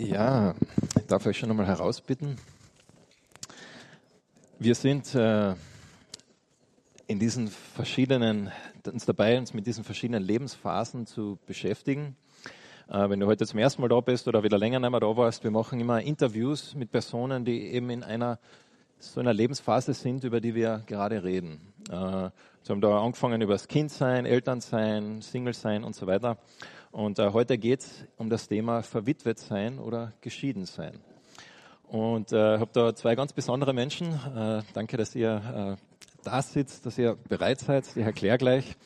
Ja, 0.00 0.54
ich 0.96 1.06
darf 1.06 1.26
euch 1.26 1.36
schon 1.36 1.50
einmal 1.50 1.66
herausbitten. 1.66 2.36
Wir 4.60 4.76
sind 4.76 5.12
äh, 5.16 5.56
in 7.08 7.18
diesen 7.18 7.48
verschiedenen, 7.48 8.52
uns 8.86 9.06
dabei, 9.06 9.36
uns 9.36 9.52
mit 9.54 9.66
diesen 9.66 9.82
verschiedenen 9.82 10.22
Lebensphasen 10.22 11.04
zu 11.08 11.40
beschäftigen. 11.48 12.14
Äh, 12.88 13.10
wenn 13.10 13.18
du 13.18 13.26
heute 13.26 13.44
zum 13.44 13.58
ersten 13.58 13.82
Mal 13.82 13.88
da 13.88 13.98
bist 14.00 14.28
oder 14.28 14.44
wieder 14.44 14.56
länger 14.56 14.78
nicht 14.78 14.88
mehr 14.88 15.00
da 15.00 15.16
warst, 15.16 15.42
wir 15.42 15.50
machen 15.50 15.80
immer 15.80 16.00
Interviews 16.00 16.76
mit 16.76 16.92
Personen, 16.92 17.44
die 17.44 17.72
eben 17.72 17.90
in 17.90 18.04
einer 18.04 18.38
so 19.00 19.18
einer 19.18 19.34
Lebensphase 19.34 19.94
sind, 19.94 20.22
über 20.22 20.40
die 20.40 20.54
wir 20.54 20.80
gerade 20.86 21.24
reden. 21.24 21.72
Äh, 21.88 21.92
wir 21.92 22.30
haben 22.68 22.80
da 22.80 23.02
angefangen 23.02 23.42
über 23.42 23.54
das 23.54 23.66
Kindsein, 23.66 24.26
Elternsein, 24.26 25.22
Single-Sein 25.22 25.82
und 25.82 25.96
so 25.96 26.06
weiter. 26.06 26.38
Und 26.90 27.18
äh, 27.18 27.32
heute 27.32 27.58
geht 27.58 27.80
es 27.80 28.04
um 28.16 28.30
das 28.30 28.48
Thema 28.48 28.82
verwitwet 28.82 29.38
sein 29.38 29.78
oder 29.78 30.12
geschieden 30.20 30.64
sein. 30.64 30.98
Und 31.86 32.32
äh, 32.32 32.58
habe 32.58 32.70
da 32.72 32.94
zwei 32.94 33.14
ganz 33.14 33.32
besondere 33.32 33.72
Menschen. 33.74 34.12
Äh, 34.36 34.62
danke, 34.72 34.96
dass 34.96 35.14
ihr 35.14 35.76
äh, 35.78 35.82
da 36.24 36.42
sitzt, 36.42 36.86
dass 36.86 36.98
ihr 36.98 37.16
bereit 37.28 37.60
seid. 37.60 37.84
Ich 37.94 38.02
erkläre 38.02 38.38
gleich, 38.38 38.76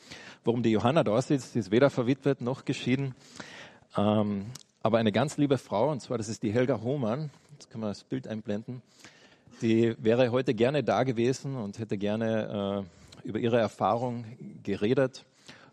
warum 0.44 0.62
die 0.62 0.70
Johanna 0.70 1.04
da 1.04 1.20
sitzt. 1.22 1.52
Sie 1.52 1.60
ist 1.60 1.70
weder 1.70 1.90
verwitwet 1.90 2.40
noch 2.40 2.64
geschieden. 2.64 3.14
Ähm, 3.96 4.46
aber 4.82 4.98
eine 4.98 5.12
ganz 5.12 5.36
liebe 5.36 5.58
Frau, 5.58 5.90
und 5.90 6.00
zwar 6.00 6.18
das 6.18 6.28
ist 6.28 6.42
die 6.42 6.52
Helga 6.52 6.80
Hohmann. 6.80 7.30
Jetzt 7.52 7.70
können 7.70 7.84
wir 7.84 7.88
das 7.88 8.02
Bild 8.02 8.26
einblenden. 8.26 8.82
Die 9.60 9.94
wäre 10.02 10.32
heute 10.32 10.54
gerne 10.54 10.82
da 10.82 11.04
gewesen 11.04 11.56
und 11.56 11.78
hätte 11.78 11.96
gerne 11.96 12.84
äh, 13.24 13.28
über 13.28 13.38
ihre 13.38 13.60
Erfahrung 13.60 14.24
geredet 14.64 15.24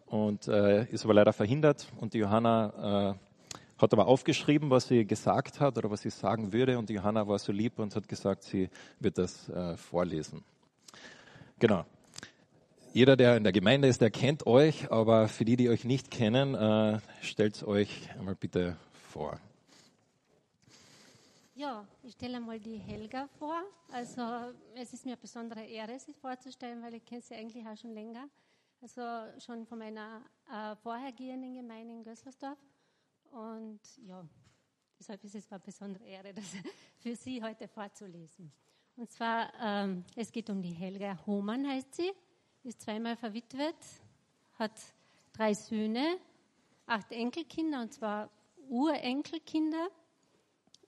und 0.09 0.47
äh, 0.47 0.85
ist 0.85 1.05
aber 1.05 1.13
leider 1.13 1.33
verhindert. 1.33 1.87
Und 1.99 2.13
die 2.13 2.19
Johanna 2.19 3.13
äh, 3.13 3.81
hat 3.81 3.93
aber 3.93 4.07
aufgeschrieben, 4.07 4.69
was 4.69 4.87
sie 4.87 5.05
gesagt 5.05 5.59
hat 5.59 5.77
oder 5.77 5.89
was 5.89 6.01
sie 6.01 6.09
sagen 6.09 6.51
würde. 6.51 6.77
Und 6.77 6.89
die 6.89 6.93
Johanna 6.93 7.27
war 7.27 7.39
so 7.39 7.51
lieb 7.51 7.79
und 7.79 7.95
hat 7.95 8.07
gesagt, 8.07 8.43
sie 8.43 8.69
wird 8.99 9.17
das 9.17 9.47
äh, 9.49 9.77
vorlesen. 9.77 10.43
Genau. 11.59 11.85
Jeder, 12.91 13.15
der 13.15 13.37
in 13.37 13.43
der 13.43 13.53
Gemeinde 13.53 13.87
ist, 13.87 14.01
der 14.01 14.09
kennt 14.09 14.47
euch, 14.47 14.91
aber 14.91 15.27
für 15.27 15.45
die, 15.45 15.55
die 15.55 15.69
euch 15.69 15.85
nicht 15.85 16.09
kennen, 16.09 16.55
äh, 16.55 16.99
stellt 17.21 17.63
euch 17.63 18.09
einmal 18.17 18.35
bitte 18.35 18.77
vor. 19.11 19.39
Ja, 21.53 21.85
ich 22.03 22.13
stelle 22.13 22.39
mal 22.39 22.59
die 22.59 22.77
Helga 22.77 23.27
vor. 23.37 23.61
Also 23.91 24.21
es 24.75 24.93
ist 24.93 25.05
mir 25.05 25.11
eine 25.11 25.21
besondere 25.21 25.63
Ehre, 25.63 25.99
sie 25.99 26.13
vorzustellen, 26.13 26.81
weil 26.81 26.95
ich 26.95 27.05
kenne 27.05 27.21
sie 27.21 27.35
eigentlich 27.35 27.67
auch 27.67 27.77
schon 27.77 27.93
länger. 27.93 28.27
Also 28.81 29.01
schon 29.39 29.65
von 29.65 29.79
meiner 29.79 30.23
äh, 30.49 30.75
vorhergehenden 30.77 31.53
Gemeinde 31.53 31.93
in 31.93 32.03
Gösslersdorf. 32.03 32.57
Und 33.31 33.81
ja, 33.97 34.25
deshalb 34.97 35.23
ist 35.23 35.35
es 35.35 35.51
eine 35.51 35.59
besondere 35.59 36.05
Ehre, 36.05 36.33
das 36.33 36.45
für 36.97 37.15
Sie 37.15 37.43
heute 37.43 37.67
vorzulesen. 37.67 38.51
Und 38.95 39.11
zwar, 39.11 39.51
ähm, 39.61 40.03
es 40.15 40.31
geht 40.31 40.49
um 40.49 40.61
die 40.61 40.71
Helga 40.71 41.17
Hohmann, 41.25 41.67
heißt 41.67 41.95
sie, 41.95 42.11
ist 42.63 42.81
zweimal 42.81 43.15
verwitwet, 43.15 43.75
hat 44.57 44.73
drei 45.31 45.53
Söhne, 45.53 46.17
acht 46.85 47.11
Enkelkinder, 47.11 47.81
und 47.81 47.93
zwar 47.93 48.29
Urenkelkinder, 48.67 49.87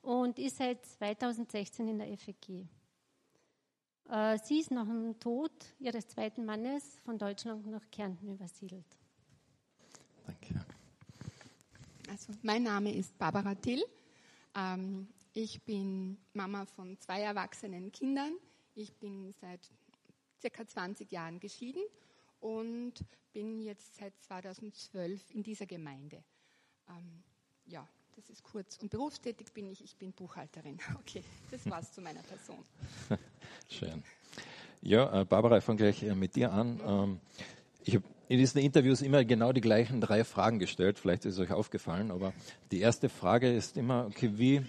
und 0.01 0.39
ist 0.39 0.57
seit 0.57 0.85
2016 0.85 1.87
in 1.87 1.99
der 1.99 2.17
FEG. 2.17 2.67
Äh, 4.11 4.37
sie 4.43 4.59
ist 4.59 4.71
nach 4.71 4.85
dem 4.85 5.17
Tod 5.21 5.51
ihres 5.79 6.05
zweiten 6.05 6.43
Mannes 6.43 6.99
von 7.05 7.17
Deutschland 7.17 7.65
nach 7.67 7.89
Kärnten 7.89 8.27
übersiedelt. 8.27 8.85
Danke. 10.25 10.65
Also, 12.09 12.33
mein 12.41 12.63
Name 12.63 12.93
ist 12.93 13.17
Barbara 13.17 13.55
Till. 13.55 13.81
Ähm, 14.53 15.07
ich 15.31 15.63
bin 15.63 16.17
Mama 16.33 16.65
von 16.65 16.99
zwei 16.99 17.21
erwachsenen 17.21 17.89
Kindern. 17.93 18.33
Ich 18.75 18.93
bin 18.95 19.31
seit 19.31 19.71
circa 20.41 20.67
20 20.67 21.09
Jahren 21.09 21.39
geschieden 21.39 21.83
und 22.41 23.05
bin 23.31 23.61
jetzt 23.61 23.95
seit 23.95 24.13
2012 24.23 25.31
in 25.31 25.41
dieser 25.41 25.67
Gemeinde. 25.67 26.21
Ähm, 26.89 27.23
ja, 27.65 27.87
das 28.21 28.29
ist 28.29 28.43
kurz. 28.43 28.77
Und 28.77 28.91
berufstätig 28.91 29.51
bin 29.53 29.67
ich, 29.67 29.83
ich 29.83 29.95
bin 29.95 30.11
Buchhalterin. 30.11 30.77
Okay, 30.99 31.23
das 31.49 31.67
war's 31.69 31.91
zu 31.91 32.01
meiner 32.01 32.21
Person. 32.21 32.63
Schön. 33.69 34.03
Ja, 34.81 35.21
äh, 35.21 35.25
Barbara, 35.25 35.57
ich 35.57 35.63
fange 35.63 35.77
gleich 35.77 36.03
äh, 36.03 36.13
mit 36.13 36.35
dir 36.35 36.51
an. 36.51 36.79
Ähm, 36.85 37.19
ich 37.83 37.95
habe 37.95 38.05
in 38.27 38.37
diesen 38.37 38.61
Interviews 38.61 39.01
immer 39.01 39.25
genau 39.25 39.51
die 39.53 39.61
gleichen 39.61 40.01
drei 40.01 40.23
Fragen 40.23 40.59
gestellt. 40.59 40.99
Vielleicht 40.99 41.25
ist 41.25 41.33
es 41.33 41.39
euch 41.39 41.51
aufgefallen, 41.51 42.11
aber 42.11 42.33
die 42.71 42.79
erste 42.79 43.09
Frage 43.09 43.51
ist 43.51 43.75
immer, 43.75 44.05
okay, 44.05 44.31
wie 44.35 44.61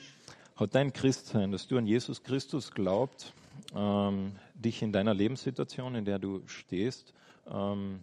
hat 0.57 0.75
dein 0.75 0.93
Christsein, 0.93 1.53
dass 1.53 1.67
du 1.67 1.77
an 1.77 1.87
Jesus 1.87 2.23
Christus 2.23 2.73
glaubt, 2.73 3.35
ähm, 3.75 4.33
dich 4.55 4.83
in 4.83 4.93
deiner 4.93 5.13
Lebenssituation, 5.13 5.95
in 5.95 6.05
der 6.05 6.19
du 6.19 6.43
stehst, 6.47 7.13
ähm, 7.51 8.01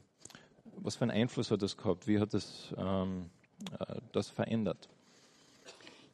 was 0.75 0.95
für 0.95 1.03
einen 1.03 1.11
Einfluss 1.11 1.49
hat 1.49 1.61
das 1.61 1.75
gehabt? 1.75 2.07
Wie 2.07 2.19
hat 2.19 2.33
das, 2.33 2.73
ähm, 2.77 3.29
äh, 3.79 3.95
das 4.11 4.29
verändert? 4.29 4.89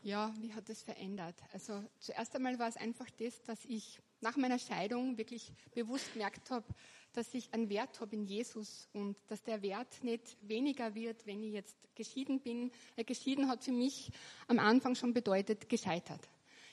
Ja, 0.05 0.31
wie 0.39 0.53
hat 0.53 0.69
das 0.69 0.83
verändert? 0.83 1.33
Also 1.51 1.83
zuerst 1.99 2.35
einmal 2.35 2.59
war 2.59 2.67
es 2.67 2.77
einfach 2.77 3.09
das, 3.17 3.41
dass 3.41 3.65
ich 3.65 3.99
nach 4.21 4.37
meiner 4.37 4.59
Scheidung 4.59 5.17
wirklich 5.17 5.51
bewusst 5.73 6.13
gemerkt 6.13 6.51
habe, 6.51 6.67
dass 7.13 7.33
ich 7.33 7.51
einen 7.55 7.71
Wert 7.71 7.99
habe 7.99 8.15
in 8.15 8.23
Jesus 8.23 8.87
und 8.93 9.17
dass 9.29 9.41
der 9.41 9.63
Wert 9.63 10.03
nicht 10.03 10.37
weniger 10.41 10.93
wird, 10.93 11.25
wenn 11.25 11.41
ich 11.41 11.53
jetzt 11.53 11.75
geschieden 11.95 12.39
bin. 12.39 12.71
Weil 12.95 13.05
geschieden 13.05 13.47
hat 13.47 13.63
für 13.63 13.71
mich 13.71 14.11
am 14.47 14.59
Anfang 14.59 14.93
schon 14.93 15.11
bedeutet 15.11 15.69
gescheitert. 15.69 16.21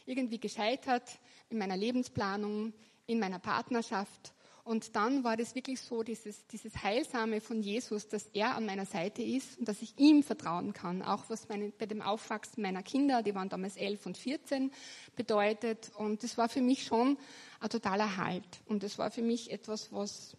Irgendwie 0.04 0.38
gescheitert 0.38 1.18
in 1.48 1.56
meiner 1.56 1.78
Lebensplanung, 1.78 2.74
in 3.06 3.18
meiner 3.18 3.38
Partnerschaft 3.38 4.34
und 4.64 4.94
dann 4.94 5.24
war 5.24 5.36
das 5.36 5.56
wirklich 5.56 5.80
so, 5.80 6.04
dieses, 6.04 6.46
dieses 6.46 6.84
Heilsame 6.84 7.40
von 7.40 7.62
Jesus, 7.62 8.06
dass 8.06 8.28
er 8.32 8.54
an 8.54 8.64
meiner 8.64 8.86
Seite 8.86 9.20
ist 9.20 9.58
und 9.58 9.66
dass 9.66 9.82
ich 9.82 9.98
ihm 9.98 10.22
vertrauen 10.22 10.72
kann. 10.72 11.02
Auch 11.02 11.24
was 11.28 11.48
meine, 11.48 11.70
bei 11.70 11.86
dem 11.86 12.00
Aufwachsen 12.00 12.62
meiner 12.62 12.84
Kinder, 12.84 13.24
die 13.24 13.34
waren 13.34 13.48
damals 13.48 13.76
elf 13.76 14.06
und 14.06 14.16
vierzehn, 14.16 14.70
bedeutet. 15.16 15.90
Und 15.96 16.22
das 16.22 16.38
war 16.38 16.48
für 16.48 16.60
mich 16.60 16.84
schon 16.84 17.18
ein 17.58 17.70
totaler 17.70 18.16
Halt. 18.16 18.44
Und 18.66 18.84
das 18.84 18.98
war 18.98 19.10
für 19.10 19.22
mich 19.22 19.50
etwas, 19.50 19.90
was, 19.90 20.36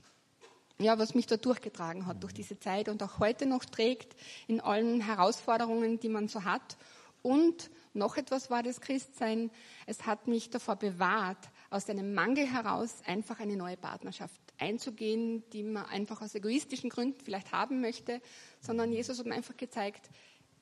ja, 0.80 0.98
was 0.98 1.16
mich 1.16 1.28
da 1.28 1.36
durchgetragen 1.36 2.06
hat 2.06 2.24
durch 2.24 2.34
diese 2.34 2.58
Zeit 2.58 2.88
und 2.88 3.04
auch 3.04 3.20
heute 3.20 3.46
noch 3.46 3.66
trägt 3.66 4.16
in 4.48 4.62
allen 4.62 5.02
Herausforderungen, 5.02 6.00
die 6.00 6.10
man 6.10 6.30
so 6.30 6.46
hat. 6.46 6.78
Und 7.22 7.70
noch 7.94 8.16
etwas 8.16 8.50
war 8.50 8.64
das 8.64 8.80
Christsein. 8.80 9.52
Es 9.86 10.06
hat 10.06 10.28
mich 10.28 10.50
davor 10.50 10.78
bewahrt, 10.78 11.50
aus 11.74 11.90
einem 11.90 12.14
Mangel 12.14 12.46
heraus 12.46 13.02
einfach 13.06 13.40
eine 13.40 13.58
neue 13.58 13.78
Partnerschaft 13.78 14.40
einzugehen, 14.60 15.44
die 15.52 15.64
man 15.64 15.86
einfach 15.86 16.22
aus 16.22 16.36
egoistischen 16.36 16.90
Gründen 16.90 17.20
vielleicht 17.20 17.52
haben 17.52 17.82
möchte, 17.82 18.22
sondern 18.62 18.92
Jesus 18.92 19.18
hat 19.18 19.26
mir 19.26 19.34
einfach 19.34 19.58
gezeigt, 19.58 20.10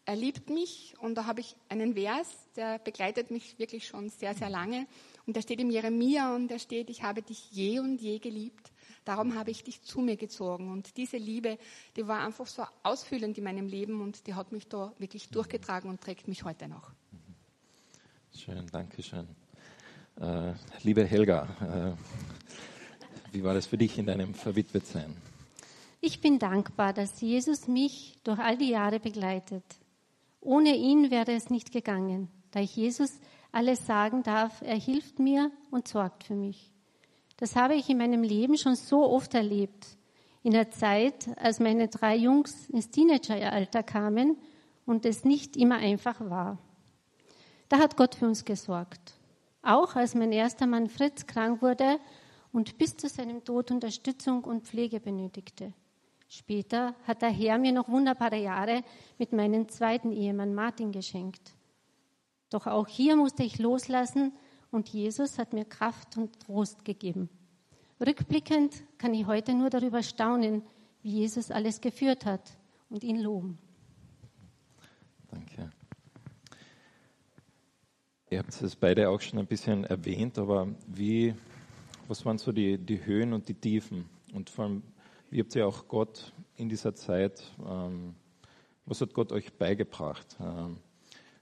er 0.05 0.15
liebt 0.15 0.49
mich 0.49 0.95
und 0.99 1.15
da 1.15 1.25
habe 1.25 1.41
ich 1.41 1.55
einen 1.69 1.93
Vers, 1.93 2.27
der 2.55 2.79
begleitet 2.79 3.29
mich 3.29 3.59
wirklich 3.59 3.87
schon 3.87 4.09
sehr, 4.09 4.33
sehr 4.33 4.49
lange 4.49 4.87
und 5.27 5.35
der 5.35 5.41
steht 5.41 5.59
im 5.59 5.69
Jeremia 5.69 6.33
und 6.33 6.47
der 6.47 6.59
steht, 6.59 6.89
ich 6.89 7.03
habe 7.03 7.21
dich 7.21 7.51
je 7.51 7.79
und 7.79 8.01
je 8.01 8.17
geliebt, 8.19 8.71
darum 9.05 9.35
habe 9.35 9.51
ich 9.51 9.63
dich 9.63 9.83
zu 9.83 9.99
mir 9.99 10.15
gezogen 10.15 10.71
und 10.71 10.97
diese 10.97 11.17
Liebe, 11.17 11.59
die 11.97 12.07
war 12.07 12.25
einfach 12.25 12.47
so 12.47 12.63
ausfüllend 12.83 13.37
in 13.37 13.43
meinem 13.43 13.67
Leben 13.67 14.01
und 14.01 14.25
die 14.27 14.33
hat 14.33 14.51
mich 14.51 14.67
da 14.67 14.93
wirklich 14.97 15.29
durchgetragen 15.29 15.89
und 15.89 16.01
trägt 16.01 16.27
mich 16.27 16.45
heute 16.45 16.67
noch. 16.67 16.93
Schön, 18.33 18.65
danke 18.71 19.03
schön. 19.03 19.27
Äh, 20.19 20.53
liebe 20.83 21.05
Helga, 21.05 21.95
äh, 21.95 23.33
wie 23.33 23.43
war 23.43 23.53
das 23.53 23.67
für 23.67 23.77
dich 23.77 23.97
in 23.97 24.05
deinem 24.05 24.33
Verwitwetsein? 24.33 25.15
Ich 26.01 26.19
bin 26.19 26.39
dankbar, 26.39 26.93
dass 26.93 27.21
Jesus 27.21 27.67
mich 27.67 28.17
durch 28.23 28.39
all 28.39 28.57
die 28.57 28.69
Jahre 28.69 28.99
begleitet. 28.99 29.63
Ohne 30.41 30.75
ihn 30.75 31.11
wäre 31.11 31.31
es 31.33 31.49
nicht 31.49 31.71
gegangen, 31.71 32.27
da 32.51 32.59
ich 32.59 32.75
Jesus 32.75 33.19
alles 33.51 33.85
sagen 33.85 34.23
darf, 34.23 34.61
er 34.61 34.79
hilft 34.79 35.19
mir 35.19 35.51
und 35.69 35.87
sorgt 35.87 36.23
für 36.23 36.35
mich. 36.35 36.71
Das 37.37 37.55
habe 37.55 37.75
ich 37.75 37.89
in 37.89 37.97
meinem 37.97 38.23
Leben 38.23 38.57
schon 38.57 38.75
so 38.75 39.09
oft 39.09 39.33
erlebt. 39.33 39.97
In 40.43 40.51
der 40.51 40.71
Zeit, 40.71 41.29
als 41.37 41.59
meine 41.59 41.87
drei 41.87 42.15
Jungs 42.15 42.69
ins 42.69 42.89
Teenageralter 42.89 43.83
kamen 43.83 44.37
und 44.85 45.05
es 45.05 45.23
nicht 45.23 45.55
immer 45.55 45.77
einfach 45.77 46.19
war. 46.19 46.57
Da 47.69 47.79
hat 47.79 47.95
Gott 47.95 48.15
für 48.15 48.25
uns 48.25 48.43
gesorgt. 48.43 49.13
Auch 49.61 49.95
als 49.95 50.15
mein 50.15 50.31
erster 50.31 50.65
Mann 50.65 50.89
Fritz 50.89 51.27
krank 51.27 51.61
wurde 51.61 51.99
und 52.51 52.77
bis 52.77 52.97
zu 52.97 53.07
seinem 53.07 53.43
Tod 53.43 53.71
Unterstützung 53.71 54.43
und 54.43 54.65
Pflege 54.65 54.99
benötigte. 54.99 55.73
Später 56.27 56.95
hat 57.05 57.21
der 57.21 57.29
Herr 57.29 57.57
mir 57.57 57.71
noch 57.71 57.89
wunderbare 57.89 58.37
Jahre 58.37 58.83
mit 59.17 59.33
meinem 59.33 59.67
zweiten 59.69 60.11
Ehemann 60.11 60.55
Martin 60.55 60.91
geschenkt. 60.91 61.53
Doch 62.49 62.67
auch 62.67 62.87
hier 62.87 63.15
musste 63.15 63.43
ich 63.43 63.59
loslassen 63.59 64.33
und 64.71 64.89
Jesus 64.89 65.37
hat 65.37 65.53
mir 65.53 65.65
Kraft 65.65 66.17
und 66.17 66.39
Trost 66.39 66.85
gegeben. 66.85 67.29
Rückblickend 67.99 68.83
kann 68.97 69.13
ich 69.13 69.27
heute 69.27 69.53
nur 69.53 69.69
darüber 69.69 70.01
staunen, 70.01 70.63
wie 71.03 71.11
Jesus 71.11 71.51
alles 71.51 71.81
geführt 71.81 72.25
hat 72.25 72.57
und 72.89 73.03
ihn 73.03 73.19
loben. 73.19 73.57
Danke. 75.29 75.71
Ihr 78.31 78.39
habt 78.39 78.61
es 78.61 78.77
beide 78.77 79.09
auch 79.09 79.19
schon 79.19 79.39
ein 79.39 79.45
bisschen 79.45 79.83
erwähnt, 79.83 80.37
aber 80.37 80.69
wie, 80.87 81.35
was 82.07 82.25
waren 82.25 82.37
so 82.37 82.53
die, 82.53 82.77
die 82.77 83.05
Höhen 83.05 83.33
und 83.33 83.49
die 83.49 83.53
Tiefen? 83.53 84.05
Und 84.33 84.49
vor 84.49 84.63
allem, 84.63 84.83
wie 85.29 85.41
habt 85.41 85.53
ihr 85.53 85.67
auch 85.67 85.85
Gott 85.89 86.31
in 86.55 86.69
dieser 86.69 86.95
Zeit, 86.95 87.43
ähm, 87.69 88.15
was 88.85 89.01
hat 89.01 89.13
Gott 89.13 89.33
euch 89.33 89.51
beigebracht? 89.51 90.37
Ähm, 90.39 90.77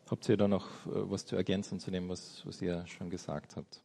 habt 0.10 0.28
ihr 0.30 0.36
da 0.36 0.48
noch 0.48 0.66
äh, 0.88 1.12
was 1.12 1.28
zu 1.28 1.36
ergänzen 1.36 1.80
zu 1.80 1.92
dem, 1.92 2.10
was, 2.10 2.42
was 2.44 2.60
ihr 2.60 2.84
schon 2.88 3.12
gesagt 3.12 3.56
habt? 3.56 3.84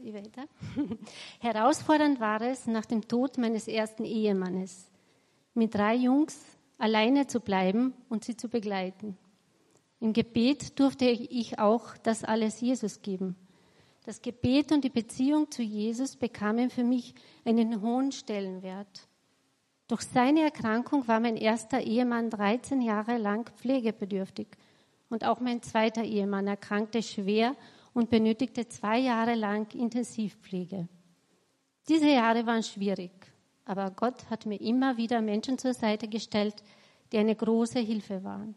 weiter. 0.00 0.48
Herausfordernd 1.38 2.18
war 2.18 2.40
es, 2.40 2.66
nach 2.66 2.86
dem 2.86 3.06
Tod 3.06 3.38
meines 3.38 3.68
ersten 3.68 4.04
Ehemannes 4.04 4.90
mit 5.54 5.72
drei 5.72 5.94
Jungs 5.94 6.36
alleine 6.78 7.28
zu 7.28 7.38
bleiben 7.38 7.94
und 8.08 8.24
sie 8.24 8.36
zu 8.36 8.48
begleiten. 8.48 9.16
Im 10.00 10.12
Gebet 10.12 10.78
durfte 10.78 11.06
ich 11.06 11.58
auch 11.58 11.96
das 11.98 12.24
alles 12.24 12.60
Jesus 12.60 13.02
geben. 13.02 13.36
Das 14.04 14.22
Gebet 14.22 14.72
und 14.72 14.84
die 14.84 14.90
Beziehung 14.90 15.50
zu 15.50 15.62
Jesus 15.62 16.16
bekamen 16.16 16.70
für 16.70 16.84
mich 16.84 17.14
einen 17.44 17.82
hohen 17.82 18.12
Stellenwert. 18.12 19.08
Durch 19.88 20.02
seine 20.02 20.42
Erkrankung 20.42 21.08
war 21.08 21.18
mein 21.18 21.36
erster 21.36 21.80
Ehemann 21.80 22.30
13 22.30 22.80
Jahre 22.80 23.18
lang 23.18 23.50
pflegebedürftig 23.56 24.48
und 25.08 25.24
auch 25.24 25.40
mein 25.40 25.62
zweiter 25.62 26.04
Ehemann 26.04 26.46
erkrankte 26.46 27.02
schwer 27.02 27.56
und 27.92 28.10
benötigte 28.10 28.68
zwei 28.68 28.98
Jahre 28.98 29.34
lang 29.34 29.74
Intensivpflege. 29.74 30.88
Diese 31.88 32.08
Jahre 32.08 32.46
waren 32.46 32.62
schwierig, 32.62 33.10
aber 33.64 33.90
Gott 33.90 34.30
hat 34.30 34.46
mir 34.46 34.60
immer 34.60 34.96
wieder 34.96 35.20
Menschen 35.20 35.58
zur 35.58 35.74
Seite 35.74 36.06
gestellt, 36.06 36.62
die 37.10 37.18
eine 37.18 37.34
große 37.34 37.80
Hilfe 37.80 38.22
waren. 38.22 38.54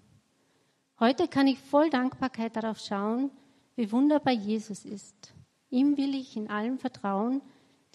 Heute 1.02 1.28
kann 1.28 1.48
ich 1.48 1.58
voll 1.58 1.90
Dankbarkeit 1.90 2.56
darauf 2.56 2.78
schauen, 2.78 3.32
wie 3.76 3.92
wunderbar 3.92 4.34
Jesus 4.34 4.86
ist. 4.86 5.34
Ihm 5.72 5.98
will 5.98 6.14
ich 6.14 6.38
in 6.38 6.48
allem 6.48 6.78
vertrauen, 6.78 7.42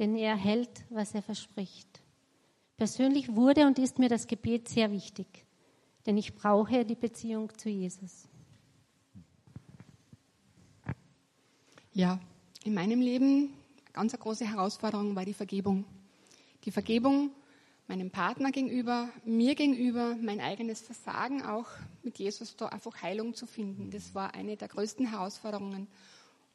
denn 0.01 0.17
er 0.17 0.35
hält, 0.35 0.85
was 0.91 1.15
er 1.15 1.23
verspricht. 1.23 2.03
Persönlich 2.77 3.37
wurde 3.37 3.65
und 3.65 3.79
ist 3.79 4.01
mir 4.01 4.09
das 4.09 4.27
Gebet 4.27 4.69
sehr 4.69 4.91
wichtig, 4.91 5.47
denn 6.05 6.17
ich 6.17 6.35
brauche 6.35 6.85
die 6.85 6.97
Beziehung 6.97 7.57
zu 7.57 7.69
Jesus. 7.69 8.27
Ja, 11.93 12.19
in 12.65 12.75
meinem 12.75 13.01
Leben 13.01 13.55
ganz 13.93 14.15
eine 14.15 14.23
große 14.23 14.45
Herausforderung 14.45 15.15
war 15.15 15.25
die 15.25 15.33
Vergebung. 15.33 15.85
Die 16.65 16.73
Vergebung 16.73 17.31
meinem 17.89 18.11
Partner 18.11 18.51
gegenüber, 18.51 19.09
mir 19.25 19.55
gegenüber, 19.55 20.17
mein 20.21 20.41
eigenes 20.41 20.81
Versagen 20.81 21.43
auch 21.43 21.69
mit 22.03 22.19
Jesus 22.19 22.57
da 22.57 22.67
einfach 22.67 23.03
Heilung 23.03 23.35
zu 23.35 23.47
finden. 23.47 23.91
Das 23.91 24.15
war 24.15 24.35
eine 24.35 24.57
der 24.57 24.69
größten 24.69 25.11
Herausforderungen. 25.11 25.87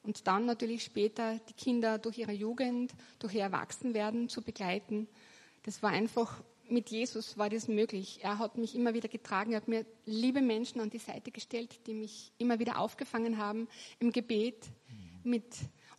Und 0.04 0.28
dann 0.28 0.46
natürlich 0.46 0.84
später 0.84 1.40
die 1.48 1.54
Kinder 1.54 2.00
durch 2.00 2.18
ihre 2.18 2.32
Jugend, 2.32 2.92
durch 3.20 3.36
ihr 3.36 3.44
Erwachsenwerden 3.44 4.30
zu 4.30 4.42
begleiten. 4.42 5.08
Das 5.64 5.84
war 5.84 5.92
einfach, 5.92 6.44
mit 6.68 6.90
Jesus 6.90 7.38
war 7.38 7.50
das 7.50 7.68
möglich. 7.68 8.20
Er 8.24 8.40
hat 8.40 8.58
mich 8.58 8.76
immer 8.76 8.94
wieder 8.94 9.08
getragen, 9.08 9.52
er 9.52 9.58
hat 9.58 9.68
mir 9.68 9.86
liebe 10.06 10.42
Menschen 10.42 10.82
an 10.82 10.90
die 10.90 10.98
Seite 10.98 11.32
gestellt, 11.32 11.80
die 11.86 11.94
mich 11.94 12.32
immer 12.40 12.60
wieder 12.60 12.80
aufgefangen 12.80 13.38
haben 13.38 13.68
im 14.00 14.12
Gebet, 14.12 14.66
mit 15.24 15.46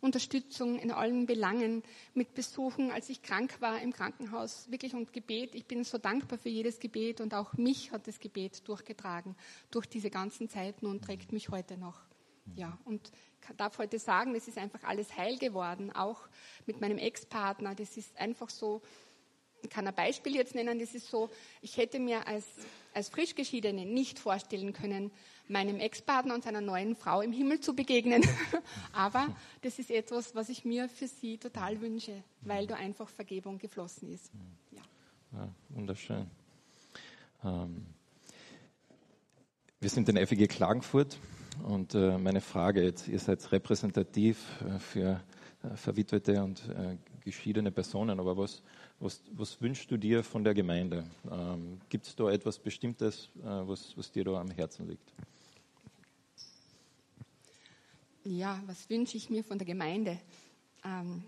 Unterstützung 0.03 0.77
in 0.77 0.91
allen 0.91 1.25
Belangen, 1.25 1.81
mit 2.13 2.33
Besuchen, 2.33 2.91
als 2.91 3.09
ich 3.09 3.21
krank 3.21 3.61
war 3.61 3.81
im 3.81 3.93
Krankenhaus, 3.93 4.69
wirklich 4.69 4.93
und 4.93 5.13
Gebet. 5.13 5.55
Ich 5.55 5.65
bin 5.65 5.83
so 5.85 5.97
dankbar 5.97 6.37
für 6.37 6.49
jedes 6.49 6.79
Gebet 6.79 7.21
und 7.21 7.33
auch 7.33 7.53
mich 7.53 7.91
hat 7.91 8.05
das 8.05 8.19
Gebet 8.19 8.67
durchgetragen 8.67 9.35
durch 9.71 9.85
diese 9.85 10.09
ganzen 10.09 10.49
Zeiten 10.49 10.87
und 10.87 11.03
trägt 11.05 11.31
mich 11.31 11.49
heute 11.49 11.77
noch. 11.77 12.01
Ja, 12.55 12.77
und 12.83 13.11
ich 13.41 13.55
darf 13.55 13.77
heute 13.77 13.97
sagen, 13.97 14.35
es 14.35 14.49
ist 14.49 14.57
einfach 14.57 14.83
alles 14.83 15.15
heil 15.15 15.37
geworden, 15.37 15.91
auch 15.91 16.27
mit 16.65 16.81
meinem 16.81 16.97
Ex-Partner. 16.97 17.73
Das 17.73 17.95
ist 17.95 18.17
einfach 18.17 18.49
so, 18.49 18.81
ich 19.61 19.69
kann 19.69 19.87
ein 19.87 19.95
Beispiel 19.95 20.35
jetzt 20.35 20.53
nennen, 20.53 20.79
das 20.79 20.93
ist 20.93 21.07
so, 21.07 21.29
ich 21.61 21.77
hätte 21.77 21.99
mir 21.99 22.27
als, 22.27 22.45
als 22.93 23.07
Frischgeschiedene 23.07 23.85
nicht 23.85 24.19
vorstellen 24.19 24.73
können, 24.73 25.11
meinem 25.47 25.79
Ex-Partner 25.79 26.33
und 26.33 26.43
seiner 26.43 26.61
neuen 26.61 26.95
Frau 26.95 27.21
im 27.21 27.31
Himmel 27.31 27.59
zu 27.59 27.75
begegnen. 27.75 28.23
Aber 28.93 29.35
das 29.61 29.79
ist 29.79 29.91
etwas, 29.91 30.35
was 30.35 30.49
ich 30.49 30.65
mir 30.65 30.89
für 30.89 31.07
sie 31.07 31.37
total 31.37 31.81
wünsche, 31.81 32.23
weil 32.41 32.67
da 32.67 32.75
einfach 32.75 33.09
Vergebung 33.09 33.57
geflossen 33.57 34.13
ist. 34.13 34.31
Ja. 34.71 34.81
ja 35.39 35.49
wunderschön. 35.69 36.27
Ähm, 37.43 37.85
wir 39.79 39.89
sind 39.89 40.07
in 40.07 40.15
FEG 40.25 40.47
Klagenfurt 40.47 41.17
und 41.63 41.93
äh, 41.93 42.17
meine 42.17 42.41
Frage 42.41 42.83
jetzt, 42.83 43.07
ihr 43.07 43.19
seid 43.19 43.51
repräsentativ 43.51 44.39
äh, 44.61 44.79
für 44.79 45.21
äh, 45.61 45.75
verwitwete 45.75 46.41
und 46.41 46.67
äh, 46.69 46.97
geschiedene 47.23 47.71
Personen, 47.71 48.19
aber 48.19 48.37
was, 48.37 48.63
was, 48.99 49.21
was, 49.31 49.61
wünschst 49.61 49.91
du 49.91 49.97
dir 49.97 50.23
von 50.23 50.43
der 50.43 50.53
Gemeinde? 50.53 51.03
Ähm, 51.29 51.79
Gibt 51.89 52.07
es 52.07 52.15
da 52.15 52.29
etwas 52.29 52.59
Bestimmtes, 52.59 53.29
was, 53.35 53.97
was 53.97 54.11
dir 54.11 54.23
da 54.23 54.39
am 54.39 54.51
Herzen 54.51 54.87
liegt? 54.87 55.13
Ja, 58.23 58.61
was 58.65 58.89
wünsche 58.89 59.17
ich 59.17 59.29
mir 59.29 59.43
von 59.43 59.57
der 59.57 59.67
Gemeinde? 59.67 60.19
Ähm, 60.83 61.23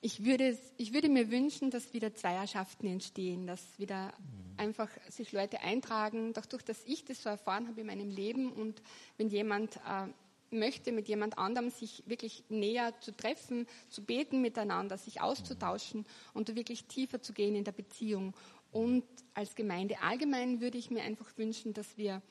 ich, 0.00 0.24
würde, 0.24 0.58
ich 0.76 0.92
würde 0.92 1.08
mir 1.08 1.30
wünschen, 1.30 1.70
dass 1.70 1.92
wieder 1.92 2.14
Zweierschaften 2.14 2.86
entstehen, 2.86 3.46
dass 3.46 3.60
wieder 3.78 4.06
mhm. 4.06 4.58
einfach 4.58 4.88
sich 5.08 5.32
Leute 5.32 5.60
eintragen, 5.60 6.32
dadurch, 6.32 6.62
dass 6.62 6.82
ich 6.86 7.04
das 7.04 7.22
so 7.22 7.28
erfahren 7.28 7.68
habe 7.68 7.80
in 7.80 7.86
meinem 7.86 8.10
Leben 8.10 8.52
und 8.52 8.82
wenn 9.18 9.28
jemand 9.28 9.76
äh, 9.76 10.06
möchte, 10.50 10.92
mit 10.92 11.08
jemand 11.08 11.38
anderem 11.38 11.70
sich 11.70 12.02
wirklich 12.06 12.44
näher 12.48 12.98
zu 13.00 13.16
treffen, 13.16 13.66
zu 13.88 14.02
beten 14.04 14.40
miteinander, 14.40 14.98
sich 14.98 15.20
auszutauschen 15.20 16.06
und 16.34 16.54
wirklich 16.54 16.84
tiefer 16.86 17.22
zu 17.22 17.32
gehen 17.32 17.54
in 17.54 17.64
der 17.64 17.72
Beziehung. 17.72 18.34
Und 18.72 19.04
als 19.34 19.54
Gemeinde 19.54 20.00
allgemein 20.02 20.60
würde 20.60 20.78
ich 20.78 20.90
mir 20.90 21.02
einfach 21.02 21.36
wünschen, 21.36 21.72
dass 21.72 21.96
wir 21.96 22.22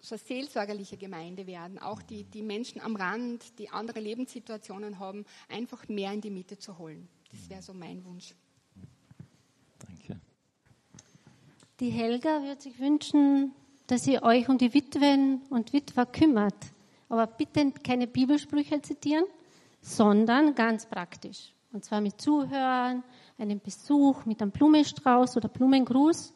so 0.00 0.14
eine 0.14 0.18
seelsorgerliche 0.24 0.96
Gemeinde 0.96 1.46
werden, 1.46 1.78
auch 1.78 2.02
die, 2.02 2.24
die 2.24 2.42
Menschen 2.42 2.80
am 2.80 2.94
Rand, 2.94 3.58
die 3.58 3.70
andere 3.70 4.00
Lebenssituationen 4.00 4.98
haben, 4.98 5.24
einfach 5.48 5.88
mehr 5.88 6.12
in 6.12 6.20
die 6.20 6.30
Mitte 6.30 6.58
zu 6.58 6.78
holen. 6.78 7.08
Das 7.32 7.50
wäre 7.50 7.62
so 7.62 7.74
mein 7.74 8.04
Wunsch. 8.04 8.34
Danke. 9.78 10.20
Die 11.80 11.90
Helga 11.90 12.42
würde 12.42 12.60
sich 12.60 12.78
wünschen, 12.78 13.52
dass 13.88 14.06
ihr 14.06 14.22
euch 14.22 14.48
um 14.48 14.58
die 14.58 14.72
Witwen 14.72 15.42
und 15.50 15.72
Witwer 15.72 16.06
kümmert. 16.06 16.72
Aber 17.08 17.26
bitte 17.26 17.72
keine 17.82 18.06
Bibelsprüche 18.06 18.80
zitieren, 18.82 19.24
sondern 19.80 20.54
ganz 20.54 20.86
praktisch. 20.86 21.52
Und 21.72 21.84
zwar 21.84 22.00
mit 22.00 22.20
Zuhören, 22.20 23.02
einem 23.38 23.60
Besuch 23.60 24.24
mit 24.24 24.40
einem 24.40 24.50
Blumenstrauß 24.50 25.36
oder 25.36 25.48
Blumengruß, 25.48 26.32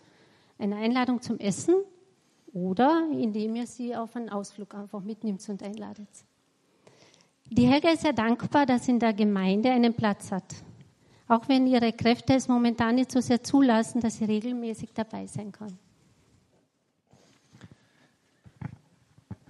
eine 0.58 0.76
Einladung 0.76 1.22
zum 1.22 1.38
Essen 1.38 1.76
oder 2.52 3.08
indem 3.12 3.56
ihr 3.56 3.66
sie 3.66 3.94
auf 3.94 4.16
einen 4.16 4.28
Ausflug 4.28 4.74
einfach 4.74 5.00
mitnimmt 5.00 5.46
und 5.48 5.62
einladet. 5.62 6.08
Die 7.50 7.66
Helga 7.66 7.90
ist 7.90 8.02
sehr 8.02 8.12
dankbar, 8.12 8.66
dass 8.66 8.86
sie 8.86 8.92
in 8.92 9.00
der 9.00 9.12
Gemeinde 9.12 9.70
einen 9.70 9.94
Platz 9.94 10.30
hat. 10.30 10.54
Auch 11.26 11.48
wenn 11.48 11.66
ihre 11.66 11.92
Kräfte 11.92 12.34
es 12.34 12.48
momentan 12.48 12.96
nicht 12.96 13.10
so 13.12 13.20
sehr 13.20 13.42
zulassen, 13.42 14.00
dass 14.00 14.18
sie 14.18 14.24
regelmäßig 14.24 14.90
dabei 14.94 15.26
sein 15.26 15.52
kann. 15.52 15.78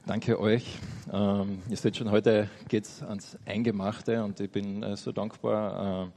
Danke 0.06 0.40
euch. 0.40 0.78
Ähm, 1.12 1.62
ihr 1.68 1.76
seht 1.76 1.96
schon, 1.96 2.10
heute 2.10 2.50
geht 2.68 2.84
es 2.84 3.02
ans 3.02 3.38
Eingemachte 3.46 4.24
und 4.24 4.40
ich 4.40 4.50
bin 4.50 4.82
äh, 4.82 4.96
so 4.96 5.12
dankbar, 5.12 6.06
äh, 6.06 6.10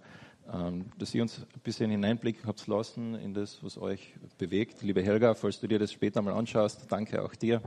dass 0.97 1.15
ihr 1.15 1.21
uns 1.21 1.39
ein 1.39 1.61
bisschen 1.63 1.89
hineinblicken 1.89 2.45
habt 2.45 2.67
lassen 2.67 3.15
in 3.15 3.33
das, 3.33 3.63
was 3.63 3.77
euch 3.77 4.13
bewegt. 4.37 4.81
Liebe 4.81 5.01
Helga, 5.01 5.33
falls 5.35 5.59
du 5.59 5.67
dir 5.67 5.79
das 5.79 5.91
später 5.91 6.21
mal 6.21 6.33
anschaust, 6.33 6.85
danke 6.89 7.23
auch 7.23 7.33
dir. 7.35 7.61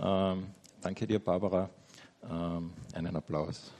Ähm, 0.00 0.46
danke 0.80 1.06
dir, 1.06 1.18
Barbara. 1.18 1.70
Ähm, 2.28 2.72
einen 2.92 3.16
Applaus. 3.16 3.72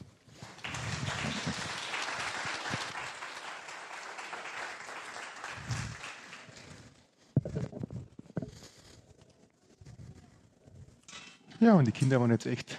Ja, 11.61 11.75
und 11.75 11.87
die 11.87 11.93
Kinder 11.93 12.21
waren 12.21 12.31
jetzt 12.31 12.47
echt 12.47 12.79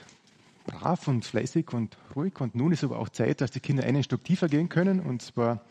brav 0.79 1.07
und 1.07 1.25
fleißig 1.25 1.74
und 1.74 1.98
ruhig. 2.15 2.39
Und 2.39 2.55
nun 2.55 2.71
ist 2.71 2.83
aber 2.83 3.00
auch 3.00 3.09
Zeit, 3.09 3.41
dass 3.41 3.51
die 3.51 3.59
Kinder 3.59 3.83
einen 3.83 4.03
Stock 4.03 4.24
tiefer 4.24 4.48
gehen 4.48 4.69
können. 4.69 5.01
Und 5.01 5.21
zwar 5.21 5.62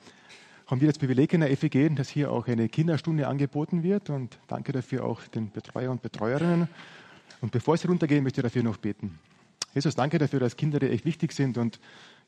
haben 0.66 0.80
wir 0.80 0.88
das 0.88 0.98
Privileg 0.98 1.32
in 1.32 1.40
der 1.40 1.56
FEG, 1.56 1.94
dass 1.96 2.10
hier 2.10 2.30
auch 2.30 2.46
eine 2.46 2.68
Kinderstunde 2.68 3.26
angeboten 3.26 3.82
wird. 3.82 4.10
Und 4.10 4.38
danke 4.48 4.72
dafür 4.72 5.04
auch 5.04 5.22
den 5.28 5.50
Betreuer 5.50 5.90
und 5.90 6.02
Betreuerinnen. 6.02 6.68
Und 7.40 7.52
bevor 7.52 7.76
Sie 7.76 7.88
runtergehen, 7.88 8.22
möchte 8.22 8.40
ich 8.40 8.42
dafür 8.42 8.62
noch 8.62 8.76
beten. 8.76 9.18
Jesus, 9.74 9.94
danke 9.94 10.18
dafür, 10.18 10.40
dass 10.40 10.56
Kinder 10.56 10.78
dir 10.78 10.90
echt 10.90 11.04
wichtig 11.04 11.32
sind 11.32 11.56
und 11.56 11.78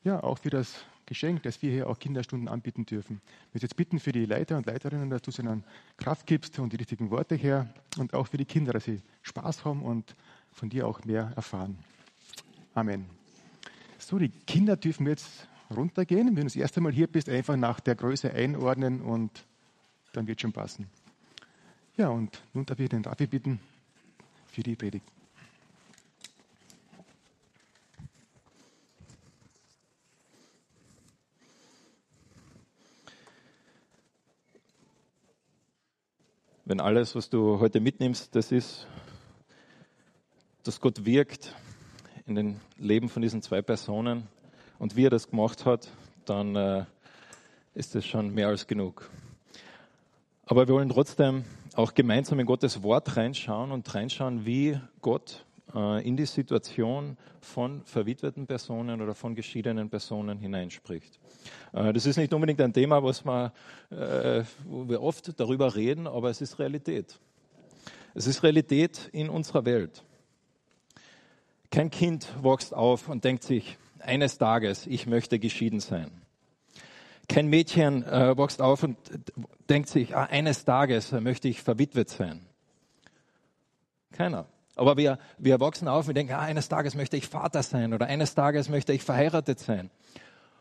ja, 0.03 0.23
auch 0.23 0.39
für 0.39 0.49
das 0.49 0.83
Geschenk, 1.05 1.43
dass 1.43 1.61
wir 1.61 1.71
hier 1.71 1.89
auch 1.89 1.99
Kinderstunden 1.99 2.47
anbieten 2.47 2.85
dürfen. 2.85 3.21
Ich 3.49 3.55
möchte 3.55 3.65
jetzt 3.65 3.75
bitten 3.75 3.99
für 3.99 4.11
die 4.11 4.25
Leiter 4.25 4.57
und 4.57 4.65
Leiterinnen, 4.65 5.09
dass 5.09 5.21
du 5.21 5.31
ihnen 5.41 5.63
Kraft 5.97 6.25
gibst 6.25 6.57
und 6.59 6.71
die 6.71 6.77
richtigen 6.77 7.11
Worte 7.11 7.35
her 7.35 7.67
und 7.97 8.13
auch 8.13 8.27
für 8.27 8.37
die 8.37 8.45
Kinder, 8.45 8.73
dass 8.73 8.85
sie 8.85 9.01
Spaß 9.23 9.65
haben 9.65 9.83
und 9.83 10.15
von 10.51 10.69
dir 10.69 10.87
auch 10.87 11.03
mehr 11.03 11.33
erfahren. 11.35 11.77
Amen. 12.73 13.05
So, 13.97 14.17
die 14.17 14.29
Kinder 14.29 14.77
dürfen 14.77 15.05
jetzt 15.05 15.47
runtergehen. 15.69 16.27
Wenn 16.27 16.35
du 16.35 16.43
das 16.43 16.55
erste 16.55 16.79
Mal 16.79 16.93
hier 16.93 17.07
bist, 17.07 17.27
einfach 17.27 17.57
nach 17.57 17.81
der 17.81 17.95
Größe 17.95 18.31
einordnen 18.31 19.01
und 19.01 19.45
dann 20.13 20.25
wird 20.27 20.39
schon 20.39 20.53
passen. 20.53 20.87
Ja, 21.97 22.09
und 22.09 22.41
nun 22.53 22.65
darf 22.65 22.79
ich 22.79 22.87
den 22.87 23.03
Raffi 23.03 23.27
bitten 23.27 23.59
für 24.47 24.63
die 24.63 24.75
Predigt. 24.75 25.05
Wenn 36.63 36.79
alles, 36.79 37.15
was 37.15 37.29
du 37.29 37.59
heute 37.59 37.81
mitnimmst, 37.81 38.33
das 38.33 38.53
ist, 38.53 38.87
dass 40.63 40.79
Gott 40.79 41.03
wirkt 41.03 41.53
in 42.31 42.35
den 42.35 42.59
Leben 42.77 43.09
von 43.09 43.21
diesen 43.21 43.41
zwei 43.41 43.61
Personen 43.61 44.27
und 44.79 44.95
wie 44.95 45.05
er 45.05 45.09
das 45.09 45.29
gemacht 45.29 45.65
hat, 45.65 45.89
dann 46.25 46.55
äh, 46.55 46.85
ist 47.73 47.93
das 47.93 48.05
schon 48.05 48.33
mehr 48.33 48.47
als 48.47 48.67
genug. 48.67 49.09
Aber 50.45 50.67
wir 50.67 50.73
wollen 50.73 50.89
trotzdem 50.89 51.43
auch 51.75 51.93
gemeinsam 51.93 52.39
in 52.39 52.45
Gottes 52.45 52.83
Wort 52.83 53.17
reinschauen 53.17 53.71
und 53.71 53.93
reinschauen, 53.93 54.45
wie 54.45 54.79
Gott 55.01 55.45
äh, 55.75 56.07
in 56.07 56.15
die 56.15 56.25
Situation 56.25 57.17
von 57.41 57.81
verwitweten 57.83 58.47
Personen 58.47 59.01
oder 59.01 59.13
von 59.13 59.35
geschiedenen 59.35 59.89
Personen 59.89 60.39
hineinspricht. 60.39 61.19
Äh, 61.73 61.91
das 61.91 62.05
ist 62.05 62.17
nicht 62.17 62.33
unbedingt 62.33 62.61
ein 62.61 62.73
Thema, 62.73 63.03
was 63.03 63.25
man, 63.25 63.51
äh, 63.89 64.43
wo 64.65 64.87
wir 64.87 65.01
oft 65.01 65.37
darüber 65.37 65.75
reden, 65.75 66.07
aber 66.07 66.29
es 66.29 66.39
ist 66.39 66.59
Realität. 66.59 67.19
Es 68.13 68.25
ist 68.25 68.43
Realität 68.43 69.09
in 69.11 69.29
unserer 69.29 69.65
Welt. 69.65 70.03
Kein 71.71 71.89
Kind 71.89 72.27
wächst 72.43 72.73
auf 72.73 73.07
und 73.07 73.23
denkt 73.23 73.43
sich, 73.43 73.77
eines 73.99 74.37
Tages, 74.37 74.87
ich 74.87 75.07
möchte 75.07 75.39
geschieden 75.39 75.79
sein. 75.79 76.11
Kein 77.29 77.47
Mädchen 77.47 78.03
äh, 78.03 78.37
wächst 78.37 78.61
auf 78.61 78.83
und 78.83 78.97
denkt 79.69 79.87
sich, 79.87 80.15
ah, 80.15 80.25
eines 80.25 80.65
Tages 80.65 81.13
möchte 81.13 81.47
ich 81.47 81.61
verwitwet 81.61 82.09
sein. 82.09 82.45
Keiner. 84.11 84.47
Aber 84.75 84.97
wir, 84.97 85.17
wir 85.37 85.59
wachsen 85.59 85.87
auf 85.87 86.07
und 86.07 86.15
denken, 86.15 86.33
ah, 86.33 86.39
eines 86.39 86.67
Tages 86.67 86.95
möchte 86.95 87.15
ich 87.15 87.27
Vater 87.27 87.63
sein 87.63 87.93
oder 87.93 88.07
eines 88.07 88.35
Tages 88.35 88.67
möchte 88.67 88.91
ich 88.91 89.03
verheiratet 89.03 89.59
sein. 89.59 89.89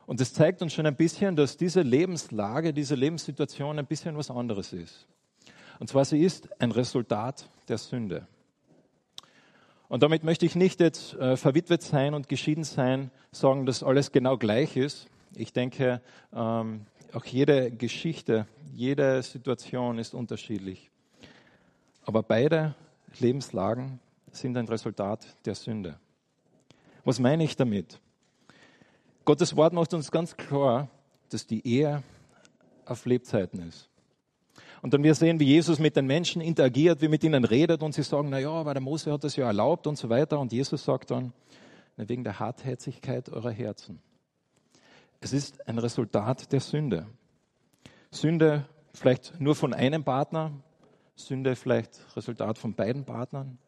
Und 0.07 0.21
das 0.21 0.33
zeigt 0.33 0.62
uns 0.62 0.73
schon 0.73 0.87
ein 0.87 0.97
bisschen, 0.97 1.35
dass 1.35 1.57
diese 1.57 1.83
Lebenslage, 1.83 2.73
diese 2.73 2.95
Lebenssituation 2.95 3.79
ein 3.79 3.87
bisschen 3.87 4.17
was 4.17 4.31
anderes 4.31 4.73
ist. 4.73 5.07
Und 5.81 5.88
zwar 5.88 6.05
sie 6.05 6.23
ist 6.23 6.49
ein 6.61 6.71
Resultat 6.71 7.49
der 7.69 7.79
Sünde. 7.79 8.26
Und 9.90 10.04
damit 10.04 10.23
möchte 10.23 10.47
ich 10.47 10.54
nicht 10.54 10.78
jetzt 10.78 11.14
äh, 11.14 11.37
verwitwet 11.37 11.82
sein 11.82 12.14
und 12.14 12.28
geschieden 12.28 12.62
sein, 12.62 13.11
sagen, 13.32 13.66
dass 13.66 13.82
alles 13.82 14.12
genau 14.12 14.38
gleich 14.38 14.76
ist. 14.76 15.09
Ich 15.35 15.52
denke, 15.52 16.00
ähm, 16.32 16.87
auch 17.12 17.25
jede 17.25 17.73
Geschichte, 17.73 18.47
jede 18.73 19.20
Situation 19.25 19.99
ist 19.99 20.14
unterschiedlich. 20.14 20.92
Aber 22.04 22.23
beide 22.23 22.76
Lebenslagen 23.18 23.99
sind 24.30 24.56
ein 24.56 24.68
Resultat 24.68 25.26
der 25.44 25.56
Sünde. 25.56 25.99
Was 27.04 27.18
meine 27.18 27.42
ich 27.42 27.56
damit? 27.56 27.99
Gottes 29.25 29.56
Wort 29.56 29.73
macht 29.73 29.92
uns 29.92 30.12
ganz 30.12 30.37
klar, 30.37 30.88
dass 31.30 31.49
die 31.49 31.66
Ehe 31.66 32.04
auf 32.87 33.06
Lebzeiten 33.06 33.68
ist. 33.68 33.89
Und 34.83 34.95
dann 34.95 35.03
wir 35.03 35.15
sehen, 35.15 35.39
wie 35.41 35.45
Jesus 35.45 35.79
mit 35.79 35.97
den 35.97 36.07
Menschen 36.07 36.41
interagiert, 36.41 37.03
wie 37.03 37.09
mit 37.09 37.23
ihnen 37.23 37.45
redet 37.45 37.83
und 37.83 37.93
sie 37.93 38.03
sagen, 38.03 38.29
na 38.31 38.39
ja, 38.39 38.51
aber 38.51 38.73
der 38.73 38.81
Mose 38.81 39.13
hat 39.13 39.25
das 39.25 39.37
ja 39.37 39.47
erlaubt 39.47 39.87
und 39.87 39.97
so 39.97 40.09
weiter. 40.09 40.41
Und 40.41 40.53
Jesus 40.53 40.85
sagt 40.85 41.11
dann, 41.11 41.33
wegen 41.97 42.25
der 42.25 42.39
Hartherzigkeit 42.39 43.29
eurer 43.29 43.51
Herzen. 43.51 44.01
Es 45.21 45.35
ist 45.35 45.69
ein 45.69 45.79
Resultat 45.79 46.51
der 46.53 46.61
Sünde. 46.61 47.07
Sünde 48.11 48.65
vielleicht 48.95 49.39
nur 49.39 49.55
von 49.55 49.75
einem 49.75 50.03
Partner, 50.03 50.53
Sünde 51.15 51.57
vielleicht 51.57 52.01
Resultat 52.17 52.57
von 52.57 52.75
beiden 52.75 53.05
Partnern. 53.05 53.59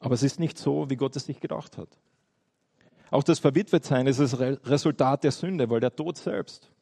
Aber 0.00 0.14
es 0.14 0.24
ist 0.24 0.40
nicht 0.40 0.58
so, 0.58 0.90
wie 0.90 0.96
Gott 0.96 1.14
es 1.14 1.26
sich 1.26 1.38
gedacht 1.38 1.78
hat. 1.78 1.88
Auch 3.10 3.22
das 3.22 3.38
Verwitwetsein 3.38 4.08
ist 4.08 4.18
das 4.18 4.38
Resultat 4.40 5.22
der 5.22 5.30
Sünde, 5.30 5.70
weil 5.70 5.78
der 5.78 5.94
Tod 5.94 6.16
selbst 6.16 6.73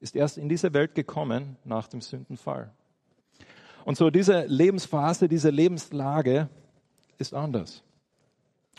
ist 0.00 0.16
erst 0.16 0.38
in 0.38 0.48
diese 0.48 0.72
Welt 0.72 0.94
gekommen 0.94 1.56
nach 1.64 1.86
dem 1.88 2.00
Sündenfall. 2.00 2.72
Und 3.84 3.96
so 3.96 4.10
diese 4.10 4.44
Lebensphase, 4.46 5.28
diese 5.28 5.50
Lebenslage 5.50 6.48
ist 7.18 7.34
anders. 7.34 7.82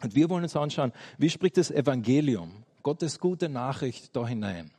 Und 0.03 0.15
wir 0.15 0.29
wollen 0.29 0.43
uns 0.43 0.55
anschauen, 0.55 0.91
wie 1.17 1.29
spricht 1.29 1.57
das 1.57 1.71
Evangelium, 1.71 2.63
Gottes 2.83 3.19
gute 3.19 3.49
Nachricht 3.49 4.15
da 4.15 4.27
hinein. 4.27 4.71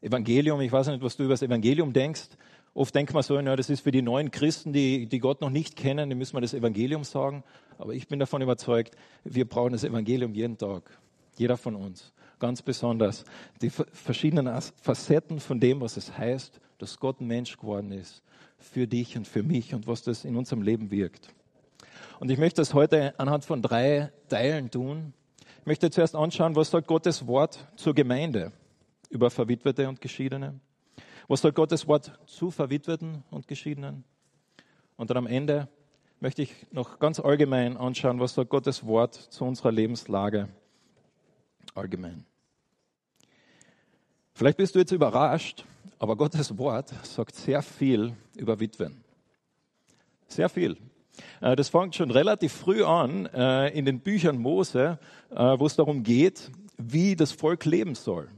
Evangelium, 0.00 0.60
ich 0.62 0.72
weiß 0.72 0.88
nicht, 0.88 1.02
was 1.02 1.16
du 1.16 1.24
über 1.24 1.34
das 1.34 1.42
Evangelium 1.42 1.92
denkst. 1.92 2.28
Oft 2.72 2.94
denkt 2.94 3.12
man 3.12 3.22
so, 3.22 3.38
ja, 3.38 3.56
das 3.56 3.68
ist 3.68 3.80
für 3.80 3.90
die 3.90 4.00
neuen 4.00 4.30
Christen, 4.30 4.72
die, 4.72 5.06
die 5.06 5.18
Gott 5.18 5.42
noch 5.42 5.50
nicht 5.50 5.76
kennen, 5.76 6.08
die 6.08 6.16
müssen 6.16 6.36
wir 6.36 6.40
das 6.40 6.54
Evangelium 6.54 7.04
sagen. 7.04 7.44
Aber 7.76 7.92
ich 7.92 8.08
bin 8.08 8.18
davon 8.18 8.40
überzeugt, 8.40 8.96
wir 9.24 9.46
brauchen 9.46 9.72
das 9.72 9.84
Evangelium 9.84 10.34
jeden 10.34 10.56
Tag. 10.56 10.98
Jeder 11.36 11.58
von 11.58 11.74
uns 11.74 12.12
ganz 12.40 12.62
besonders 12.62 13.24
die 13.62 13.70
verschiedenen 13.70 14.60
Facetten 14.82 15.38
von 15.38 15.60
dem, 15.60 15.80
was 15.80 15.96
es 15.96 16.16
heißt, 16.16 16.60
dass 16.78 16.98
Gott 16.98 17.20
Mensch 17.20 17.56
geworden 17.56 17.92
ist 17.92 18.22
für 18.58 18.86
dich 18.86 19.16
und 19.16 19.26
für 19.26 19.42
mich 19.42 19.74
und 19.74 19.86
was 19.86 20.02
das 20.02 20.24
in 20.24 20.36
unserem 20.36 20.62
Leben 20.62 20.90
wirkt. 20.90 21.32
Und 22.18 22.30
ich 22.30 22.38
möchte 22.38 22.60
das 22.60 22.74
heute 22.74 23.18
anhand 23.18 23.44
von 23.44 23.62
drei 23.62 24.12
Teilen 24.28 24.70
tun. 24.70 25.14
Ich 25.60 25.66
möchte 25.66 25.90
zuerst 25.90 26.14
anschauen, 26.14 26.56
was 26.56 26.70
sagt 26.70 26.86
Gottes 26.86 27.26
Wort 27.26 27.66
zur 27.76 27.94
Gemeinde 27.94 28.52
über 29.08 29.30
Verwitwete 29.30 29.88
und 29.88 30.00
Geschiedene. 30.00 30.60
Was 31.28 31.42
sagt 31.42 31.54
Gottes 31.54 31.86
Wort 31.86 32.18
zu 32.26 32.50
Verwitweten 32.50 33.22
und 33.30 33.48
Geschiedenen? 33.48 34.04
Und 34.96 35.10
dann 35.10 35.16
am 35.16 35.26
Ende 35.26 35.68
möchte 36.20 36.42
ich 36.42 36.66
noch 36.72 36.98
ganz 36.98 37.20
allgemein 37.20 37.76
anschauen, 37.76 38.20
was 38.20 38.34
sagt 38.34 38.50
Gottes 38.50 38.84
Wort 38.86 39.14
zu 39.14 39.44
unserer 39.44 39.72
Lebenslage 39.72 40.48
allgemein. 41.74 42.26
Vielleicht 44.40 44.56
bist 44.56 44.74
du 44.74 44.78
jetzt 44.78 44.92
überrascht, 44.92 45.66
aber 45.98 46.16
Gottes 46.16 46.56
Wort 46.56 46.94
sagt 47.02 47.34
sehr 47.34 47.60
viel 47.60 48.14
über 48.34 48.58
Witwen. 48.58 49.04
Sehr 50.28 50.48
viel. 50.48 50.78
Äh, 51.42 51.56
das 51.56 51.68
fängt 51.68 51.94
schon 51.94 52.10
relativ 52.10 52.54
früh 52.54 52.82
an 52.82 53.26
äh, 53.26 53.68
in 53.76 53.84
den 53.84 54.00
Büchern 54.00 54.38
Mose, 54.38 54.98
äh, 55.28 55.36
wo 55.36 55.66
es 55.66 55.76
darum 55.76 56.02
geht, 56.02 56.50
wie 56.78 57.16
das 57.16 57.32
Volk 57.32 57.66
leben 57.66 57.94
soll. 57.94 58.30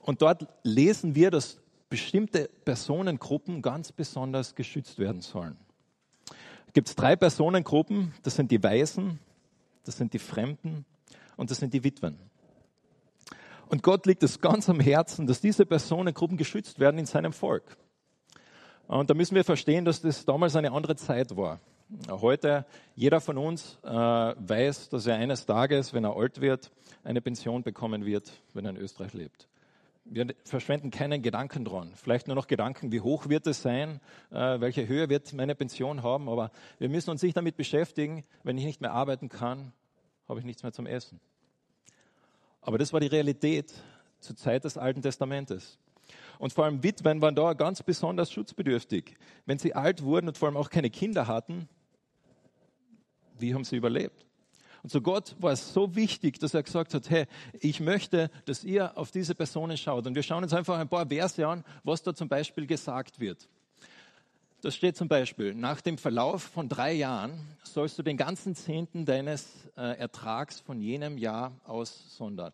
Und 0.00 0.20
dort 0.20 0.46
lesen 0.62 1.14
wir, 1.14 1.30
dass 1.30 1.58
bestimmte 1.88 2.50
Personengruppen 2.66 3.62
ganz 3.62 3.90
besonders 3.92 4.54
geschützt 4.54 4.98
werden 4.98 5.22
sollen. 5.22 5.56
Es 6.66 6.74
gibt 6.74 7.00
drei 7.00 7.16
Personengruppen, 7.16 8.12
das 8.24 8.36
sind 8.36 8.50
die 8.50 8.62
Weisen, 8.62 9.18
das 9.84 9.96
sind 9.96 10.12
die 10.12 10.18
Fremden 10.18 10.84
und 11.38 11.50
das 11.50 11.56
sind 11.56 11.72
die 11.72 11.82
Witwen. 11.82 12.27
Und 13.68 13.82
Gott 13.82 14.06
liegt 14.06 14.22
es 14.22 14.40
ganz 14.40 14.68
am 14.68 14.80
Herzen, 14.80 15.26
dass 15.26 15.40
diese 15.40 15.66
Personengruppen 15.66 16.38
geschützt 16.38 16.80
werden 16.80 16.98
in 16.98 17.06
seinem 17.06 17.32
Volk. 17.32 17.76
Und 18.86 19.10
da 19.10 19.14
müssen 19.14 19.34
wir 19.34 19.44
verstehen, 19.44 19.84
dass 19.84 20.00
das 20.00 20.24
damals 20.24 20.56
eine 20.56 20.72
andere 20.72 20.96
Zeit 20.96 21.36
war. 21.36 21.60
Heute, 22.08 22.64
jeder 22.94 23.20
von 23.20 23.36
uns 23.36 23.78
äh, 23.82 23.88
weiß, 23.90 24.88
dass 24.88 25.06
er 25.06 25.16
eines 25.16 25.44
Tages, 25.44 25.92
wenn 25.92 26.04
er 26.04 26.16
alt 26.16 26.40
wird, 26.40 26.70
eine 27.04 27.20
Pension 27.20 27.62
bekommen 27.62 28.06
wird, 28.06 28.32
wenn 28.54 28.64
er 28.64 28.70
in 28.70 28.76
Österreich 28.78 29.12
lebt. 29.12 29.48
Wir 30.04 30.34
verschwenden 30.44 30.90
keinen 30.90 31.20
Gedanken 31.20 31.66
dran. 31.66 31.92
Vielleicht 31.94 32.26
nur 32.28 32.36
noch 32.36 32.46
Gedanken, 32.46 32.92
wie 32.92 33.02
hoch 33.02 33.28
wird 33.28 33.46
es 33.46 33.60
sein, 33.60 34.00
äh, 34.30 34.60
welche 34.60 34.88
Höhe 34.88 35.10
wird 35.10 35.34
meine 35.34 35.54
Pension 35.54 36.02
haben. 36.02 36.30
Aber 36.30 36.50
wir 36.78 36.88
müssen 36.88 37.10
uns 37.10 37.22
nicht 37.22 37.36
damit 37.36 37.56
beschäftigen, 37.56 38.24
wenn 38.42 38.56
ich 38.56 38.64
nicht 38.64 38.80
mehr 38.80 38.92
arbeiten 38.92 39.28
kann, 39.28 39.72
habe 40.26 40.40
ich 40.40 40.46
nichts 40.46 40.62
mehr 40.62 40.72
zum 40.72 40.86
Essen. 40.86 41.20
Aber 42.68 42.76
das 42.76 42.92
war 42.92 43.00
die 43.00 43.06
Realität 43.06 43.72
zur 44.20 44.36
Zeit 44.36 44.62
des 44.62 44.76
Alten 44.76 45.00
Testamentes. 45.00 45.78
Und 46.38 46.52
vor 46.52 46.66
allem 46.66 46.82
Witwen 46.82 47.22
waren 47.22 47.34
da 47.34 47.54
ganz 47.54 47.82
besonders 47.82 48.30
schutzbedürftig. 48.30 49.16
Wenn 49.46 49.58
sie 49.58 49.72
alt 49.72 50.02
wurden 50.02 50.28
und 50.28 50.36
vor 50.36 50.48
allem 50.48 50.58
auch 50.58 50.68
keine 50.68 50.90
Kinder 50.90 51.26
hatten, 51.26 51.66
wie 53.38 53.54
haben 53.54 53.64
sie 53.64 53.76
überlebt? 53.76 54.26
Und 54.82 54.92
so 54.92 55.00
Gott 55.00 55.34
war 55.38 55.52
es 55.52 55.72
so 55.72 55.96
wichtig, 55.96 56.40
dass 56.40 56.52
er 56.52 56.62
gesagt 56.62 56.92
hat, 56.92 57.08
hey, 57.08 57.24
ich 57.58 57.80
möchte, 57.80 58.30
dass 58.44 58.64
ihr 58.64 58.98
auf 58.98 59.12
diese 59.12 59.34
Personen 59.34 59.78
schaut. 59.78 60.06
Und 60.06 60.14
wir 60.14 60.22
schauen 60.22 60.42
uns 60.42 60.52
einfach 60.52 60.78
ein 60.78 60.90
paar 60.90 61.06
Verse 61.06 61.48
an, 61.48 61.64
was 61.84 62.02
da 62.02 62.12
zum 62.12 62.28
Beispiel 62.28 62.66
gesagt 62.66 63.18
wird. 63.18 63.48
Das 64.60 64.74
steht 64.74 64.96
zum 64.96 65.06
Beispiel, 65.06 65.54
nach 65.54 65.80
dem 65.80 65.98
Verlauf 65.98 66.42
von 66.42 66.68
drei 66.68 66.92
Jahren 66.92 67.38
sollst 67.62 67.96
du 67.96 68.02
den 68.02 68.16
ganzen 68.16 68.56
Zehnten 68.56 69.04
deines 69.04 69.46
äh, 69.76 69.96
Ertrags 69.98 70.58
von 70.58 70.80
jenem 70.80 71.16
Jahr 71.16 71.52
aussondern. 71.64 72.52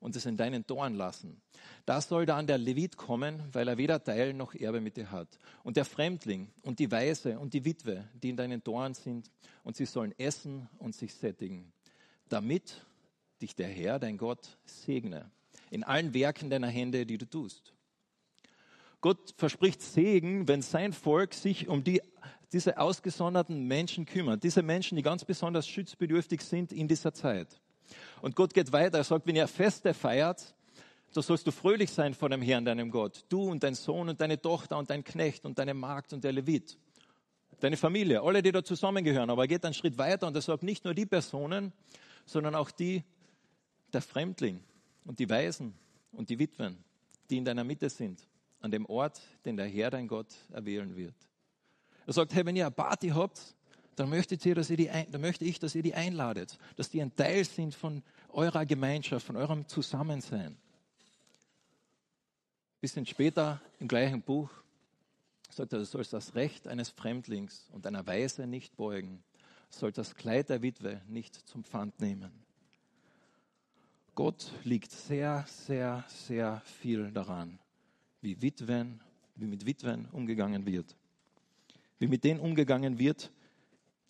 und 0.00 0.16
es 0.16 0.26
in 0.26 0.36
deinen 0.36 0.66
Toren 0.66 0.94
lassen. 0.94 1.40
Da 1.86 2.00
soll 2.00 2.26
dann 2.26 2.46
der 2.46 2.58
Levit 2.58 2.96
kommen, 2.96 3.42
weil 3.52 3.68
er 3.68 3.76
weder 3.76 4.02
Teil 4.02 4.32
noch 4.32 4.54
Erbe 4.54 4.80
mit 4.80 4.96
dir 4.96 5.10
hat. 5.12 5.28
Und 5.62 5.76
der 5.76 5.84
Fremdling 5.84 6.48
und 6.62 6.78
die 6.78 6.90
Weise 6.90 7.38
und 7.38 7.52
die 7.52 7.64
Witwe, 7.64 8.08
die 8.14 8.30
in 8.30 8.36
deinen 8.36 8.64
Toren 8.64 8.94
sind, 8.94 9.30
und 9.62 9.76
sie 9.76 9.84
sollen 9.84 10.18
essen 10.18 10.68
und 10.78 10.94
sich 10.94 11.14
sättigen, 11.14 11.72
damit 12.28 12.84
dich 13.42 13.54
der 13.54 13.68
Herr, 13.68 13.98
dein 13.98 14.16
Gott, 14.16 14.56
segne 14.64 15.30
in 15.70 15.84
allen 15.84 16.12
Werken 16.12 16.50
deiner 16.50 16.68
Hände, 16.68 17.06
die 17.06 17.18
du 17.18 17.26
tust. 17.26 17.72
Gott 19.00 19.34
verspricht 19.36 19.82
Segen, 19.82 20.46
wenn 20.46 20.62
sein 20.62 20.92
Volk 20.92 21.32
sich 21.34 21.68
um 21.68 21.82
die, 21.82 22.02
diese 22.52 22.78
ausgesonderten 22.78 23.66
Menschen 23.66 24.04
kümmert. 24.04 24.42
Diese 24.42 24.62
Menschen, 24.62 24.96
die 24.96 25.02
ganz 25.02 25.24
besonders 25.24 25.66
schutzbedürftig 25.66 26.42
sind 26.42 26.72
in 26.72 26.88
dieser 26.88 27.14
Zeit. 27.14 27.60
Und 28.20 28.36
Gott 28.36 28.52
geht 28.52 28.72
weiter. 28.72 28.98
Er 28.98 29.04
sagt, 29.04 29.26
wenn 29.26 29.36
ihr 29.36 29.48
Feste 29.48 29.94
feiert, 29.94 30.54
so 31.10 31.20
sollst 31.22 31.46
du 31.46 31.50
fröhlich 31.50 31.90
sein 31.90 32.14
vor 32.14 32.28
dem 32.28 32.42
Herrn, 32.42 32.64
deinem 32.64 32.90
Gott. 32.90 33.24
Du 33.28 33.50
und 33.50 33.62
dein 33.62 33.74
Sohn 33.74 34.08
und 34.08 34.20
deine 34.20 34.40
Tochter 34.40 34.78
und 34.78 34.90
dein 34.90 35.02
Knecht 35.02 35.44
und 35.44 35.58
deine 35.58 35.74
Magd 35.74 36.12
und 36.12 36.22
der 36.22 36.32
Levit. 36.32 36.78
Deine 37.58 37.76
Familie, 37.76 38.22
alle, 38.22 38.42
die 38.42 38.52
da 38.52 38.62
zusammengehören. 38.62 39.28
Aber 39.28 39.44
er 39.44 39.48
geht 39.48 39.64
einen 39.64 39.74
Schritt 39.74 39.98
weiter 39.98 40.26
und 40.26 40.36
er 40.36 40.42
sagt 40.42 40.62
nicht 40.62 40.84
nur 40.84 40.94
die 40.94 41.06
Personen, 41.06 41.72
sondern 42.26 42.54
auch 42.54 42.70
die, 42.70 43.02
der 43.92 44.02
Fremdling 44.02 44.60
und 45.04 45.18
die 45.18 45.28
Waisen 45.28 45.74
und 46.12 46.30
die 46.30 46.38
Witwen, 46.38 46.78
die 47.28 47.38
in 47.38 47.44
deiner 47.44 47.64
Mitte 47.64 47.90
sind, 47.90 48.20
an 48.60 48.70
dem 48.70 48.86
Ort, 48.86 49.20
den 49.44 49.56
der 49.56 49.66
Herr, 49.66 49.90
dein 49.90 50.08
Gott, 50.08 50.28
erwählen 50.52 50.94
wird. 50.94 51.14
Er 52.06 52.12
sagt, 52.12 52.34
hey, 52.34 52.44
wenn 52.44 52.56
ihr 52.56 52.66
eine 52.66 52.74
Party 52.74 53.08
habt, 53.08 53.54
dann, 53.96 54.08
möchtet 54.08 54.44
ihr, 54.46 54.54
dass 54.54 54.70
ihr 54.70 54.76
die, 54.76 54.90
dann 55.10 55.20
möchte 55.20 55.44
ich, 55.44 55.58
dass 55.58 55.74
ihr 55.74 55.82
die 55.82 55.94
einladet, 55.94 56.58
dass 56.76 56.88
die 56.88 57.02
ein 57.02 57.14
Teil 57.14 57.44
sind 57.44 57.74
von 57.74 58.02
eurer 58.30 58.64
Gemeinschaft, 58.64 59.26
von 59.26 59.36
eurem 59.36 59.66
Zusammensein. 59.68 60.52
Ein 60.52 60.58
bisschen 62.80 63.06
später 63.06 63.60
im 63.78 63.88
gleichen 63.88 64.22
Buch 64.22 64.50
sagt 65.50 65.72
er, 65.72 65.80
du 65.80 65.84
sollst 65.84 66.12
das 66.12 66.34
Recht 66.34 66.66
eines 66.68 66.90
Fremdlings 66.90 67.68
und 67.72 67.86
einer 67.86 68.06
Weise 68.06 68.46
nicht 68.46 68.76
beugen, 68.76 69.22
sollst 69.68 69.98
das 69.98 70.14
Kleid 70.14 70.48
der 70.48 70.62
Witwe 70.62 71.02
nicht 71.08 71.34
zum 71.48 71.64
Pfand 71.64 72.00
nehmen. 72.00 72.30
Gott 74.14 74.52
liegt 74.64 74.90
sehr, 74.90 75.44
sehr, 75.48 76.04
sehr 76.08 76.60
viel 76.64 77.10
daran, 77.10 77.58
wie 78.20 78.40
Witwen, 78.42 79.00
wie 79.36 79.46
mit 79.46 79.66
Witwen 79.66 80.06
umgegangen 80.12 80.66
wird. 80.66 80.96
Wie 81.98 82.08
mit 82.08 82.24
denen 82.24 82.40
umgegangen 82.40 82.98
wird, 82.98 83.30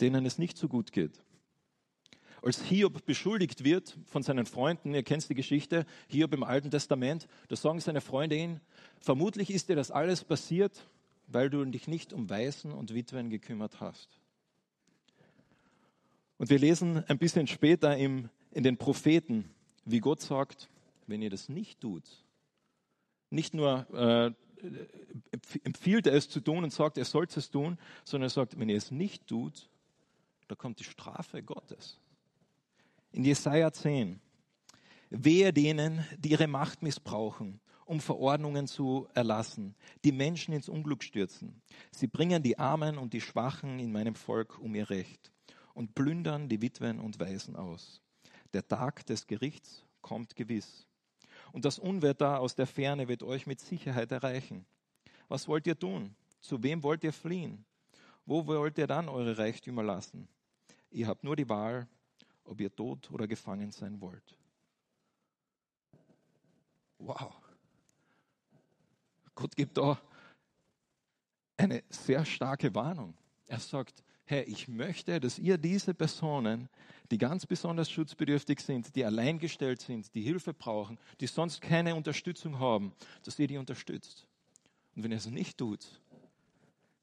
denen 0.00 0.26
es 0.26 0.38
nicht 0.38 0.57
so 0.57 0.69
gut 0.69 0.93
geht. 0.93 1.23
Als 2.43 2.62
Hiob 2.62 3.05
beschuldigt 3.05 3.64
wird 3.64 3.99
von 4.07 4.23
seinen 4.23 4.47
Freunden, 4.47 4.95
ihr 4.95 5.02
kennt 5.02 5.29
die 5.29 5.35
Geschichte, 5.35 5.85
Hiob 6.09 6.33
im 6.33 6.43
Alten 6.43 6.71
Testament, 6.71 7.29
da 7.49 7.57
sagen 7.57 7.81
seine 7.81 8.00
Freunde 8.00 8.37
ihn, 8.37 8.61
vermutlich 8.99 9.50
ist 9.50 9.69
dir 9.69 9.76
das 9.76 9.90
alles 9.90 10.25
passiert, 10.25 10.88
weil 11.26 11.50
du 11.50 11.64
dich 11.67 11.87
nicht 11.87 12.12
um 12.12 12.31
Waisen 12.31 12.73
und 12.73 12.95
Witwen 12.95 13.29
gekümmert 13.29 13.81
hast. 13.81 14.09
Und 16.38 16.49
wir 16.49 16.59
lesen 16.59 17.05
ein 17.09 17.19
bisschen 17.19 17.47
später 17.47 17.97
im, 17.99 18.31
in 18.50 18.62
den 18.62 18.79
Propheten, 18.79 19.50
wie 19.85 20.00
Gott 20.00 20.23
sagt, 20.23 20.71
wenn 21.07 21.21
ihr 21.21 21.29
das 21.29 21.50
nicht 21.50 21.81
tut, 21.81 22.05
nicht 23.31 23.55
nur 23.55 23.87
äh, 23.95 24.33
empfiehlt 25.65 26.07
er 26.07 26.15
es 26.15 26.29
zu 26.29 26.41
tun 26.41 26.65
und 26.65 26.73
sagt, 26.73 26.99
er 26.99 27.05
soll 27.05 27.27
es 27.35 27.51
tun, 27.51 27.79
sondern 28.05 28.27
er 28.27 28.31
sagt, 28.31 28.59
wenn 28.59 28.69
ihr 28.69 28.77
es 28.77 28.91
nicht 28.91 29.27
tut, 29.27 29.71
da 30.49 30.55
kommt 30.55 30.81
die 30.81 30.85
Strafe 30.85 31.43
Gottes. 31.43 31.99
In 33.13 33.25
Jesaja 33.25 33.73
10. 33.73 34.21
Wehe 35.11 35.53
denen, 35.53 36.05
die 36.19 36.31
ihre 36.31 36.47
Macht 36.47 36.83
missbrauchen, 36.83 37.61
um 37.85 38.01
Verordnungen 38.01 38.69
zu 38.69 39.09
erlassen, 39.15 39.75
die 40.05 40.13
Menschen 40.13 40.55
ins 40.55 40.69
Unglück 40.69 41.03
stürzen. 41.03 41.61
Sie 41.91 42.07
bringen 42.07 42.43
die 42.43 42.59
Armen 42.59 42.99
und 42.99 43.13
die 43.13 43.21
Schwachen 43.21 43.81
in 43.81 43.91
meinem 43.91 44.15
Volk 44.15 44.59
um 44.61 44.75
ihr 44.75 44.91
Recht 44.91 45.33
und 45.75 45.95
plündern 45.95 46.49
die 46.49 46.63
Witwen 46.63 47.01
und 47.01 47.19
Waisen 47.19 47.57
aus. 47.57 48.01
Der 48.53 48.66
Tag 48.66 49.07
des 49.07 49.27
Gerichts 49.27 49.85
kommt 50.03 50.37
gewiss. 50.37 50.87
Und 51.53 51.65
das 51.65 51.79
Unwetter 51.79 52.41
aus 52.41 52.55
der 52.55 52.67
Ferne 52.67 53.09
wird 53.09 53.23
euch 53.23 53.47
mit 53.47 53.61
Sicherheit 53.61 54.13
erreichen. 54.13 54.65
Was 55.29 55.49
wollt 55.49 55.67
ihr 55.67 55.79
tun? 55.79 56.15
Zu 56.41 56.63
wem 56.63 56.83
wollt 56.83 57.05
ihr 57.05 57.13
fliehen? 57.13 57.65
Wo 58.27 58.47
wollt 58.47 58.79
ihr 58.79 58.87
dann 58.87 59.09
eure 59.09 59.37
Reichtümer 59.37 59.83
lassen? 59.83 60.29
Ihr 60.91 61.07
habt 61.07 61.25
nur 61.25 61.37
die 61.37 61.49
Wahl, 61.49 61.89
ob 62.45 62.61
ihr 62.61 62.75
tot 62.75 63.11
oder 63.11 63.27
gefangen 63.27 63.71
sein 63.71 64.01
wollt. 64.01 64.37
Wow. 66.99 67.33
Gott 69.35 69.57
gibt 69.57 69.79
da 69.79 70.01
eine 71.57 71.83
sehr 71.89 72.25
starke 72.25 72.75
Warnung. 72.75 73.15
Er 73.47 73.59
sagt, 73.59 74.03
hey, 74.31 74.45
ich 74.45 74.69
möchte, 74.69 75.19
dass 75.19 75.38
ihr 75.38 75.59
diese 75.59 75.93
Personen, 75.93 76.69
die 77.11 77.19
ganz 77.19 77.47
besonders 77.47 77.90
schutzbedürftig 77.90 78.61
sind, 78.61 78.95
die 78.95 79.05
alleingestellt 79.05 79.81
sind, 79.81 80.14
die 80.14 80.23
Hilfe 80.23 80.55
brauchen, 80.55 80.99
die 81.21 81.27
sonst 81.27 81.61
keine 81.61 81.97
Unterstützung 81.97 82.59
haben, 82.59 82.93
dass 83.25 83.38
ihr 83.38 83.49
die 83.49 83.59
unterstützt. 83.59 84.27
Und 84.95 85.03
wenn 85.03 85.11
ihr 85.11 85.16
es 85.16 85.27
nicht 85.27 85.59
tut, 85.59 86.01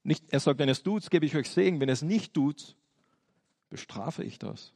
nicht, 0.04 0.24
er 0.30 0.40
sagt, 0.40 0.58
wenn 0.60 0.70
ihr 0.70 0.74
es 0.74 0.84
tut, 0.84 1.10
gebe 1.12 1.26
ich 1.26 1.36
euch 1.36 1.50
Segen. 1.50 1.82
Wenn 1.82 1.90
ihr 1.90 1.94
es 1.94 2.02
nicht 2.02 2.34
tut, 2.34 2.78
bestrafe 3.70 4.24
ich 4.24 4.40
das. 4.40 4.72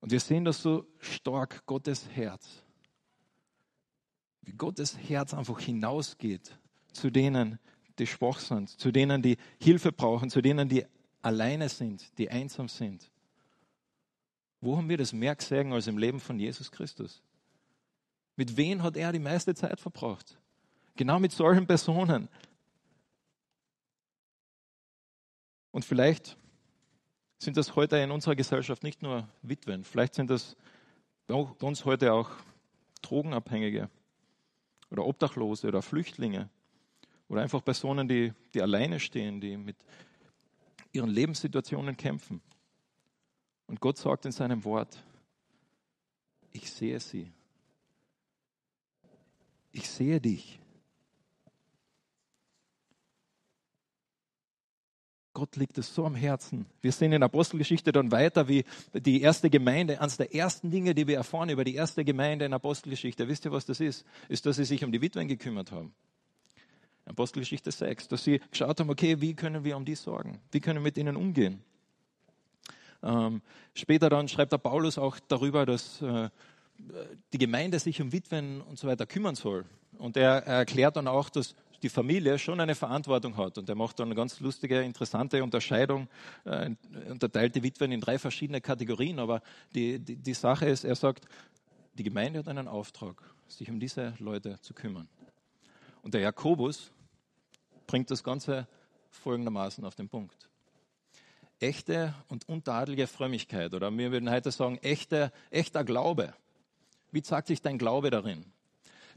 Und 0.00 0.10
wir 0.10 0.20
sehen 0.20 0.46
das 0.46 0.62
so 0.62 0.86
stark, 0.98 1.66
Gottes 1.66 2.08
Herz. 2.08 2.62
Wie 4.40 4.52
Gottes 4.52 4.96
Herz 4.96 5.34
einfach 5.34 5.60
hinausgeht 5.60 6.58
zu 6.94 7.10
denen, 7.10 7.58
die 8.00 8.06
schwach 8.06 8.40
sind, 8.40 8.70
zu 8.70 8.90
denen, 8.90 9.22
die 9.22 9.36
Hilfe 9.60 9.92
brauchen, 9.92 10.30
zu 10.30 10.40
denen, 10.40 10.68
die 10.68 10.84
alleine 11.22 11.68
sind, 11.68 12.18
die 12.18 12.30
einsam 12.30 12.68
sind. 12.68 13.10
Wo 14.60 14.76
haben 14.76 14.88
wir 14.88 14.96
das 14.96 15.12
mehr 15.12 15.36
gesehen 15.36 15.72
als 15.72 15.86
im 15.86 15.98
Leben 15.98 16.20
von 16.20 16.38
Jesus 16.38 16.70
Christus? 16.70 17.22
Mit 18.36 18.56
wem 18.56 18.82
hat 18.82 18.96
er 18.96 19.12
die 19.12 19.18
meiste 19.18 19.54
Zeit 19.54 19.80
verbracht? 19.80 20.38
Genau 20.96 21.18
mit 21.18 21.32
solchen 21.32 21.66
Personen. 21.66 22.28
Und 25.70 25.84
vielleicht 25.84 26.36
sind 27.38 27.56
das 27.56 27.76
heute 27.76 27.96
in 27.98 28.10
unserer 28.10 28.34
Gesellschaft 28.34 28.82
nicht 28.82 29.02
nur 29.02 29.28
Witwen, 29.42 29.84
vielleicht 29.84 30.14
sind 30.14 30.30
das 30.30 30.56
bei 31.26 31.34
uns 31.34 31.84
heute 31.84 32.12
auch 32.12 32.30
Drogenabhängige 33.02 33.88
oder 34.90 35.06
Obdachlose 35.06 35.68
oder 35.68 35.80
Flüchtlinge 35.80 36.50
oder 37.30 37.42
einfach 37.42 37.64
Personen, 37.64 38.08
die, 38.08 38.32
die 38.52 38.60
alleine 38.60 38.98
stehen, 38.98 39.40
die 39.40 39.56
mit 39.56 39.76
ihren 40.92 41.08
Lebenssituationen 41.08 41.96
kämpfen. 41.96 42.42
Und 43.68 43.80
Gott 43.80 43.98
sagt 43.98 44.26
in 44.26 44.32
seinem 44.32 44.64
Wort, 44.64 45.00
ich 46.50 46.68
sehe 46.72 46.98
sie. 46.98 47.30
Ich 49.70 49.88
sehe 49.88 50.20
dich. 50.20 50.58
Gott 55.32 55.54
liegt 55.54 55.78
es 55.78 55.94
so 55.94 56.04
am 56.04 56.16
Herzen. 56.16 56.66
Wir 56.82 56.90
sehen 56.90 57.12
in 57.12 57.22
Apostelgeschichte 57.22 57.92
dann 57.92 58.10
weiter, 58.10 58.48
wie 58.48 58.64
die 58.92 59.22
erste 59.22 59.48
Gemeinde, 59.48 60.00
eines 60.00 60.16
der 60.16 60.34
ersten 60.34 60.72
Dinge, 60.72 60.96
die 60.96 61.06
wir 61.06 61.16
erfahren 61.16 61.48
über 61.48 61.62
die 61.62 61.76
erste 61.76 62.04
Gemeinde 62.04 62.44
in 62.44 62.52
Apostelgeschichte, 62.52 63.28
wisst 63.28 63.44
ihr, 63.44 63.52
was 63.52 63.66
das 63.66 63.78
ist? 63.78 64.04
Ist, 64.28 64.46
dass 64.46 64.56
sie 64.56 64.64
sich 64.64 64.82
um 64.82 64.90
die 64.90 65.00
Witwen 65.00 65.28
gekümmert 65.28 65.70
haben. 65.70 65.94
Apostelgeschichte 67.10 67.70
6, 67.70 68.08
dass 68.08 68.24
sie 68.24 68.40
geschaut 68.50 68.80
haben, 68.80 68.90
okay, 68.90 69.20
wie 69.20 69.34
können 69.34 69.64
wir 69.64 69.76
um 69.76 69.84
die 69.84 69.94
sorgen? 69.94 70.40
Wie 70.52 70.60
können 70.60 70.78
wir 70.78 70.84
mit 70.84 70.98
ihnen 70.98 71.16
umgehen? 71.16 71.62
Ähm, 73.02 73.42
später 73.74 74.10
dann 74.10 74.28
schreibt 74.28 74.52
der 74.52 74.58
Paulus 74.58 74.98
auch 74.98 75.18
darüber, 75.28 75.66
dass 75.66 76.02
äh, 76.02 76.28
die 77.32 77.38
Gemeinde 77.38 77.78
sich 77.78 78.00
um 78.00 78.12
Witwen 78.12 78.60
und 78.62 78.78
so 78.78 78.88
weiter 78.88 79.06
kümmern 79.06 79.34
soll. 79.34 79.64
Und 79.98 80.16
er, 80.16 80.46
er 80.46 80.58
erklärt 80.58 80.96
dann 80.96 81.08
auch, 81.08 81.28
dass 81.28 81.54
die 81.82 81.88
Familie 81.88 82.38
schon 82.38 82.60
eine 82.60 82.74
Verantwortung 82.74 83.36
hat. 83.36 83.56
Und 83.58 83.68
er 83.68 83.74
macht 83.74 83.98
dann 83.98 84.08
eine 84.08 84.14
ganz 84.14 84.40
lustige, 84.40 84.82
interessante 84.82 85.42
Unterscheidung, 85.42 86.08
äh, 86.44 86.70
unterteilt 87.08 87.54
die 87.54 87.62
Witwen 87.62 87.92
in 87.92 88.00
drei 88.00 88.18
verschiedene 88.18 88.60
Kategorien. 88.60 89.18
Aber 89.18 89.42
die, 89.74 89.98
die, 89.98 90.16
die 90.16 90.34
Sache 90.34 90.66
ist, 90.66 90.84
er 90.84 90.94
sagt, 90.94 91.26
die 91.94 92.02
Gemeinde 92.02 92.40
hat 92.40 92.48
einen 92.48 92.68
Auftrag, 92.68 93.22
sich 93.48 93.70
um 93.70 93.80
diese 93.80 94.14
Leute 94.18 94.60
zu 94.60 94.74
kümmern. 94.74 95.08
Und 96.02 96.14
der 96.14 96.20
Jakobus 96.20 96.90
bringt 97.90 98.10
das 98.10 98.24
Ganze 98.24 98.66
folgendermaßen 99.10 99.84
auf 99.84 99.94
den 99.94 100.08
Punkt. 100.08 100.48
Echte 101.58 102.14
und 102.28 102.48
untadelige 102.48 103.06
Frömmigkeit, 103.06 103.74
oder 103.74 103.90
wir 103.96 104.12
würden 104.12 104.30
heute 104.30 104.50
sagen, 104.50 104.78
echte, 104.78 105.30
echter 105.50 105.84
Glaube. 105.84 106.32
Wie 107.10 107.22
zeigt 107.22 107.48
sich 107.48 107.60
dein 107.60 107.76
Glaube 107.76 108.10
darin? 108.10 108.50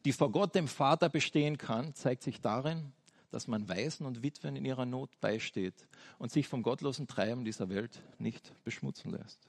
die 0.06 0.12
vor 0.12 0.32
Gott 0.32 0.56
dem 0.56 0.68
Vater 0.68 1.10
bestehen 1.10 1.58
kann, 1.58 1.94
zeigt 1.94 2.24
sich 2.24 2.42
darin, 2.42 2.92
dass 3.32 3.48
man 3.48 3.68
Waisen 3.70 4.06
und 4.06 4.22
Witwen 4.22 4.56
in 4.56 4.66
ihrer 4.66 4.86
Not 4.86 5.20
beisteht 5.22 5.88
und 6.20 6.32
sich 6.32 6.48
vom 6.48 6.62
gottlosen 6.62 7.08
Treiben 7.08 7.46
dieser 7.46 7.70
Welt 7.70 8.04
nicht 8.20 8.54
beschmutzen 8.64 9.12
lässt. 9.12 9.48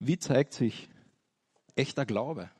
Wie 0.00 0.18
zeigt 0.18 0.54
sich 0.54 0.88
echter 1.76 2.06
Glaube? 2.06 2.50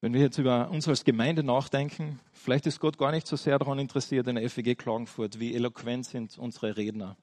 Wenn 0.00 0.12
wir 0.12 0.20
jetzt 0.20 0.38
über 0.38 0.70
uns 0.70 0.86
als 0.88 1.04
Gemeinde 1.04 1.42
nachdenken, 1.42 2.20
vielleicht 2.32 2.66
ist 2.66 2.80
Gott 2.80 2.98
gar 2.98 3.12
nicht 3.12 3.26
so 3.26 3.36
sehr 3.36 3.58
daran 3.58 3.78
interessiert 3.78 4.26
in 4.28 4.36
der 4.36 4.48
FEG 4.50 4.76
Klagenfurt, 4.76 5.40
wie 5.40 5.54
eloquent 5.54 6.04
sind 6.04 6.36
unsere 6.36 6.76
Redner, 6.76 7.16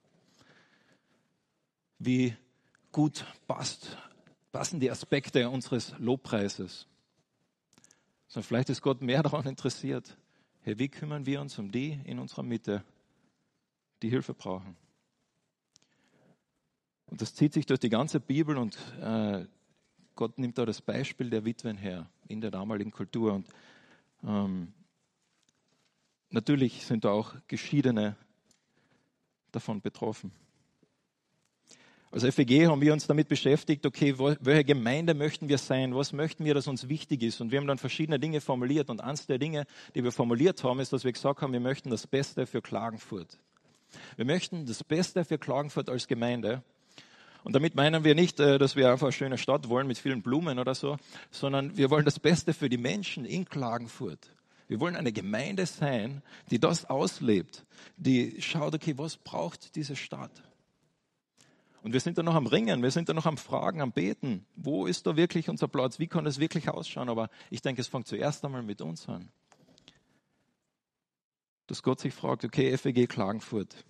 wie 1.99 2.35
gut 2.91 3.25
passt, 3.47 3.97
passen 4.51 4.79
die 4.79 4.89
Aspekte 4.89 5.49
unseres 5.49 5.93
Lobpreises. 5.99 6.87
Sondern 8.27 8.47
vielleicht 8.47 8.69
ist 8.69 8.81
Gott 8.81 9.01
mehr 9.01 9.21
daran 9.21 9.45
interessiert, 9.45 10.17
hey, 10.61 10.79
wie 10.79 10.89
kümmern 10.89 11.27
wir 11.27 11.41
uns 11.41 11.59
um 11.59 11.71
die 11.71 11.99
in 12.05 12.17
unserer 12.17 12.43
Mitte, 12.43 12.83
die 14.01 14.09
Hilfe 14.09 14.33
brauchen. 14.33 14.75
Und 17.05 17.21
das 17.21 17.35
zieht 17.35 17.53
sich 17.53 17.67
durch 17.67 17.79
die 17.79 17.89
ganze 17.89 18.19
Bibel 18.19 18.57
und 18.57 18.75
äh, 18.99 19.45
Gott 20.15 20.39
nimmt 20.39 20.57
da 20.57 20.65
das 20.65 20.81
Beispiel 20.81 21.29
der 21.29 21.45
Witwen 21.45 21.77
her 21.77 22.09
in 22.27 22.41
der 22.41 22.51
damaligen 22.51 22.91
Kultur. 22.91 23.33
Und 23.33 23.47
ähm, 24.23 24.73
natürlich 26.29 26.85
sind 26.85 27.05
da 27.05 27.11
auch 27.11 27.35
Geschiedene 27.47 28.15
davon 29.51 29.81
betroffen. 29.81 30.31
Als 32.13 32.23
FEG 32.23 32.67
haben 32.67 32.79
wir 32.79 32.93
uns 32.93 33.07
damit 33.07 33.27
beschäftigt, 33.27 33.87
okay, 33.87 34.13
welche 34.17 34.63
Gemeinde 34.63 35.15
möchten 35.15 35.49
wir 35.49 35.57
sein, 35.57 35.95
was 35.95 36.13
möchten 36.13 36.45
wir, 36.45 36.53
dass 36.53 36.67
uns 36.67 36.87
wichtig 36.87 37.23
ist. 37.23 37.41
Und 37.41 37.51
wir 37.51 37.57
haben 37.57 37.65
dann 37.65 37.79
verschiedene 37.79 38.19
Dinge 38.19 38.39
formuliert. 38.39 38.91
Und 38.91 39.01
eines 39.01 39.25
der 39.25 39.39
Dinge, 39.39 39.65
die 39.95 40.03
wir 40.03 40.11
formuliert 40.11 40.63
haben, 40.63 40.79
ist, 40.79 40.93
dass 40.93 41.03
wir 41.03 41.11
gesagt 41.11 41.41
haben, 41.41 41.53
wir 41.53 41.59
möchten 41.59 41.89
das 41.89 42.05
Beste 42.05 42.45
für 42.45 42.61
Klagenfurt. 42.61 43.39
Wir 44.15 44.25
möchten 44.25 44.67
das 44.67 44.83
Beste 44.83 45.25
für 45.25 45.39
Klagenfurt 45.39 45.89
als 45.89 46.07
Gemeinde. 46.07 46.61
Und 47.43 47.53
damit 47.53 47.75
meinen 47.75 48.03
wir 48.03 48.15
nicht, 48.15 48.39
äh, 48.39 48.57
dass 48.57 48.75
wir 48.75 48.91
einfach 48.91 49.07
eine 49.07 49.13
schöne 49.13 49.37
Stadt 49.37 49.69
wollen 49.69 49.87
mit 49.87 49.97
vielen 49.97 50.21
Blumen 50.21 50.59
oder 50.59 50.75
so, 50.75 50.97
sondern 51.31 51.75
wir 51.77 51.89
wollen 51.89 52.05
das 52.05 52.19
Beste 52.19 52.53
für 52.53 52.69
die 52.69 52.77
Menschen 52.77 53.25
in 53.25 53.45
Klagenfurt. 53.45 54.33
Wir 54.67 54.79
wollen 54.79 54.95
eine 54.95 55.11
Gemeinde 55.11 55.65
sein, 55.65 56.23
die 56.49 56.59
das 56.59 56.85
auslebt, 56.85 57.65
die 57.97 58.41
schaut, 58.41 58.73
okay, 58.73 58.97
was 58.97 59.17
braucht 59.17 59.75
diese 59.75 59.95
Stadt? 59.95 60.31
Und 61.83 61.91
wir 61.91 61.99
sind 61.99 62.17
da 62.17 62.23
noch 62.23 62.35
am 62.35 62.47
Ringen, 62.47 62.81
wir 62.81 62.91
sind 62.91 63.09
da 63.09 63.13
noch 63.13 63.25
am 63.25 63.35
Fragen, 63.37 63.81
am 63.81 63.91
Beten. 63.91 64.45
Wo 64.55 64.85
ist 64.85 65.05
da 65.05 65.17
wirklich 65.17 65.49
unser 65.49 65.67
Platz? 65.67 65.99
Wie 65.99 66.07
kann 66.07 66.25
es 66.25 66.39
wirklich 66.39 66.69
ausschauen? 66.69 67.09
Aber 67.09 67.29
ich 67.49 67.61
denke, 67.61 67.81
es 67.81 67.89
fängt 67.89 68.07
zuerst 68.07 68.45
einmal 68.45 68.63
mit 68.63 68.81
uns 68.81 69.09
an. 69.09 69.27
Dass 71.67 71.83
Gott 71.83 71.99
sich 71.99 72.13
fragt, 72.13 72.45
okay, 72.45 72.77
FEG 72.77 73.09
Klagenfurt, 73.09 73.83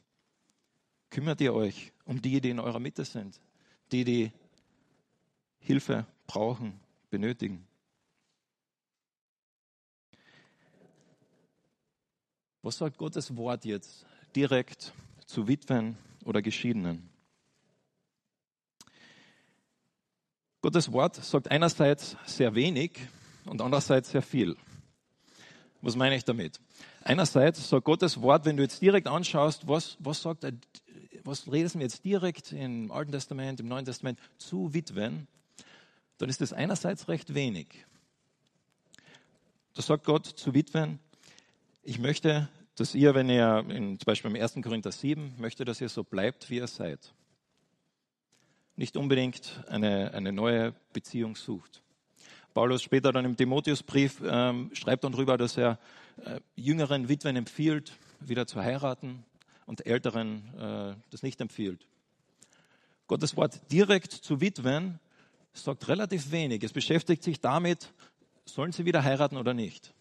kümmert 1.13 1.39
ihr 1.41 1.53
euch 1.53 1.93
um 2.05 2.19
die, 2.19 2.41
die 2.41 2.49
in 2.49 2.59
eurer 2.59 2.79
Mitte 2.79 3.05
sind, 3.05 3.39
die, 3.91 4.03
die 4.03 4.31
Hilfe 5.59 6.07
brauchen, 6.25 6.79
benötigen? 7.11 7.67
Was 12.63 12.77
sagt 12.77 12.97
Gottes 12.97 13.35
Wort 13.37 13.63
jetzt 13.63 14.07
direkt 14.35 14.91
zu 15.27 15.47
Witwen 15.47 15.97
oder 16.25 16.41
Geschiedenen? 16.41 17.07
Gottes 20.61 20.91
Wort 20.91 21.17
sagt 21.17 21.51
einerseits 21.51 22.17
sehr 22.25 22.55
wenig 22.55 22.91
und 23.45 23.61
andererseits 23.61 24.09
sehr 24.09 24.23
viel. 24.23 24.55
Was 25.81 25.95
meine 25.95 26.15
ich 26.15 26.23
damit? 26.23 26.59
Einerseits 27.03 27.67
sagt 27.67 27.83
Gottes 27.83 28.19
Wort, 28.21 28.45
wenn 28.45 28.55
du 28.55 28.63
jetzt 28.63 28.81
direkt 28.81 29.07
anschaust, 29.07 29.67
was, 29.67 29.97
was 29.99 30.21
sagt 30.21 30.45
er, 30.45 30.53
was 31.23 31.45
lesen 31.45 31.79
wir 31.79 31.85
jetzt 31.85 32.03
direkt 32.03 32.51
im 32.51 32.91
Alten 32.91 33.11
Testament, 33.11 33.59
im 33.59 33.67
Neuen 33.67 33.85
Testament 33.85 34.19
zu 34.37 34.73
Witwen, 34.73 35.27
dann 36.17 36.29
ist 36.29 36.41
das 36.41 36.53
einerseits 36.53 37.07
recht 37.07 37.33
wenig. 37.33 37.85
Da 39.73 39.81
sagt 39.81 40.05
Gott 40.05 40.25
zu 40.25 40.53
Witwen, 40.53 40.99
ich 41.81 41.99
möchte, 41.99 42.49
dass 42.75 42.95
ihr, 42.95 43.15
wenn 43.15 43.29
ihr, 43.29 43.65
in, 43.69 43.99
zum 43.99 44.05
Beispiel 44.05 44.31
im 44.31 44.41
1. 44.41 44.55
Korinther 44.61 44.91
7, 44.91 45.35
möchte, 45.37 45.65
dass 45.65 45.81
ihr 45.81 45.89
so 45.89 46.03
bleibt, 46.03 46.49
wie 46.49 46.57
ihr 46.57 46.67
seid 46.67 47.13
nicht 48.75 48.97
unbedingt 48.97 49.63
eine, 49.67 50.13
eine 50.13 50.31
neue 50.31 50.73
Beziehung 50.93 51.35
sucht. 51.35 51.81
Paulus 52.53 52.83
später 52.83 53.11
dann 53.11 53.25
im 53.25 53.35
Timotheusbrief 53.35 54.21
ähm, 54.25 54.69
schreibt 54.73 55.03
dann 55.03 55.11
darüber, 55.11 55.37
dass 55.37 55.57
er 55.57 55.79
äh, 56.23 56.39
jüngeren 56.55 57.09
Witwen 57.09 57.35
empfiehlt, 57.35 57.93
wieder 58.19 58.45
zu 58.45 58.61
heiraten 58.61 59.25
und 59.65 59.85
älteren 59.85 60.53
äh, 60.57 60.95
das 61.09 61.23
nicht 61.23 61.39
empfiehlt. 61.41 61.87
Gottes 63.07 63.35
Wort 63.35 63.59
direkt 63.71 64.11
zu 64.11 64.41
Witwen 64.41 64.99
sagt 65.53 65.87
relativ 65.87 66.31
wenig. 66.31 66.63
Es 66.63 66.73
beschäftigt 66.73 67.23
sich 67.23 67.39
damit, 67.39 67.93
sollen 68.45 68.71
sie 68.71 68.85
wieder 68.85 69.03
heiraten 69.03 69.37
oder 69.37 69.53
nicht. 69.53 69.93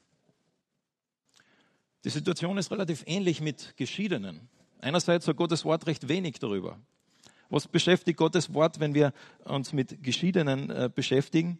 Die 2.04 2.10
Situation 2.10 2.58
ist 2.58 2.70
relativ 2.70 3.04
ähnlich 3.06 3.40
mit 3.40 3.76
Geschiedenen. 3.76 4.48
Einerseits 4.80 5.26
sagt 5.26 5.38
Gottes 5.38 5.64
Wort 5.64 5.86
recht 5.86 6.08
wenig 6.08 6.38
darüber. 6.40 6.78
Was 7.48 7.68
beschäftigt 7.68 8.18
Gottes 8.18 8.54
Wort, 8.54 8.80
wenn 8.80 8.94
wir 8.94 9.12
uns 9.44 9.72
mit 9.72 10.02
Geschiedenen 10.02 10.70
äh, 10.70 10.90
beschäftigen? 10.92 11.58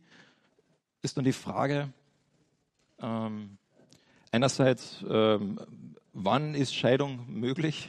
Ist 1.02 1.16
dann 1.16 1.24
die 1.24 1.32
Frage, 1.32 1.92
ähm, 2.98 3.58
einerseits, 4.30 5.04
ähm, 5.08 5.60
wann 6.12 6.55
ist 6.55 6.75
Scheidung 6.75 7.25
möglich? 7.29 7.88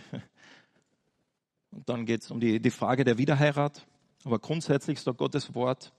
Und 1.71 1.89
dann 1.89 2.05
geht 2.05 2.21
es 2.21 2.31
um 2.31 2.39
die, 2.39 2.59
die 2.59 2.71
Frage 2.71 3.03
der 3.03 3.17
Wiederheirat. 3.17 3.85
Aber 4.23 4.39
grundsätzlich 4.39 5.01
sagt 5.01 5.17
Gottes 5.17 5.55
Wort, 5.55 5.91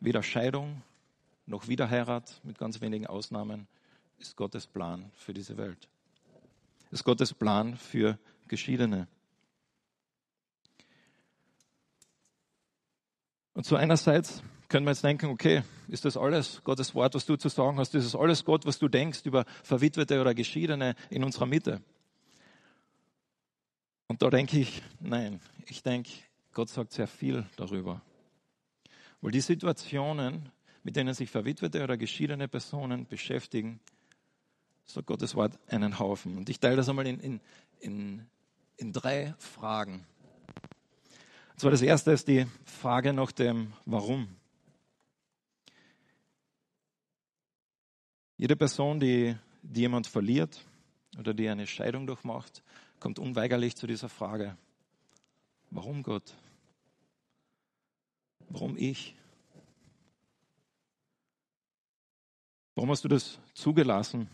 weder 0.00 0.22
Scheidung 0.22 0.82
noch 1.46 1.68
Wiederheirat, 1.68 2.40
mit 2.44 2.58
ganz 2.58 2.80
wenigen 2.80 3.06
Ausnahmen, 3.06 3.66
ist 4.18 4.36
Gottes 4.36 4.66
Plan 4.66 5.10
für 5.16 5.34
diese 5.34 5.56
Welt. 5.56 5.88
Ist 6.90 7.04
Gottes 7.04 7.34
Plan 7.34 7.76
für 7.76 8.18
Geschiedene. 8.48 9.08
Und 13.54 13.66
so 13.66 13.76
einerseits 13.76 14.42
können 14.68 14.86
wir 14.86 14.90
jetzt 14.90 15.04
denken, 15.04 15.26
okay, 15.26 15.62
ist 15.88 16.04
das 16.04 16.16
alles 16.16 16.62
Gottes 16.64 16.94
Wort, 16.94 17.14
was 17.14 17.26
du 17.26 17.36
zu 17.36 17.48
sagen 17.48 17.78
hast? 17.78 17.94
Ist 17.94 18.06
das 18.06 18.20
alles 18.20 18.44
Gott, 18.44 18.66
was 18.66 18.78
du 18.78 18.88
denkst 18.88 19.20
über 19.24 19.44
Verwitwete 19.62 20.20
oder 20.20 20.34
Geschiedene 20.34 20.94
in 21.10 21.24
unserer 21.24 21.46
Mitte? 21.46 21.80
Und 24.08 24.22
da 24.22 24.30
denke 24.30 24.58
ich, 24.58 24.82
nein, 25.00 25.40
ich 25.66 25.82
denke, 25.82 26.10
Gott 26.52 26.68
sagt 26.68 26.92
sehr 26.92 27.06
viel 27.06 27.44
darüber. 27.56 28.02
Weil 29.20 29.32
die 29.32 29.40
Situationen, 29.40 30.50
mit 30.82 30.96
denen 30.96 31.14
sich 31.14 31.30
verwitwete 31.30 31.82
oder 31.82 31.96
geschiedene 31.96 32.48
Personen 32.48 33.06
beschäftigen, 33.06 33.80
sagt 34.84 35.06
Gottes 35.06 35.34
Wort 35.34 35.58
einen 35.68 35.98
Haufen. 35.98 36.36
Und 36.36 36.48
ich 36.48 36.60
teile 36.60 36.76
das 36.76 36.88
einmal 36.88 37.06
in, 37.06 37.20
in, 37.20 37.40
in, 37.80 38.26
in 38.76 38.92
drei 38.92 39.34
Fragen. 39.38 40.06
Und 41.52 41.60
zwar 41.60 41.70
das 41.70 41.82
erste 41.82 42.12
ist 42.12 42.28
die 42.28 42.46
Frage 42.64 43.12
nach 43.12 43.32
dem 43.32 43.72
Warum. 43.84 44.28
Jede 48.38 48.54
Person, 48.54 49.00
die, 49.00 49.34
die 49.62 49.80
jemand 49.80 50.06
verliert 50.06 50.62
oder 51.18 51.32
die 51.32 51.48
eine 51.48 51.66
Scheidung 51.66 52.06
durchmacht, 52.06 52.62
kommt 53.00 53.18
unweigerlich 53.18 53.76
zu 53.76 53.86
dieser 53.86 54.08
Frage, 54.08 54.56
warum 55.70 56.02
Gott? 56.02 56.34
Warum 58.48 58.76
ich? 58.76 59.16
Warum 62.74 62.90
hast 62.90 63.04
du 63.04 63.08
das 63.08 63.38
zugelassen? 63.54 64.28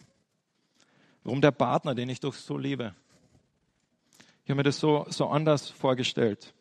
Warum 1.23 1.41
der 1.41 1.53
Partner, 1.53 1.95
den 1.95 2.09
ich 2.09 2.19
doch 2.19 2.35
so 2.35 2.59
liebe? 2.59 2.95
Ich 4.45 4.51
habe 4.51 4.57
mir 4.57 4.62
das 4.65 4.81
so, 4.81 5.07
so 5.09 5.29
anders 5.29 5.71
vorgestellt. 5.71 6.53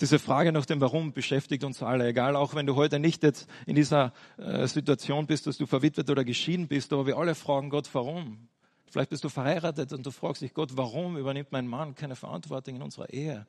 Diese 0.00 0.18
Frage 0.18 0.52
nach 0.52 0.66
dem 0.66 0.80
Warum 0.80 1.12
beschäftigt 1.12 1.64
uns 1.64 1.82
alle, 1.82 2.08
egal 2.08 2.34
auch 2.34 2.54
wenn 2.54 2.66
du 2.66 2.74
heute 2.74 2.98
nicht 2.98 3.22
jetzt 3.22 3.48
in 3.66 3.76
dieser 3.76 4.12
äh, 4.36 4.66
Situation 4.66 5.26
bist, 5.26 5.46
dass 5.46 5.58
du 5.58 5.66
verwitwet 5.66 6.10
oder 6.10 6.24
geschieden 6.24 6.66
bist, 6.66 6.92
aber 6.92 7.06
wir 7.06 7.16
alle 7.16 7.34
fragen 7.34 7.70
Gott, 7.70 7.88
warum? 7.92 8.48
Vielleicht 8.90 9.10
bist 9.10 9.24
du 9.24 9.28
verheiratet 9.28 9.92
und 9.92 10.04
du 10.04 10.10
fragst 10.10 10.42
dich, 10.42 10.52
Gott, 10.54 10.76
warum 10.76 11.16
übernimmt 11.16 11.52
mein 11.52 11.66
Mann 11.66 11.94
keine 11.94 12.16
Verantwortung 12.16 12.76
in 12.76 12.82
unserer 12.82 13.10
Ehe? 13.10 13.46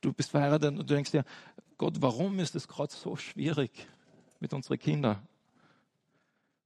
Du 0.00 0.12
bist 0.12 0.30
verheiratet 0.30 0.70
und 0.70 0.78
du 0.78 0.94
denkst 0.94 1.10
dir, 1.10 1.24
Gott, 1.76 2.00
warum 2.00 2.38
ist 2.38 2.54
es 2.54 2.66
gerade 2.66 2.92
so 2.92 3.16
schwierig 3.16 3.70
mit 4.40 4.52
unseren 4.52 4.78
Kindern? 4.78 5.18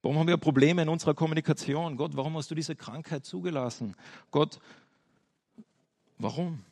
Warum 0.01 0.19
haben 0.19 0.27
wir 0.27 0.37
Probleme 0.37 0.83
in 0.83 0.89
unserer 0.89 1.13
Kommunikation? 1.13 1.97
Gott, 1.97 2.15
warum 2.15 2.37
hast 2.37 2.49
du 2.51 2.55
diese 2.55 2.75
Krankheit 2.75 3.25
zugelassen? 3.25 3.95
Gott, 4.31 4.59
warum? 6.17 6.63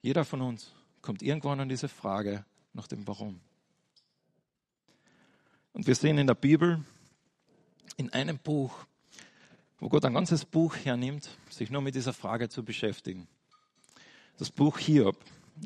Jeder 0.00 0.24
von 0.24 0.40
uns 0.42 0.72
kommt 1.02 1.22
irgendwann 1.22 1.60
an 1.60 1.68
diese 1.68 1.88
Frage 1.88 2.44
nach 2.72 2.86
dem 2.86 3.06
Warum. 3.08 3.40
Und 5.72 5.86
wir 5.86 5.94
sehen 5.94 6.18
in 6.18 6.26
der 6.26 6.34
Bibel, 6.34 6.84
in 7.96 8.12
einem 8.12 8.38
Buch, 8.38 8.86
wo 9.80 9.88
Gott 9.88 10.04
ein 10.04 10.14
ganzes 10.14 10.44
Buch 10.44 10.76
hernimmt, 10.76 11.28
sich 11.50 11.70
nur 11.70 11.82
mit 11.82 11.94
dieser 11.94 12.12
Frage 12.12 12.48
zu 12.48 12.64
beschäftigen. 12.64 13.26
Das 14.38 14.50
Buch 14.50 14.78
Hiob. 14.78 15.16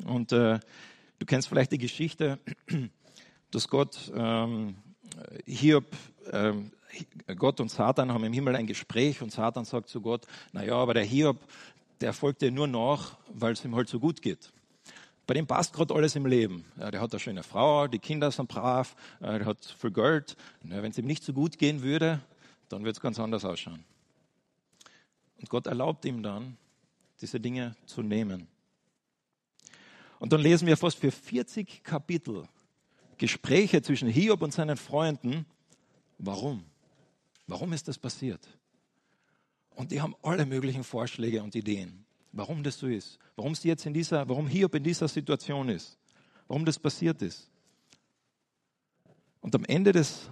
Und 0.05 0.31
äh, 0.31 0.59
du 1.19 1.25
kennst 1.25 1.47
vielleicht 1.47 1.71
die 1.71 1.77
Geschichte, 1.77 2.39
dass 3.51 3.67
Gott 3.67 4.11
ähm, 4.15 4.75
Hiob, 5.45 5.85
ähm, 6.31 6.71
Gott 7.37 7.59
und 7.59 7.69
Satan 7.69 8.11
haben 8.11 8.23
im 8.23 8.33
Himmel 8.33 8.55
ein 8.55 8.67
Gespräch 8.67 9.21
und 9.21 9.31
Satan 9.31 9.65
sagt 9.65 9.89
zu 9.89 10.01
Gott, 10.01 10.25
naja, 10.51 10.75
aber 10.75 10.95
der 10.95 11.03
Hiob, 11.03 11.37
der 12.01 12.13
folgt 12.13 12.41
dir 12.41 12.51
nur 12.51 12.67
nach, 12.67 13.17
weil 13.33 13.53
es 13.53 13.65
ihm 13.65 13.75
halt 13.75 13.89
so 13.89 13.99
gut 13.99 14.21
geht. 14.21 14.51
Bei 15.25 15.33
dem 15.33 15.47
passt 15.47 15.73
gerade 15.73 15.93
alles 15.93 16.15
im 16.15 16.25
Leben. 16.25 16.65
Ja, 16.77 16.91
der 16.91 17.01
hat 17.01 17.11
eine 17.11 17.19
schöne 17.19 17.43
Frau, 17.43 17.87
die 17.87 17.99
Kinder 17.99 18.29
sind 18.31 18.49
brav, 18.49 18.95
äh, 19.21 19.39
der 19.39 19.45
hat 19.45 19.63
viel 19.79 19.91
Geld. 19.91 20.35
Wenn 20.61 20.91
es 20.91 20.97
ihm 20.97 21.05
nicht 21.05 21.23
so 21.23 21.33
gut 21.33 21.57
gehen 21.57 21.81
würde, 21.81 22.19
dann 22.69 22.83
wird 22.83 22.97
es 22.97 23.01
ganz 23.01 23.19
anders 23.19 23.45
ausschauen. 23.45 23.83
Und 25.39 25.49
Gott 25.49 25.67
erlaubt 25.67 26.05
ihm 26.05 26.23
dann, 26.23 26.57
diese 27.21 27.39
Dinge 27.39 27.75
zu 27.85 28.01
nehmen. 28.01 28.47
Und 30.19 30.33
dann 30.33 30.41
lesen 30.41 30.67
wir 30.67 30.77
fast 30.77 30.97
für 30.97 31.11
40 31.11 31.83
Kapitel 31.83 32.47
Gespräche 33.17 33.81
zwischen 33.81 34.09
Hiob 34.09 34.41
und 34.41 34.53
seinen 34.53 34.75
Freunden. 34.75 35.45
Warum? 36.17 36.65
Warum 37.47 37.73
ist 37.73 37.87
das 37.87 37.97
passiert? 37.97 38.45
Und 39.71 39.91
die 39.91 40.01
haben 40.01 40.15
alle 40.21 40.45
möglichen 40.45 40.83
Vorschläge 40.83 41.41
und 41.41 41.55
Ideen 41.55 42.05
warum 42.33 42.63
das 42.63 42.79
so 42.79 42.87
ist, 42.87 43.19
warum 43.35 43.55
sie 43.55 43.69
jetzt 43.69 43.85
in 43.85 43.93
dieser, 43.93 44.27
warum 44.27 44.47
Hiob 44.47 44.75
in 44.75 44.83
dieser 44.83 45.07
Situation 45.07 45.69
ist, 45.69 45.97
warum 46.47 46.65
das 46.65 46.77
passiert 46.77 47.21
ist. 47.21 47.49
Und 49.39 49.55
am 49.55 49.63
Ende 49.65 49.91
des 49.91 50.29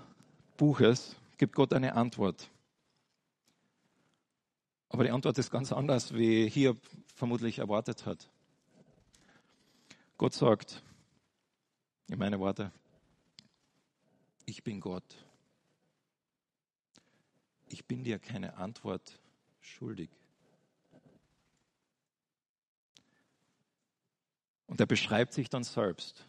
Buches 0.57 1.15
gibt 1.37 1.55
Gott 1.55 1.73
eine 1.73 1.95
Antwort. 1.95 2.49
Aber 4.89 5.03
die 5.03 5.11
Antwort 5.11 5.37
ist 5.37 5.51
ganz 5.51 5.71
anders, 5.71 6.13
wie 6.13 6.49
Hiob 6.49 6.77
vermutlich 7.15 7.59
erwartet 7.59 8.05
hat. 8.05 8.29
Gott 10.17 10.33
sagt, 10.33 10.83
in 12.07 12.19
meine 12.19 12.39
Worte, 12.39 12.71
ich 14.45 14.63
bin 14.63 14.81
Gott. 14.81 15.03
Ich 17.69 17.85
bin 17.85 18.03
dir 18.03 18.19
keine 18.19 18.57
Antwort 18.57 19.19
schuldig. 19.61 20.09
Und 24.71 24.79
er 24.79 24.85
beschreibt 24.85 25.33
sich 25.33 25.49
dann 25.49 25.65
selbst. 25.65 26.25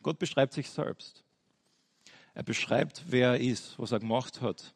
Gott 0.00 0.20
beschreibt 0.20 0.52
sich 0.52 0.70
selbst. 0.70 1.24
Er 2.32 2.44
beschreibt, 2.44 3.02
wer 3.08 3.30
er 3.30 3.40
ist, 3.40 3.76
was 3.76 3.90
er 3.90 3.98
gemacht 3.98 4.40
hat, 4.40 4.72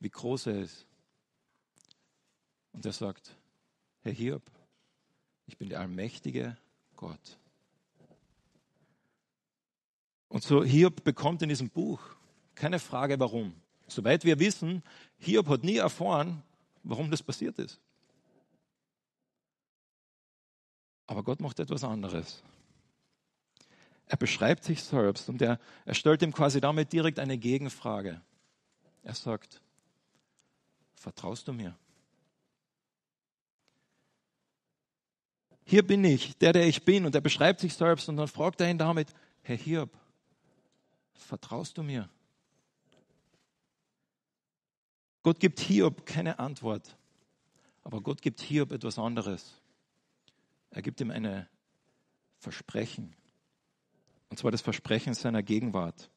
wie 0.00 0.08
groß 0.08 0.46
er 0.46 0.62
ist. 0.62 0.86
Und 2.72 2.86
er 2.86 2.94
sagt, 2.94 3.36
Herr 4.00 4.12
Hiob, 4.12 4.42
ich 5.44 5.58
bin 5.58 5.68
der 5.68 5.80
allmächtige 5.80 6.56
Gott. 6.96 7.38
Und 10.28 10.42
so 10.42 10.64
Hiob 10.64 11.04
bekommt 11.04 11.42
in 11.42 11.50
diesem 11.50 11.68
Buch 11.68 12.00
keine 12.54 12.78
Frage, 12.78 13.20
warum. 13.20 13.52
Soweit 13.86 14.24
wir 14.24 14.38
wissen, 14.38 14.82
Hiob 15.18 15.46
hat 15.48 15.62
nie 15.62 15.76
erfahren, 15.76 16.42
warum 16.84 17.10
das 17.10 17.22
passiert 17.22 17.58
ist. 17.58 17.78
Aber 21.08 21.24
Gott 21.24 21.40
macht 21.40 21.58
etwas 21.58 21.82
anderes. 21.82 22.42
Er 24.06 24.18
beschreibt 24.18 24.62
sich 24.62 24.84
selbst 24.84 25.28
und 25.28 25.42
er, 25.42 25.58
er 25.84 25.94
stellt 25.94 26.22
ihm 26.22 26.32
quasi 26.32 26.60
damit 26.60 26.92
direkt 26.92 27.18
eine 27.18 27.38
Gegenfrage. 27.38 28.20
Er 29.02 29.14
sagt, 29.14 29.60
vertraust 30.94 31.48
du 31.48 31.52
mir? 31.52 31.74
Hier 35.64 35.86
bin 35.86 36.04
ich, 36.04 36.36
der, 36.38 36.52
der 36.52 36.66
ich 36.66 36.84
bin. 36.84 37.04
Und 37.04 37.14
er 37.14 37.20
beschreibt 37.20 37.60
sich 37.60 37.74
selbst 37.74 38.08
und 38.08 38.16
dann 38.16 38.28
fragt 38.28 38.60
er 38.60 38.70
ihn 38.70 38.78
damit, 38.78 39.08
Herr 39.42 39.56
Hiob, 39.56 39.90
vertraust 41.14 41.76
du 41.78 41.82
mir? 41.82 42.08
Gott 45.22 45.40
gibt 45.40 45.60
Hiob 45.60 46.04
keine 46.04 46.38
Antwort, 46.38 46.96
aber 47.82 48.00
Gott 48.00 48.20
gibt 48.20 48.40
Hiob 48.40 48.72
etwas 48.72 48.98
anderes. 48.98 49.57
Er 50.70 50.82
gibt 50.82 51.00
ihm 51.00 51.10
ein 51.10 51.46
Versprechen. 52.38 53.14
Und 54.30 54.38
zwar 54.38 54.50
das 54.50 54.60
Versprechen 54.60 55.14
seiner 55.14 55.42
Gegenwart. 55.42 56.10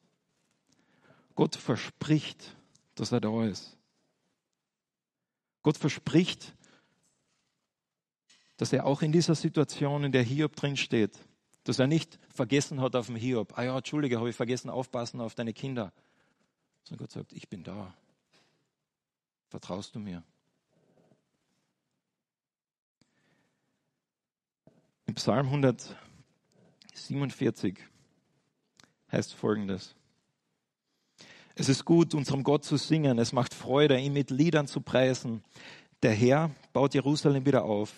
Gott 1.34 1.56
verspricht, 1.56 2.56
dass 2.94 3.12
er 3.12 3.20
da 3.20 3.44
ist. 3.44 3.76
Gott 5.62 5.78
verspricht, 5.78 6.54
dass 8.56 8.72
er 8.72 8.84
auch 8.84 9.02
in 9.02 9.12
dieser 9.12 9.34
Situation, 9.34 10.04
in 10.04 10.12
der 10.12 10.22
Hiob 10.22 10.54
drin 10.56 10.76
steht, 10.76 11.18
dass 11.64 11.78
er 11.78 11.86
nicht 11.86 12.18
vergessen 12.28 12.80
hat 12.80 12.96
auf 12.96 13.06
dem 13.06 13.16
Hiob. 13.16 13.56
Ah 13.56 13.64
ja, 13.64 13.76
Entschuldige, 13.76 14.18
habe 14.18 14.30
ich 14.30 14.36
vergessen, 14.36 14.68
aufpassen 14.68 15.20
auf 15.20 15.34
deine 15.34 15.52
Kinder. 15.52 15.92
Sondern 16.84 17.06
Gott 17.06 17.12
sagt, 17.12 17.32
ich 17.32 17.48
bin 17.48 17.62
da. 17.62 17.94
Vertraust 19.48 19.94
du 19.94 20.00
mir? 20.00 20.22
Im 25.12 25.16
Psalm 25.16 25.48
147 25.48 27.76
heißt 29.12 29.34
folgendes. 29.34 29.94
Es 31.54 31.68
ist 31.68 31.84
gut, 31.84 32.14
unserem 32.14 32.42
Gott 32.42 32.64
zu 32.64 32.78
singen. 32.78 33.18
Es 33.18 33.34
macht 33.34 33.52
Freude, 33.52 34.00
ihn 34.00 34.14
mit 34.14 34.30
Liedern 34.30 34.66
zu 34.66 34.80
preisen. 34.80 35.44
Der 36.02 36.14
Herr 36.14 36.50
baut 36.72 36.94
Jerusalem 36.94 37.44
wieder 37.44 37.64
auf. 37.64 37.92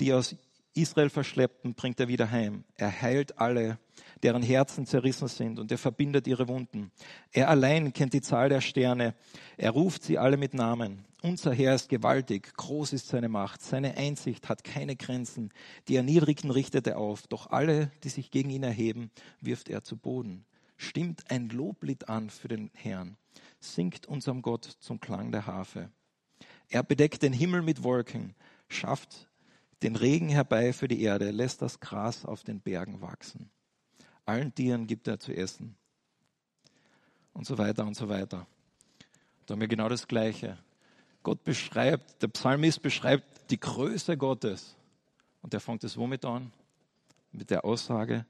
Die 0.00 0.12
aus 0.12 0.34
Israel 0.74 1.08
verschleppten 1.08 1.74
bringt 1.74 2.00
er 2.00 2.08
wieder 2.08 2.32
heim. 2.32 2.64
Er 2.74 3.00
heilt 3.00 3.38
alle, 3.38 3.78
deren 4.22 4.42
Herzen 4.42 4.86
zerrissen 4.86 5.28
sind, 5.28 5.58
und 5.58 5.70
er 5.70 5.78
verbindet 5.78 6.26
ihre 6.26 6.48
Wunden. 6.48 6.90
Er 7.32 7.48
allein 7.48 7.92
kennt 7.92 8.12
die 8.12 8.20
Zahl 8.20 8.48
der 8.48 8.60
Sterne. 8.60 9.14
Er 9.56 9.70
ruft 9.70 10.02
sie 10.02 10.18
alle 10.18 10.36
mit 10.36 10.54
Namen. 10.54 11.04
Unser 11.22 11.54
Herr 11.54 11.74
ist 11.74 11.88
gewaltig, 11.88 12.54
groß 12.54 12.92
ist 12.92 13.08
seine 13.08 13.30
Macht, 13.30 13.62
seine 13.62 13.96
Einsicht 13.96 14.48
hat 14.50 14.62
keine 14.62 14.94
Grenzen. 14.94 15.52
Die 15.88 15.96
Erniedrigten 15.96 16.50
richtet 16.50 16.86
er 16.86 16.98
auf, 16.98 17.26
doch 17.28 17.50
alle, 17.50 17.90
die 18.02 18.10
sich 18.10 18.30
gegen 18.30 18.50
ihn 18.50 18.62
erheben, 18.62 19.10
wirft 19.40 19.70
er 19.70 19.82
zu 19.82 19.96
Boden. 19.96 20.44
Stimmt 20.76 21.30
ein 21.30 21.48
Loblied 21.48 22.08
an 22.10 22.28
für 22.28 22.48
den 22.48 22.70
Herrn, 22.74 23.16
singt 23.58 24.06
unserem 24.06 24.42
Gott 24.42 24.64
zum 24.64 25.00
Klang 25.00 25.32
der 25.32 25.46
Harfe. 25.46 25.90
Er 26.68 26.82
bedeckt 26.82 27.22
den 27.22 27.32
Himmel 27.32 27.62
mit 27.62 27.84
Wolken, 27.84 28.34
schafft 28.68 29.30
den 29.82 29.96
Regen 29.96 30.28
herbei 30.28 30.72
für 30.72 30.88
die 30.88 31.02
Erde, 31.02 31.30
lässt 31.30 31.62
das 31.62 31.80
Gras 31.80 32.24
auf 32.24 32.42
den 32.42 32.60
Bergen 32.60 33.00
wachsen. 33.00 33.50
Allen 34.26 34.54
Tieren 34.54 34.86
gibt 34.86 35.06
er 35.08 35.18
zu 35.18 35.32
essen. 35.34 35.76
Und 37.32 37.46
so 37.46 37.58
weiter 37.58 37.84
und 37.84 37.94
so 37.94 38.08
weiter. 38.08 38.46
Da 39.46 39.52
haben 39.52 39.60
wir 39.60 39.68
genau 39.68 39.88
das 39.88 40.06
Gleiche. 40.06 40.58
Gott 41.22 41.42
beschreibt, 41.44 42.22
der 42.22 42.28
Psalmist 42.28 42.80
beschreibt 42.82 43.50
die 43.50 43.58
Größe 43.58 44.16
Gottes. 44.16 44.76
Und 45.42 45.52
er 45.52 45.60
fängt 45.60 45.84
es 45.84 45.96
womit 45.96 46.24
an? 46.24 46.52
Mit 47.32 47.50
der 47.50 47.64
Aussage, 47.64 48.24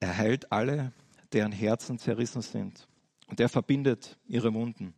er 0.00 0.16
heilt 0.16 0.50
alle, 0.50 0.92
deren 1.32 1.52
Herzen 1.52 1.98
zerrissen 1.98 2.42
sind. 2.42 2.88
Und 3.28 3.38
er 3.38 3.48
verbindet 3.48 4.18
ihre 4.26 4.52
Wunden. 4.52 4.94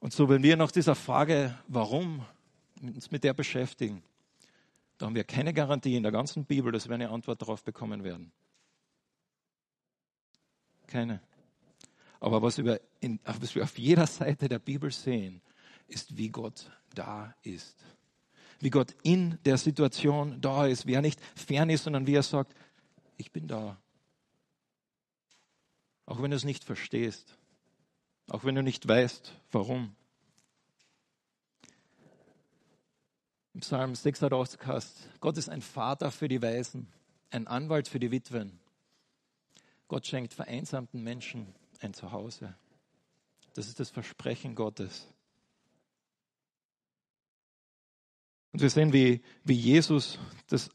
Und 0.00 0.12
so, 0.12 0.28
wenn 0.28 0.42
wir 0.42 0.56
nach 0.56 0.72
dieser 0.72 0.94
Frage, 0.94 1.56
warum, 1.68 2.26
uns 2.82 3.10
mit 3.10 3.24
der 3.24 3.32
beschäftigen, 3.32 4.02
da 5.04 5.08
haben 5.08 5.16
wir 5.16 5.24
keine 5.24 5.52
Garantie 5.52 5.96
in 5.96 6.02
der 6.02 6.12
ganzen 6.12 6.46
Bibel, 6.46 6.72
dass 6.72 6.88
wir 6.88 6.94
eine 6.94 7.10
Antwort 7.10 7.42
darauf 7.42 7.62
bekommen 7.62 8.04
werden. 8.04 8.32
Keine. 10.86 11.20
Aber 12.20 12.40
was, 12.40 12.56
über 12.56 12.80
in, 13.00 13.20
was 13.22 13.54
wir 13.54 13.64
auf 13.64 13.78
jeder 13.78 14.06
Seite 14.06 14.48
der 14.48 14.60
Bibel 14.60 14.90
sehen, 14.90 15.42
ist, 15.88 16.16
wie 16.16 16.30
Gott 16.30 16.70
da 16.94 17.34
ist. 17.42 17.84
Wie 18.60 18.70
Gott 18.70 18.96
in 19.02 19.38
der 19.44 19.58
Situation 19.58 20.40
da 20.40 20.66
ist. 20.66 20.86
Wie 20.86 20.94
er 20.94 21.02
nicht 21.02 21.20
fern 21.36 21.68
ist, 21.68 21.84
sondern 21.84 22.06
wie 22.06 22.14
er 22.14 22.22
sagt, 22.22 22.54
ich 23.18 23.30
bin 23.30 23.46
da. 23.46 23.78
Auch 26.06 26.22
wenn 26.22 26.30
du 26.30 26.36
es 26.38 26.44
nicht 26.44 26.64
verstehst. 26.64 27.36
Auch 28.30 28.44
wenn 28.44 28.54
du 28.54 28.62
nicht 28.62 28.88
weißt, 28.88 29.34
warum. 29.52 29.94
Im 33.54 33.60
Psalm 33.60 33.94
86 33.94 34.66
heißt, 34.66 35.08
Gott 35.20 35.38
ist 35.38 35.48
ein 35.48 35.62
Vater 35.62 36.10
für 36.10 36.26
die 36.26 36.42
Weisen, 36.42 36.88
ein 37.30 37.46
Anwalt 37.46 37.86
für 37.86 38.00
die 38.00 38.10
Witwen. 38.10 38.58
Gott 39.86 40.06
schenkt 40.06 40.34
vereinsamten 40.34 41.02
Menschen 41.02 41.54
ein 41.80 41.94
Zuhause. 41.94 42.54
Das 43.54 43.68
ist 43.68 43.78
das 43.78 43.90
Versprechen 43.90 44.56
Gottes. 44.56 45.06
Und 48.52 48.60
wir 48.60 48.70
sehen, 48.70 48.92
wie, 48.92 49.22
wie 49.44 49.54
Jesus 49.54 50.18
das, 50.48 50.68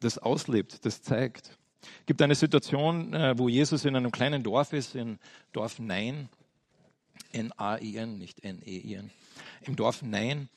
das 0.00 0.18
auslebt, 0.18 0.84
das 0.84 1.02
zeigt. 1.02 1.56
Es 2.00 2.06
gibt 2.06 2.22
eine 2.22 2.34
Situation, 2.34 3.14
äh, 3.14 3.38
wo 3.38 3.48
Jesus 3.48 3.84
in 3.84 3.94
einem 3.94 4.10
kleinen 4.10 4.42
Dorf 4.42 4.72
ist, 4.72 4.96
in 4.96 5.20
Dorf 5.52 5.78
Nein. 5.78 6.28
N-A-I-N, 7.32 8.18
nicht 8.18 8.44
N-E-I-N, 8.44 9.10
im 9.62 9.76
Dorf 9.76 10.02
Nein. 10.02 10.48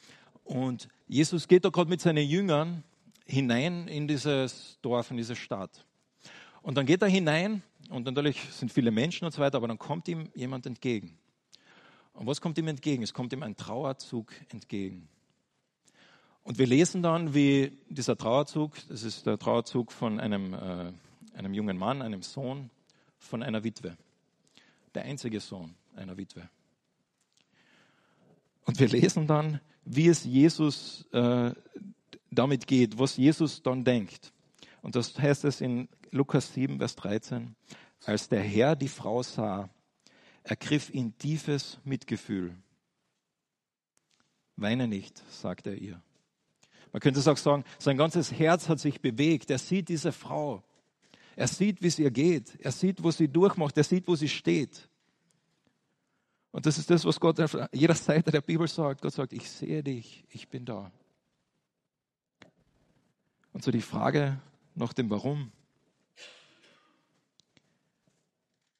Und 0.49 0.87
Jesus 1.07 1.47
geht 1.47 1.63
da 1.63 1.69
gerade 1.69 1.91
mit 1.91 2.01
seinen 2.01 2.27
Jüngern 2.27 2.83
hinein 3.23 3.87
in 3.87 4.07
dieses 4.07 4.79
Dorf, 4.81 5.11
in 5.11 5.17
diese 5.17 5.35
Stadt. 5.35 5.85
Und 6.63 6.75
dann 6.75 6.87
geht 6.87 7.03
er 7.03 7.07
hinein 7.07 7.61
und 7.89 8.07
natürlich 8.07 8.41
sind 8.51 8.73
viele 8.73 8.89
Menschen 8.89 9.25
und 9.25 9.31
so 9.31 9.41
weiter, 9.41 9.57
aber 9.57 9.67
dann 9.67 9.77
kommt 9.77 10.07
ihm 10.07 10.31
jemand 10.33 10.65
entgegen. 10.65 11.19
Und 12.13 12.25
was 12.25 12.41
kommt 12.41 12.57
ihm 12.57 12.67
entgegen? 12.67 13.03
Es 13.03 13.13
kommt 13.13 13.31
ihm 13.31 13.43
ein 13.43 13.57
Trauerzug 13.57 14.33
entgegen. 14.49 15.07
Und 16.41 16.57
wir 16.57 16.65
lesen 16.65 17.03
dann, 17.03 17.35
wie 17.35 17.77
dieser 17.87 18.17
Trauerzug, 18.17 18.73
das 18.87 19.03
ist 19.03 19.27
der 19.27 19.37
Trauerzug 19.37 19.91
von 19.91 20.19
einem, 20.19 20.55
äh, 20.55 20.91
einem 21.37 21.53
jungen 21.53 21.77
Mann, 21.77 22.01
einem 22.01 22.23
Sohn, 22.23 22.71
von 23.19 23.43
einer 23.43 23.63
Witwe. 23.63 23.95
Der 24.95 25.03
einzige 25.03 25.41
Sohn 25.41 25.75
einer 25.95 26.17
Witwe. 26.17 26.49
Und 28.69 28.79
wir 28.79 28.87
lesen 28.87 29.25
dann, 29.25 29.61
wie 29.83 30.09
es 30.09 30.23
Jesus 30.25 31.03
äh, 31.11 31.53
damit 32.29 32.67
geht, 32.67 32.99
was 32.99 33.17
Jesus 33.17 33.63
dann 33.63 33.83
denkt. 33.83 34.31
Und 34.83 34.95
das 34.95 35.17
heißt 35.17 35.43
es 35.45 35.59
in 35.59 35.89
Lukas 36.11 36.53
7, 36.53 36.77
Vers 36.77 36.95
13. 36.97 37.55
Als 38.05 38.29
der 38.29 38.43
Herr 38.43 38.75
die 38.75 38.87
Frau 38.87 39.23
sah, 39.23 39.71
ergriff 40.43 40.91
ihn 40.91 41.17
tiefes 41.17 41.79
Mitgefühl. 41.83 42.55
Weine 44.55 44.87
nicht, 44.87 45.23
sagt 45.31 45.65
er 45.65 45.73
ihr. 45.73 45.99
Man 46.91 46.99
könnte 46.99 47.21
es 47.21 47.27
auch 47.27 47.37
sagen, 47.37 47.63
sein 47.79 47.97
ganzes 47.97 48.31
Herz 48.31 48.69
hat 48.69 48.79
sich 48.79 49.01
bewegt. 49.01 49.49
Er 49.49 49.57
sieht 49.57 49.89
diese 49.89 50.11
Frau. 50.11 50.61
Er 51.35 51.47
sieht, 51.47 51.81
wie 51.81 51.87
es 51.87 51.97
ihr 51.97 52.11
geht. 52.11 52.55
Er 52.59 52.71
sieht, 52.71 53.01
wo 53.01 53.09
sie 53.09 53.29
durchmacht. 53.29 53.75
Er 53.77 53.83
sieht, 53.83 54.07
wo 54.07 54.15
sie 54.15 54.29
steht. 54.29 54.88
Und 56.51 56.65
das 56.65 56.77
ist 56.77 56.89
das, 56.89 57.05
was 57.05 57.19
Gott 57.19 57.39
auf 57.39 57.55
jeder 57.71 57.95
Seite 57.95 58.31
der 58.31 58.41
Bibel 58.41 58.67
sagt. 58.67 59.01
Gott 59.01 59.13
sagt, 59.13 59.33
ich 59.33 59.49
sehe 59.49 59.83
dich, 59.83 60.23
ich 60.29 60.47
bin 60.47 60.65
da. 60.65 60.91
Und 63.53 63.63
so 63.63 63.71
die 63.71 63.81
Frage 63.81 64.39
nach 64.75 64.93
dem 64.93 65.09
Warum 65.09 65.51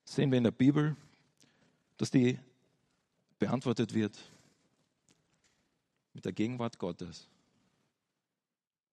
sehen 0.05 0.31
wir 0.31 0.37
in 0.37 0.43
der 0.43 0.51
Bibel, 0.51 0.95
dass 1.97 2.09
die 2.09 2.39
beantwortet 3.37 3.93
wird 3.93 4.17
mit 6.13 6.25
der 6.25 6.33
Gegenwart 6.33 6.79
Gottes, 6.79 7.27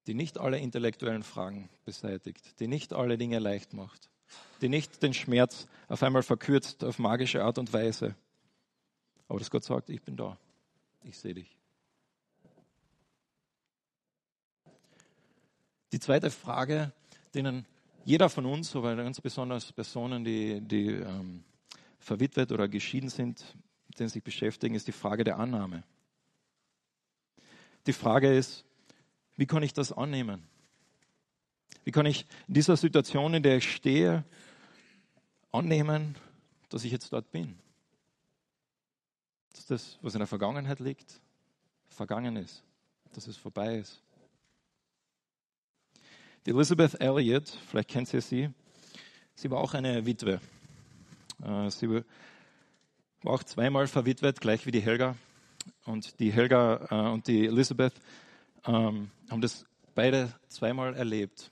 die 0.07 0.15
nicht 0.15 0.39
alle 0.39 0.59
intellektuellen 0.59 1.23
Fragen 1.23 1.69
beseitigt, 1.85 2.61
die 2.61 2.69
nicht 2.69 2.93
alle 2.93 3.17
Dinge 3.17 3.39
leicht 3.39 3.73
macht, 3.73 4.11
die 4.61 4.69
nicht 4.69 5.03
den 5.03 5.15
Schmerz 5.15 5.67
auf 5.89 6.03
einmal 6.03 6.23
verkürzt 6.23 6.85
auf 6.85 6.99
magische 6.99 7.43
Art 7.43 7.59
und 7.59 7.73
Weise, 7.73 8.15
aber 9.29 9.39
dass 9.39 9.51
Gott 9.51 9.65
sagt, 9.65 9.91
ich 9.91 10.03
bin 10.03 10.17
da, 10.17 10.39
ich 11.05 11.19
sehe 11.19 11.35
dich. 11.35 11.57
Die 15.93 16.01
zweite 16.01 16.31
Frage, 16.31 16.93
denen 17.35 17.65
jeder 18.05 18.29
von 18.29 18.47
uns, 18.47 18.75
aber 18.77 18.95
ganz 18.97 19.21
besonders 19.21 19.73
Personen, 19.73 20.25
die, 20.25 20.61
die 20.61 20.89
ähm, 20.89 21.43
verwitwet 21.99 22.53
oder 22.53 22.69
geschieden 22.69 23.09
sind, 23.09 23.57
mit 23.89 24.11
sich 24.11 24.23
beschäftigen, 24.23 24.75
ist 24.75 24.87
die 24.87 24.93
Frage 24.93 25.25
der 25.25 25.39
Annahme. 25.39 25.83
Die 27.87 27.93
Frage 27.93 28.37
ist, 28.37 28.65
wie 29.37 29.47
kann 29.47 29.63
ich 29.63 29.73
das 29.73 29.93
annehmen? 29.93 30.47
Wie 31.85 31.93
kann 31.93 32.07
ich 32.07 32.27
in 32.49 32.55
dieser 32.55 32.77
Situation, 32.77 33.35
in 33.35 33.43
der 33.43 33.59
ich 33.59 33.73
stehe, 33.73 34.25
annehmen, 35.53 36.17
dass 36.69 36.85
ich 36.85 36.93
jetzt 36.93 37.13
dort 37.13 37.31
bin? 37.31 37.59
Dass 39.57 39.67
das, 39.67 39.99
was 40.03 40.15
in 40.15 40.19
der 40.19 40.27
Vergangenheit 40.27 40.81
liegt, 40.81 41.19
vergangen 41.89 42.37
ist, 42.37 42.63
dass 43.15 43.27
es 43.27 43.39
vorbei 43.39 43.79
ist. 43.79 44.03
Die 46.45 46.51
Elizabeth 46.51 47.01
Elliot, 47.01 47.49
vielleicht 47.49 47.89
kennt 47.89 48.13
ihr 48.13 48.21
sie, 48.21 48.51
sie 49.35 49.51
war 49.51 49.59
auch 49.59 49.73
eine 49.73 50.05
Witwe. 50.05 50.41
Äh, 51.43 51.71
sie 51.71 51.89
war 51.89 52.05
auch 53.25 53.43
zweimal 53.43 53.87
verwitwet, 53.87 54.41
gleich 54.41 54.67
wie 54.67 54.71
die 54.71 54.83
Helga. 54.83 55.17
Und 55.87 56.21
die 56.21 56.33
Helga 56.33 56.87
äh, 56.91 57.13
und 57.13 57.27
die 57.27 57.47
Elizabeth 57.47 57.95
ähm, 58.67 59.11
haben 59.31 59.41
das 59.41 59.65
beide 59.95 60.33
zweimal 60.49 60.95
erlebt. 60.95 61.51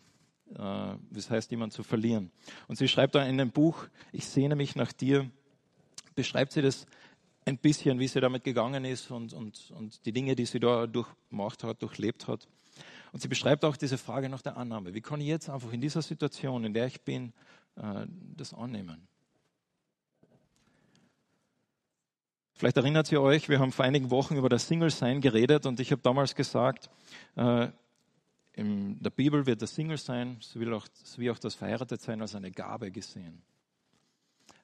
Äh, 0.50 0.94
das 1.10 1.30
heißt, 1.30 1.50
jemanden 1.50 1.74
zu 1.74 1.82
verlieren. 1.82 2.30
Und 2.68 2.76
sie 2.76 2.86
schreibt 2.86 3.14
da 3.14 3.22
in 3.22 3.40
einem 3.40 3.50
Buch, 3.50 3.86
ich 4.12 4.26
sehne 4.26 4.56
mich 4.56 4.76
nach 4.76 4.92
dir, 4.92 5.28
beschreibt 6.14 6.52
sie 6.52 6.60
das 6.60 6.86
ein 7.46 7.58
bisschen, 7.58 7.98
wie 7.98 8.08
sie 8.08 8.20
damit 8.20 8.44
gegangen 8.44 8.84
ist 8.84 9.10
und, 9.10 9.32
und, 9.32 9.70
und 9.72 10.04
die 10.06 10.12
Dinge, 10.12 10.34
die 10.34 10.46
sie 10.46 10.60
da 10.60 10.86
durchmacht 10.86 11.62
hat, 11.64 11.82
durchlebt 11.82 12.26
hat. 12.26 12.48
Und 13.12 13.20
sie 13.20 13.28
beschreibt 13.28 13.64
auch 13.64 13.76
diese 13.76 13.98
Frage 13.98 14.28
nach 14.28 14.42
der 14.42 14.56
Annahme. 14.56 14.94
Wie 14.94 15.00
kann 15.00 15.20
ich 15.20 15.28
jetzt 15.28 15.48
einfach 15.48 15.72
in 15.72 15.80
dieser 15.80 16.02
Situation, 16.02 16.64
in 16.64 16.74
der 16.74 16.86
ich 16.86 17.00
bin, 17.02 17.32
äh, 17.76 18.06
das 18.36 18.54
annehmen? 18.54 19.06
Vielleicht 22.56 22.76
erinnert 22.76 23.10
ihr 23.12 23.20
euch, 23.20 23.48
wir 23.48 23.58
haben 23.58 23.72
vor 23.72 23.84
einigen 23.84 24.10
Wochen 24.10 24.36
über 24.36 24.48
das 24.48 24.68
Single-Sein 24.68 25.20
geredet 25.20 25.66
und 25.66 25.80
ich 25.80 25.90
habe 25.90 26.02
damals 26.02 26.34
gesagt, 26.34 26.88
äh, 27.36 27.68
in 28.52 29.02
der 29.02 29.10
Bibel 29.10 29.44
wird 29.46 29.60
das 29.60 29.74
Single-Sein 29.74 30.38
sowie 30.40 31.30
auch, 31.30 31.38
das 31.38 31.54
Verheiratet-Sein 31.56 32.20
als 32.20 32.36
eine 32.36 32.52
Gabe 32.52 32.92
gesehen. 32.92 33.42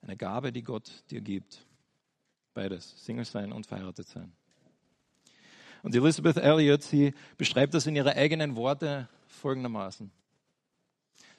Eine 0.03 0.17
Gabe, 0.17 0.53
die 0.53 0.63
Gott 0.63 0.91
dir 1.11 1.21
gibt. 1.21 1.67
Beides, 2.55 2.95
Single-Sein 3.05 3.53
und 3.53 3.67
Verheiratet-Sein. 3.67 4.33
Und 5.83 5.95
Elizabeth 5.95 6.37
Elliot, 6.37 6.83
sie 6.83 7.15
beschreibt 7.39 7.75
das 7.75 7.87
in 7.87 7.97
ihre 7.97 8.15
eigenen 8.15 8.57
Worte 8.57 9.09
folgendermaßen. 9.29 10.11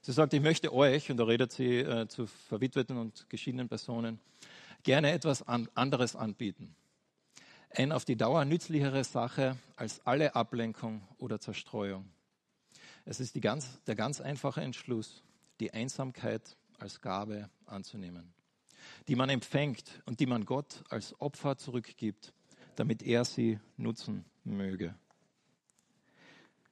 Sie 0.02 0.12
sagt, 0.14 0.34
ich 0.34 0.42
möchte 0.42 0.74
euch, 0.74 1.12
und 1.12 1.18
da 1.18 1.26
redet 1.26 1.52
sie 1.52 1.78
äh, 1.78 2.08
zu 2.08 2.26
verwitweten 2.26 2.98
und 2.98 3.30
geschiedenen 3.30 3.70
Personen, 3.70 4.20
gerne 4.84 5.12
etwas 5.12 5.48
an, 5.48 5.70
anderes 5.76 6.16
anbieten. 6.16 6.76
Eine 7.70 7.96
auf 7.96 8.04
die 8.04 8.16
Dauer 8.16 8.44
nützlichere 8.46 9.04
Sache 9.04 9.58
als 9.76 10.06
alle 10.06 10.34
Ablenkung 10.36 11.04
oder 11.20 11.40
Zerstreuung. 11.40 12.10
Es 13.06 13.20
ist 13.20 13.40
ganz, 13.42 13.80
der 13.86 13.96
ganz 13.96 14.22
einfache 14.22 14.62
Entschluss, 14.62 15.24
die 15.60 15.72
Einsamkeit 15.72 16.58
als 16.80 17.02
Gabe 17.02 17.50
anzunehmen, 17.68 18.34
die 19.08 19.16
man 19.16 19.30
empfängt 19.30 20.02
und 20.06 20.20
die 20.20 20.26
man 20.26 20.46
Gott 20.46 20.84
als 20.90 21.20
Opfer 21.20 21.58
zurückgibt, 21.58 22.34
damit 22.76 23.04
er 23.04 23.26
sie 23.26 23.60
nutzen 23.78 24.26
möge. 24.44 24.96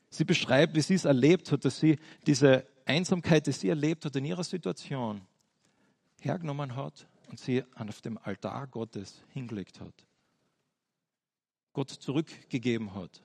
Sie 0.10 0.26
beschreibt, 0.26 0.76
wie 0.76 0.82
sie 0.82 0.96
es 0.96 1.06
erlebt 1.06 1.52
hat, 1.52 1.66
dass 1.66 1.80
sie 1.80 2.00
diese 2.26 2.66
Einsamkeit, 2.86 3.46
die 3.46 3.52
sie 3.52 3.70
erlebt 3.70 4.06
hat 4.06 4.16
in 4.16 4.26
ihrer 4.26 4.44
Situation, 4.44 5.22
hergenommen 6.20 6.76
hat 6.76 7.08
und 7.30 7.40
sie 7.40 7.64
auf 7.76 8.02
dem 8.02 8.18
Altar 8.18 8.68
Gottes 8.68 9.24
hingelegt 9.30 9.80
hat. 9.80 9.94
Gott 11.74 11.90
zurückgegeben 11.90 12.96
hat. 12.96 13.22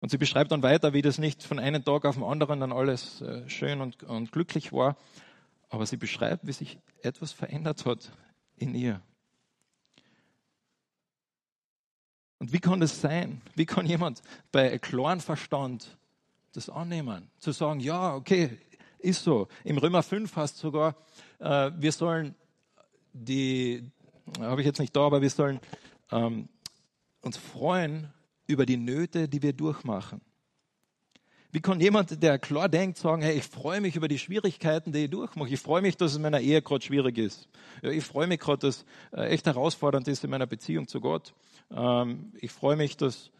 Und 0.00 0.10
sie 0.10 0.18
beschreibt 0.18 0.52
dann 0.52 0.62
weiter, 0.62 0.92
wie 0.92 1.02
das 1.02 1.18
nicht 1.18 1.42
von 1.42 1.58
einem 1.58 1.84
Tag 1.84 2.04
auf 2.04 2.16
den 2.16 2.24
anderen 2.24 2.60
dann 2.60 2.72
alles 2.72 3.20
äh, 3.22 3.48
schön 3.48 3.80
und, 3.80 4.02
und 4.02 4.32
glücklich 4.32 4.72
war, 4.72 4.96
aber 5.74 5.86
sie 5.86 5.96
beschreibt, 5.96 6.46
wie 6.46 6.52
sich 6.52 6.78
etwas 7.02 7.32
verändert 7.32 7.84
hat 7.84 8.12
in 8.56 8.76
ihr. 8.76 9.02
Und 12.38 12.52
wie 12.52 12.60
kann 12.60 12.78
das 12.78 13.00
sein? 13.00 13.42
Wie 13.56 13.66
kann 13.66 13.84
jemand 13.84 14.22
bei 14.52 14.78
klaren 14.78 15.20
Verstand 15.20 15.98
das 16.52 16.70
annehmen? 16.70 17.28
Zu 17.40 17.50
sagen, 17.50 17.80
ja, 17.80 18.14
okay, 18.14 18.56
ist 19.00 19.24
so. 19.24 19.48
Im 19.64 19.78
Römer 19.78 20.04
5 20.04 20.36
heißt 20.36 20.58
sogar, 20.58 20.94
äh, 21.40 21.72
wir 21.76 21.90
sollen 21.90 22.36
die, 23.12 23.90
habe 24.38 24.60
ich 24.60 24.66
jetzt 24.66 24.78
nicht 24.78 24.94
da, 24.94 25.00
aber 25.00 25.22
wir 25.22 25.30
sollen 25.30 25.58
ähm, 26.12 26.48
uns 27.20 27.36
freuen 27.36 28.12
über 28.46 28.64
die 28.64 28.76
Nöte, 28.76 29.28
die 29.28 29.42
wir 29.42 29.52
durchmachen. 29.52 30.20
Wie 31.54 31.60
kann 31.60 31.78
jemand, 31.78 32.20
der 32.20 32.40
klar 32.40 32.68
denkt, 32.68 32.98
sagen, 32.98 33.22
hey, 33.22 33.36
ich 33.36 33.44
freue 33.44 33.80
mich 33.80 33.94
über 33.94 34.08
die 34.08 34.18
Schwierigkeiten, 34.18 34.90
die 34.90 35.04
ich 35.04 35.10
durchmache. 35.10 35.50
Ich 35.50 35.60
freue 35.60 35.82
mich, 35.82 35.96
dass 35.96 36.10
es 36.10 36.16
in 36.16 36.22
meiner 36.22 36.40
Ehe 36.40 36.60
gerade 36.60 36.84
schwierig 36.84 37.16
ist. 37.16 37.48
Ich 37.80 38.02
freue 38.02 38.26
mich 38.26 38.40
gerade, 38.40 38.66
dass 38.66 38.84
äh, 39.12 39.28
echt 39.28 39.46
herausfordernd 39.46 40.08
ist 40.08 40.24
in 40.24 40.30
meiner 40.30 40.48
Beziehung 40.48 40.88
zu 40.88 41.00
Gott. 41.00 41.32
Ähm, 41.70 42.32
ich 42.40 42.50
freue 42.50 42.74
mich, 42.74 42.96
dass 42.96 43.30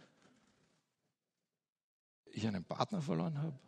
ich 2.26 2.46
einen 2.46 2.62
Partner 2.62 3.02
verloren 3.02 3.36
habe. 3.42 3.58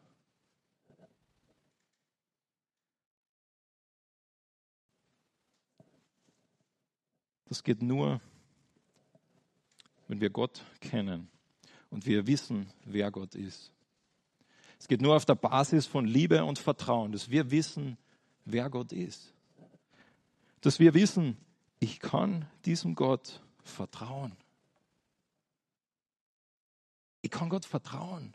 Das 7.47 7.65
geht 7.65 7.83
nur, 7.83 8.21
wenn 10.07 10.21
wir 10.21 10.31
Gott 10.31 10.65
kennen 10.81 11.29
und 11.91 12.07
wir 12.07 12.29
wissen, 12.29 12.69
wer 12.85 13.11
Gott 13.11 13.35
ist. 13.35 13.73
Es 14.79 14.89
geht 14.89 15.01
nur 15.01 15.16
auf 15.16 15.24
der 15.24 15.35
Basis 15.35 15.87
von 15.87 16.07
Liebe 16.07 16.45
und 16.45 16.59
Vertrauen, 16.59 17.12
dass 17.12 17.31
wir 17.31 17.51
wissen, 17.51 17.97
wer 18.45 18.70
Gott 18.70 18.93
ist. 18.93 19.33
Dass 20.61 20.79
wir 20.79 20.95
wissen, 20.95 21.37
ich 21.79 22.01
kann 22.01 22.47
diesem 22.64 22.95
Gott 22.95 23.43
vertrauen. 23.62 24.37
Ich 27.22 27.31
kann 27.31 27.49
Gott 27.49 27.64
vertrauen, 27.64 28.35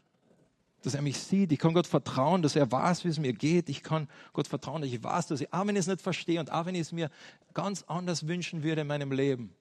dass 0.81 0.95
er 0.95 1.01
mich 1.01 1.17
sieht. 1.17 1.51
Ich 1.51 1.59
kann 1.59 1.73
Gott 1.73 1.87
vertrauen, 1.87 2.41
dass 2.41 2.55
er 2.55 2.71
weiß, 2.71 3.05
wie 3.05 3.09
es 3.09 3.19
mir 3.19 3.33
geht. 3.33 3.69
Ich 3.69 3.83
kann 3.83 4.09
Gott 4.33 4.47
vertrauen, 4.47 4.81
dass 4.81 4.91
ich 4.91 5.01
weiß, 5.01 5.27
dass 5.27 5.41
ich, 5.41 5.53
auch 5.53 5.65
wenn 5.65 5.75
ich 5.75 5.81
es 5.81 5.87
nicht 5.87 6.01
verstehe 6.01 6.39
und 6.39 6.51
auch 6.51 6.65
wenn 6.65 6.75
ich 6.75 6.81
es 6.81 6.91
mir 6.91 7.09
ganz 7.53 7.83
anders 7.83 8.27
wünschen 8.27 8.63
würde 8.63 8.81
in 8.81 8.87
meinem 8.87 9.11
Leben, 9.11 9.55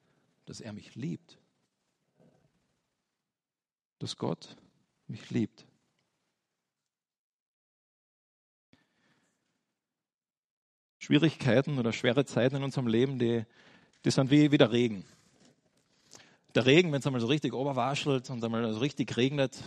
dass 0.47 0.61
er 0.61 0.73
mich 0.73 0.95
liebt. 0.97 1.39
Dass 3.99 4.17
Gott 4.17 4.57
mich 5.07 5.31
liebt. 5.31 5.67
Schwierigkeiten 11.11 11.77
oder 11.77 11.93
schwere 11.93 12.25
Zeiten 12.25 12.55
in 12.55 12.63
unserem 12.63 12.87
Leben, 12.87 13.19
die, 13.19 13.45
die 14.05 14.11
sind 14.13 14.31
wie, 14.31 14.53
wie 14.53 14.59
der 14.59 14.71
Regen. 14.71 15.05
Der 16.55 16.67
Regen, 16.67 16.93
wenn 16.93 17.01
es 17.01 17.07
einmal 17.07 17.21
so 17.21 17.27
richtig 17.27 17.53
oberwaschelt 17.53 18.31
und 18.31 18.45
einmal 18.45 18.73
so 18.73 18.79
richtig 18.79 19.17
regnet, 19.17 19.59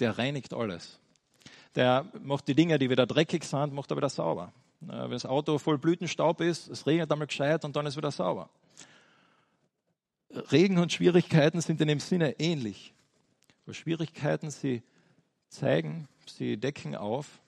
der 0.00 0.18
reinigt 0.18 0.52
alles. 0.52 1.00
Der 1.76 2.04
macht 2.22 2.46
die 2.46 2.54
Dinge, 2.54 2.78
die 2.78 2.90
wieder 2.90 3.06
dreckig 3.06 3.44
sind, 3.44 3.72
macht 3.72 3.90
er 3.90 3.96
wieder 3.96 4.10
sauber. 4.10 4.52
Wenn 4.80 5.12
das 5.12 5.24
Auto 5.24 5.56
voll 5.56 5.78
Blütenstaub 5.78 6.42
ist, 6.42 6.68
es 6.68 6.86
regnet 6.86 7.10
einmal 7.10 7.26
gescheit 7.26 7.64
und 7.64 7.74
dann 7.74 7.86
ist 7.86 7.96
wieder 7.96 8.10
sauber. 8.10 8.50
Regen 10.52 10.76
und 10.76 10.92
Schwierigkeiten 10.92 11.62
sind 11.62 11.80
in 11.80 11.88
dem 11.88 12.00
Sinne 12.00 12.38
ähnlich. 12.38 12.92
Schwierigkeiten, 13.70 14.50
sie 14.50 14.82
zeigen, 15.48 16.06
sie 16.26 16.58
decken 16.58 16.94
auf, 16.94 17.40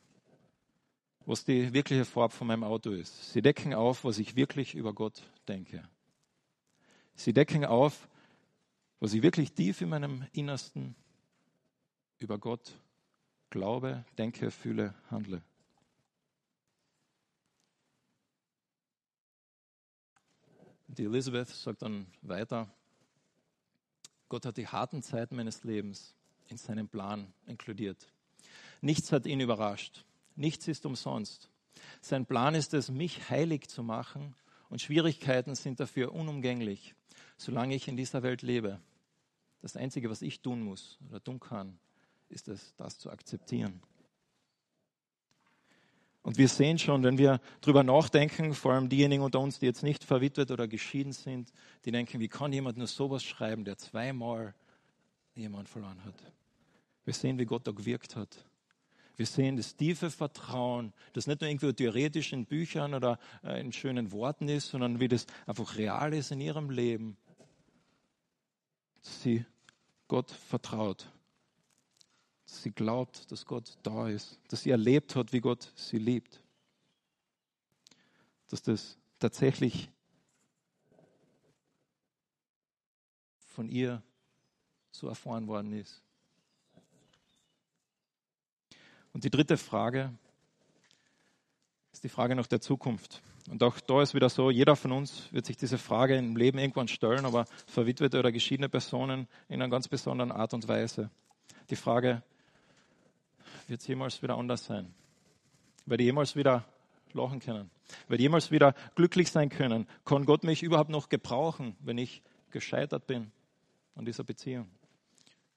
was 1.28 1.44
die 1.44 1.74
wirkliche 1.74 2.06
Farbe 2.06 2.32
von 2.32 2.46
meinem 2.46 2.64
Auto 2.64 2.90
ist. 2.90 3.32
Sie 3.32 3.42
decken 3.42 3.74
auf, 3.74 4.02
was 4.02 4.18
ich 4.18 4.34
wirklich 4.34 4.74
über 4.74 4.94
Gott 4.94 5.22
denke. 5.46 5.86
Sie 7.16 7.34
decken 7.34 7.66
auf, 7.66 8.08
was 8.98 9.12
ich 9.12 9.20
wirklich 9.20 9.52
tief 9.52 9.82
in 9.82 9.90
meinem 9.90 10.26
Innersten 10.32 10.96
über 12.18 12.38
Gott 12.38 12.72
glaube, 13.50 14.06
denke, 14.16 14.50
fühle, 14.50 14.94
handle. 15.10 15.42
Die 20.86 21.04
Elisabeth 21.04 21.48
sagt 21.48 21.82
dann 21.82 22.06
weiter, 22.22 22.72
Gott 24.30 24.46
hat 24.46 24.56
die 24.56 24.66
harten 24.66 25.02
Zeiten 25.02 25.36
meines 25.36 25.62
Lebens 25.62 26.14
in 26.46 26.56
seinen 26.56 26.88
Plan 26.88 27.34
inkludiert. 27.44 28.10
Nichts 28.80 29.12
hat 29.12 29.26
ihn 29.26 29.40
überrascht. 29.40 30.06
Nichts 30.38 30.68
ist 30.68 30.86
umsonst. 30.86 31.50
Sein 32.00 32.24
Plan 32.24 32.54
ist 32.54 32.72
es, 32.72 32.92
mich 32.92 33.28
heilig 33.28 33.68
zu 33.68 33.82
machen 33.82 34.36
und 34.70 34.80
Schwierigkeiten 34.80 35.56
sind 35.56 35.80
dafür 35.80 36.12
unumgänglich, 36.14 36.94
solange 37.36 37.74
ich 37.74 37.88
in 37.88 37.96
dieser 37.96 38.22
Welt 38.22 38.42
lebe. 38.42 38.80
Das 39.62 39.76
Einzige, 39.76 40.08
was 40.10 40.22
ich 40.22 40.40
tun 40.40 40.62
muss 40.62 40.96
oder 41.08 41.22
tun 41.22 41.40
kann, 41.40 41.76
ist 42.28 42.46
es, 42.46 42.72
das 42.76 42.98
zu 42.98 43.10
akzeptieren. 43.10 43.82
Und 46.22 46.38
wir 46.38 46.48
sehen 46.48 46.78
schon, 46.78 47.02
wenn 47.02 47.18
wir 47.18 47.40
darüber 47.60 47.82
nachdenken, 47.82 48.54
vor 48.54 48.74
allem 48.74 48.88
diejenigen 48.88 49.24
unter 49.24 49.40
uns, 49.40 49.58
die 49.58 49.66
jetzt 49.66 49.82
nicht 49.82 50.04
verwitwet 50.04 50.52
oder 50.52 50.68
geschieden 50.68 51.12
sind, 51.12 51.52
die 51.84 51.90
denken, 51.90 52.20
wie 52.20 52.28
kann 52.28 52.52
jemand 52.52 52.76
nur 52.78 52.86
sowas 52.86 53.24
schreiben, 53.24 53.64
der 53.64 53.76
zweimal 53.76 54.54
jemand 55.34 55.68
verloren 55.68 56.04
hat. 56.04 56.14
Wir 57.04 57.14
sehen, 57.14 57.38
wie 57.40 57.44
Gott 57.44 57.66
da 57.66 57.72
gewirkt 57.72 58.14
hat. 58.14 58.44
Wir 59.18 59.26
sehen 59.26 59.56
das 59.56 59.74
tiefe 59.74 60.12
Vertrauen, 60.12 60.92
das 61.12 61.26
nicht 61.26 61.40
nur 61.40 61.50
irgendwie 61.50 61.72
theoretisch 61.72 62.32
in 62.32 62.46
Büchern 62.46 62.94
oder 62.94 63.18
äh, 63.42 63.60
in 63.60 63.72
schönen 63.72 64.12
Worten 64.12 64.48
ist, 64.48 64.68
sondern 64.68 65.00
wie 65.00 65.08
das 65.08 65.26
einfach 65.44 65.76
real 65.76 66.14
ist 66.14 66.30
in 66.30 66.40
ihrem 66.40 66.70
Leben. 66.70 67.16
Dass 69.02 69.22
sie 69.22 69.44
Gott 70.06 70.30
vertraut. 70.30 71.10
Dass 72.46 72.62
sie 72.62 72.70
glaubt, 72.70 73.32
dass 73.32 73.44
Gott 73.44 73.76
da 73.82 74.08
ist. 74.08 74.38
Dass 74.50 74.62
sie 74.62 74.70
erlebt 74.70 75.16
hat, 75.16 75.32
wie 75.32 75.40
Gott 75.40 75.72
sie 75.74 75.98
liebt. 75.98 76.40
Dass 78.46 78.62
das 78.62 78.98
tatsächlich 79.18 79.90
von 83.40 83.68
ihr 83.68 84.00
so 84.92 85.08
erfahren 85.08 85.48
worden 85.48 85.72
ist. 85.72 86.04
Und 89.18 89.24
die 89.24 89.30
dritte 89.30 89.56
Frage 89.56 90.12
ist 91.92 92.04
die 92.04 92.08
Frage 92.08 92.36
nach 92.36 92.46
der 92.46 92.60
Zukunft. 92.60 93.20
Und 93.50 93.64
auch 93.64 93.80
da 93.80 94.00
ist 94.00 94.14
wieder 94.14 94.28
so, 94.28 94.48
jeder 94.48 94.76
von 94.76 94.92
uns 94.92 95.32
wird 95.32 95.44
sich 95.44 95.56
diese 95.56 95.76
Frage 95.76 96.16
im 96.16 96.36
Leben 96.36 96.56
irgendwann 96.56 96.86
stellen, 96.86 97.24
aber 97.24 97.46
verwitwete 97.66 98.20
oder 98.20 98.30
geschiedene 98.30 98.68
Personen 98.68 99.26
in 99.48 99.60
einer 99.60 99.68
ganz 99.68 99.88
besonderen 99.88 100.30
Art 100.30 100.54
und 100.54 100.68
Weise. 100.68 101.10
Die 101.68 101.74
Frage, 101.74 102.22
wird 103.66 103.80
es 103.80 103.88
jemals 103.88 104.22
wieder 104.22 104.38
anders 104.38 104.66
sein? 104.66 104.94
Werde 105.84 106.04
ich 106.04 106.06
jemals 106.06 106.36
wieder 106.36 106.64
lachen 107.12 107.40
können? 107.40 107.70
Werde 108.06 108.22
ich 108.22 108.26
jemals 108.26 108.52
wieder 108.52 108.72
glücklich 108.94 109.32
sein 109.32 109.48
können? 109.48 109.88
Kann 110.04 110.26
Gott 110.26 110.44
mich 110.44 110.62
überhaupt 110.62 110.90
noch 110.90 111.08
gebrauchen, 111.08 111.74
wenn 111.80 111.98
ich 111.98 112.22
gescheitert 112.52 113.08
bin 113.08 113.32
an 113.96 114.04
dieser 114.04 114.22
Beziehung? 114.22 114.70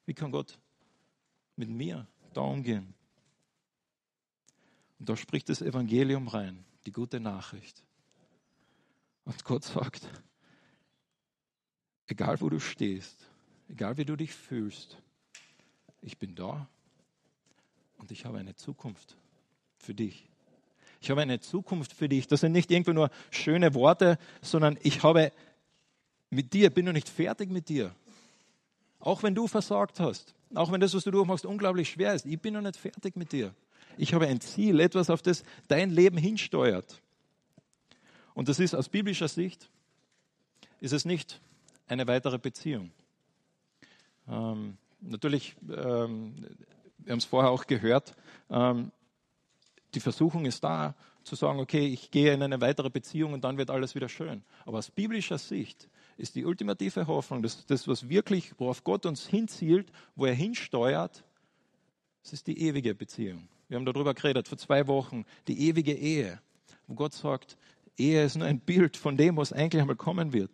Wie 0.07 0.15
kann 0.15 0.31
Gott 0.31 0.57
mit 1.55 1.69
mir 1.69 2.07
da 2.33 2.41
umgehen? 2.41 2.95
Und 5.01 5.09
da 5.09 5.17
spricht 5.17 5.49
das 5.49 5.63
Evangelium 5.63 6.27
rein, 6.27 6.63
die 6.85 6.91
gute 6.91 7.19
Nachricht. 7.19 7.81
Und 9.25 9.43
Gott 9.45 9.63
sagt, 9.63 10.07
egal 12.05 12.39
wo 12.39 12.49
du 12.49 12.59
stehst, 12.59 13.17
egal 13.67 13.97
wie 13.97 14.05
du 14.05 14.15
dich 14.15 14.31
fühlst, 14.31 14.99
ich 16.03 16.19
bin 16.19 16.35
da 16.35 16.67
und 17.97 18.11
ich 18.11 18.25
habe 18.25 18.37
eine 18.37 18.53
Zukunft 18.53 19.17
für 19.79 19.95
dich. 19.95 20.29
Ich 21.01 21.09
habe 21.09 21.21
eine 21.21 21.39
Zukunft 21.39 21.93
für 21.93 22.07
dich. 22.07 22.27
Das 22.27 22.41
sind 22.41 22.51
nicht 22.51 22.69
irgendwo 22.69 22.93
nur 22.93 23.09
schöne 23.31 23.73
Worte, 23.73 24.19
sondern 24.43 24.77
ich 24.83 25.01
habe 25.01 25.31
mit 26.29 26.53
dir, 26.53 26.69
bin 26.69 26.85
noch 26.85 26.93
nicht 26.93 27.09
fertig 27.09 27.49
mit 27.49 27.69
dir. 27.69 27.95
Auch 28.99 29.23
wenn 29.23 29.33
du 29.33 29.47
versagt 29.47 29.99
hast, 29.99 30.35
auch 30.53 30.71
wenn 30.71 30.79
das, 30.79 30.93
was 30.93 31.05
du 31.05 31.09
durchmachst, 31.09 31.47
unglaublich 31.47 31.89
schwer 31.89 32.13
ist, 32.13 32.27
ich 32.27 32.39
bin 32.39 32.53
noch 32.53 32.61
nicht 32.61 32.77
fertig 32.77 33.15
mit 33.15 33.31
dir. 33.31 33.55
Ich 33.97 34.13
habe 34.13 34.27
ein 34.27 34.41
Ziel, 34.41 34.79
etwas, 34.79 35.09
auf 35.09 35.21
das 35.21 35.43
dein 35.67 35.89
Leben 35.89 36.17
hinsteuert. 36.17 37.01
Und 38.33 38.49
das 38.49 38.59
ist 38.59 38.73
aus 38.73 38.89
biblischer 38.89 39.27
Sicht, 39.27 39.69
ist 40.79 40.93
es 40.93 41.05
nicht 41.05 41.39
eine 41.87 42.07
weitere 42.07 42.37
Beziehung. 42.37 42.91
Ähm, 44.27 44.77
natürlich, 45.01 45.55
ähm, 45.63 46.35
wir 46.97 47.11
haben 47.11 47.19
es 47.19 47.25
vorher 47.25 47.51
auch 47.51 47.67
gehört, 47.67 48.15
ähm, 48.49 48.91
die 49.93 49.99
Versuchung 49.99 50.45
ist 50.45 50.63
da, 50.63 50.95
zu 51.23 51.35
sagen, 51.35 51.59
okay, 51.59 51.85
ich 51.85 52.09
gehe 52.11 52.33
in 52.33 52.41
eine 52.41 52.61
weitere 52.61 52.89
Beziehung 52.89 53.33
und 53.33 53.43
dann 53.43 53.57
wird 53.57 53.69
alles 53.69 53.93
wieder 53.93 54.09
schön. 54.09 54.43
Aber 54.65 54.79
aus 54.79 54.89
biblischer 54.89 55.37
Sicht 55.37 55.89
ist 56.17 56.35
die 56.35 56.45
ultimative 56.45 57.07
Hoffnung, 57.07 57.43
dass 57.43 57.65
das, 57.65 57.87
was 57.87 58.09
wirklich, 58.09 58.53
worauf 58.57 58.83
Gott 58.83 59.05
uns 59.05 59.27
hinzielt, 59.27 59.91
wo 60.15 60.25
er 60.25 60.33
hinsteuert, 60.33 61.23
das 62.23 62.33
ist 62.33 62.47
die 62.47 62.59
ewige 62.61 62.95
Beziehung. 62.95 63.47
Wir 63.71 63.77
haben 63.77 63.85
darüber 63.85 64.13
geredet 64.13 64.49
vor 64.49 64.57
zwei 64.57 64.85
Wochen, 64.87 65.23
die 65.47 65.69
ewige 65.69 65.93
Ehe, 65.93 66.41
wo 66.87 66.93
Gott 66.93 67.13
sagt, 67.13 67.55
Ehe 67.95 68.25
ist 68.25 68.35
nur 68.35 68.45
ein 68.45 68.59
Bild 68.59 68.97
von 68.97 69.15
dem, 69.15 69.37
was 69.37 69.53
eigentlich 69.53 69.81
einmal 69.81 69.95
kommen 69.95 70.33
wird. 70.33 70.51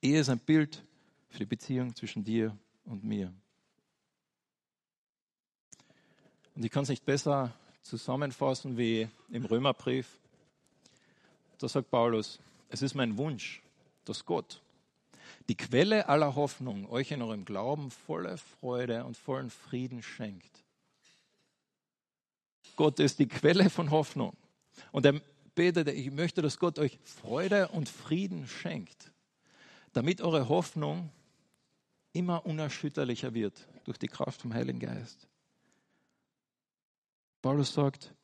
Ehe 0.00 0.20
ist 0.20 0.28
ein 0.28 0.38
Bild 0.38 0.84
für 1.30 1.40
die 1.40 1.46
Beziehung 1.46 1.96
zwischen 1.96 2.22
dir 2.22 2.56
und 2.84 3.02
mir. 3.02 3.34
Und 6.54 6.64
ich 6.64 6.70
kann 6.70 6.84
es 6.84 6.90
nicht 6.90 7.04
besser 7.04 7.52
zusammenfassen 7.82 8.78
wie 8.78 9.08
im 9.28 9.44
Römerbrief. 9.44 10.20
Da 11.58 11.66
sagt 11.66 11.90
Paulus, 11.90 12.38
es 12.68 12.82
ist 12.82 12.94
mein 12.94 13.18
Wunsch, 13.18 13.62
dass 14.04 14.24
Gott, 14.24 14.62
die 15.48 15.56
Quelle 15.56 16.08
aller 16.08 16.36
Hoffnung, 16.36 16.88
euch 16.88 17.10
in 17.10 17.20
eurem 17.20 17.44
Glauben 17.44 17.90
volle 17.90 18.38
Freude 18.38 19.04
und 19.04 19.16
vollen 19.16 19.50
Frieden 19.50 20.04
schenkt 20.04 20.60
Gott 22.76 23.00
ist 23.00 23.18
die 23.18 23.28
Quelle 23.28 23.70
von 23.70 23.90
Hoffnung. 23.90 24.36
Und 24.92 25.06
er 25.06 25.20
betet, 25.54 25.88
ich 25.88 26.10
möchte, 26.10 26.42
dass 26.42 26.58
Gott 26.58 26.78
euch 26.78 26.98
Freude 27.04 27.68
und 27.68 27.88
Frieden 27.88 28.46
schenkt, 28.46 29.12
damit 29.92 30.20
eure 30.20 30.48
Hoffnung 30.48 31.10
immer 32.12 32.46
unerschütterlicher 32.46 33.34
wird 33.34 33.68
durch 33.84 33.98
die 33.98 34.08
Kraft 34.08 34.42
vom 34.42 34.54
Heiligen 34.54 34.80
Geist. 34.80 35.28
Paulus 37.42 37.72
sagt, 37.72 38.14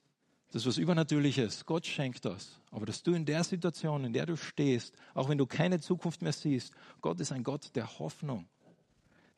das 0.52 0.62
ist 0.62 0.68
was 0.68 0.78
Übernatürliches. 0.78 1.66
Gott 1.66 1.86
schenkt 1.86 2.24
das. 2.24 2.60
Aber 2.70 2.86
dass 2.86 3.02
du 3.02 3.14
in 3.14 3.24
der 3.24 3.44
Situation, 3.44 4.04
in 4.04 4.12
der 4.12 4.26
du 4.26 4.36
stehst, 4.36 4.94
auch 5.14 5.28
wenn 5.28 5.38
du 5.38 5.46
keine 5.46 5.80
Zukunft 5.80 6.22
mehr 6.22 6.32
siehst, 6.32 6.72
Gott 7.00 7.20
ist 7.20 7.32
ein 7.32 7.42
Gott 7.42 7.74
der 7.74 7.98
Hoffnung, 7.98 8.48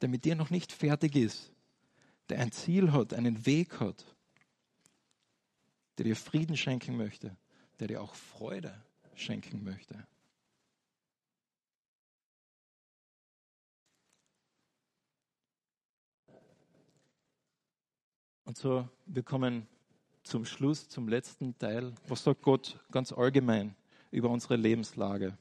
der 0.01 0.09
mit 0.09 0.25
dir 0.25 0.37
noch 0.37 0.51
nicht 0.51 0.73
fertig 0.73 1.17
ist, 1.17 1.53
der 2.29 2.41
ein 2.41 2.53
Ziel 2.53 2.93
hat, 2.93 3.15
einen 3.15 3.47
Weg 3.47 3.81
hat 3.81 4.05
der 5.99 6.05
dir 6.05 6.17
Frieden 6.17 6.57
schenken 6.57 6.97
möchte, 6.97 7.37
der 7.81 7.89
dir 7.89 8.01
auch 8.01 8.15
Freude 8.15 8.73
schenken 9.15 9.65
möchte. 9.65 10.07
Und 18.45 18.57
so, 18.57 18.89
wir 19.05 19.23
kommen 19.23 19.67
zum 20.23 20.45
Schluss, 20.45 20.89
zum 20.89 21.09
letzten 21.09 21.59
Teil. 21.59 21.93
Was 22.07 22.25
sagt 22.25 22.43
Gott 22.43 22.79
ganz 22.91 23.13
allgemein 23.13 23.75
über 24.11 24.31
unsere 24.31 24.57
Lebenslage? 24.57 25.37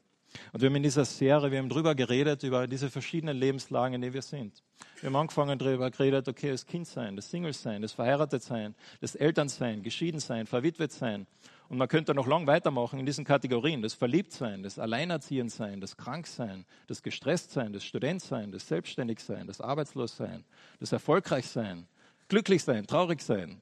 Und 0.53 0.61
wir 0.61 0.69
haben 0.69 0.75
in 0.75 0.83
dieser 0.83 1.05
Serie, 1.05 1.51
wir 1.51 1.59
haben 1.59 1.69
darüber 1.69 1.95
geredet, 1.95 2.43
über 2.43 2.67
diese 2.67 2.89
verschiedenen 2.89 3.37
Lebenslagen, 3.37 3.95
in 3.95 4.01
denen 4.01 4.13
wir 4.13 4.21
sind. 4.21 4.63
Wir 4.99 5.07
haben 5.07 5.15
angefangen 5.15 5.57
darüber 5.57 5.89
geredet, 5.91 6.27
okay, 6.27 6.51
das 6.51 6.65
Kindsein, 6.65 7.15
das 7.15 7.29
Single-Sein, 7.29 7.81
das 7.81 7.93
Verheiratetsein, 7.93 8.75
das 9.01 9.15
Elternsein, 9.15 9.83
Geschiedensein, 9.83 10.47
Verwitwetsein. 10.47 11.27
Und 11.69 11.77
man 11.77 11.87
könnte 11.87 12.13
noch 12.13 12.27
lang 12.27 12.47
weitermachen 12.47 12.99
in 12.99 13.05
diesen 13.05 13.25
Kategorien. 13.25 13.81
Das 13.81 13.93
Verliebtsein, 13.93 14.63
das 14.63 14.79
Alleinerziehendsein, 14.79 15.81
das 15.81 15.97
Kranksein, 15.97 16.65
das 16.87 17.03
Gestresstsein, 17.03 17.73
das 17.73 17.83
Studentsein, 17.83 18.51
das 18.51 18.67
Selbstständigsein, 18.67 19.47
das 19.47 19.59
Arbeitslossein, 19.59 20.45
das 20.79 20.93
Erfolgreichsein, 20.93 21.87
glücklich 22.29 22.63
sein, 22.63 22.87
traurig 22.87 23.21
sein. 23.21 23.61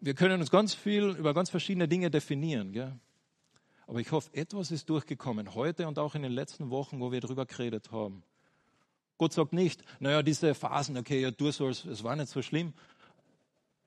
Wir 0.00 0.14
können 0.14 0.40
uns 0.40 0.50
ganz 0.50 0.74
viel 0.74 1.10
über 1.10 1.34
ganz 1.34 1.50
verschiedene 1.50 1.88
Dinge 1.88 2.10
definieren. 2.10 2.72
Gell? 2.72 2.92
Aber 3.86 4.00
ich 4.00 4.10
hoffe, 4.12 4.32
etwas 4.34 4.70
ist 4.70 4.88
durchgekommen 4.88 5.54
heute 5.54 5.86
und 5.86 5.98
auch 5.98 6.14
in 6.14 6.22
den 6.22 6.32
letzten 6.32 6.70
Wochen, 6.70 7.00
wo 7.00 7.12
wir 7.12 7.20
darüber 7.20 7.46
geredet 7.46 7.92
haben. 7.92 8.22
Gott 9.18 9.32
sagt 9.32 9.52
nicht, 9.52 9.82
naja, 10.00 10.22
diese 10.22 10.54
Phasen, 10.54 10.96
okay, 10.96 11.20
ja, 11.20 11.30
du 11.30 11.50
sollst, 11.50 11.84
es 11.84 12.02
war 12.02 12.16
nicht 12.16 12.28
so 12.28 12.42
schlimm. 12.42 12.72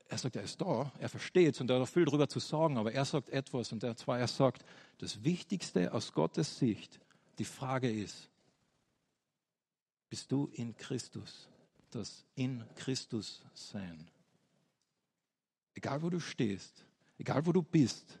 Er 0.08 0.16
sagt, 0.16 0.36
er 0.36 0.42
ist 0.42 0.60
da, 0.60 0.90
er 0.98 1.08
versteht 1.08 1.54
es 1.54 1.60
und 1.60 1.68
er 1.70 1.80
hat 1.80 1.88
viel 1.88 2.06
darüber 2.06 2.28
zu 2.28 2.38
sagen, 2.38 2.78
aber 2.78 2.92
er 2.92 3.04
sagt 3.04 3.28
etwas 3.28 3.72
und 3.72 3.84
zwar, 3.98 4.18
er 4.18 4.28
sagt, 4.28 4.64
das 4.98 5.22
Wichtigste 5.22 5.92
aus 5.92 6.14
Gottes 6.14 6.58
Sicht, 6.58 6.98
die 7.38 7.44
Frage 7.44 7.90
ist, 7.90 8.30
bist 10.08 10.32
du 10.32 10.48
in 10.54 10.74
Christus? 10.76 11.48
das 11.90 12.24
in 12.34 12.64
Christus 12.74 13.42
sein. 13.54 14.08
Egal 15.74 16.02
wo 16.02 16.10
du 16.10 16.20
stehst, 16.20 16.84
egal 17.18 17.44
wo 17.46 17.52
du 17.52 17.62
bist, 17.62 18.18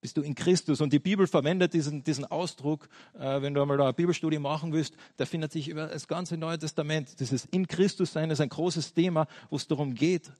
bist 0.00 0.16
du 0.16 0.22
in 0.22 0.34
Christus. 0.34 0.80
Und 0.80 0.92
die 0.92 0.98
Bibel 0.98 1.26
verwendet 1.26 1.74
diesen, 1.74 2.02
diesen 2.02 2.24
Ausdruck, 2.24 2.88
äh, 3.14 3.42
wenn 3.42 3.54
du 3.54 3.62
einmal 3.62 3.76
da 3.76 3.84
eine 3.84 3.92
Bibelstudie 3.92 4.38
machen 4.38 4.72
willst, 4.72 4.96
der 5.18 5.26
findet 5.26 5.52
sich 5.52 5.68
über 5.68 5.86
das 5.86 6.08
ganze 6.08 6.36
Neue 6.36 6.58
Testament. 6.58 7.20
Dieses 7.20 7.44
in 7.46 7.66
Christus 7.66 8.12
sein 8.12 8.30
ist 8.30 8.40
ein 8.40 8.48
großes 8.48 8.94
Thema, 8.94 9.26
wo 9.50 9.56
es 9.56 9.66
darum 9.66 9.94
geht, 9.94 10.30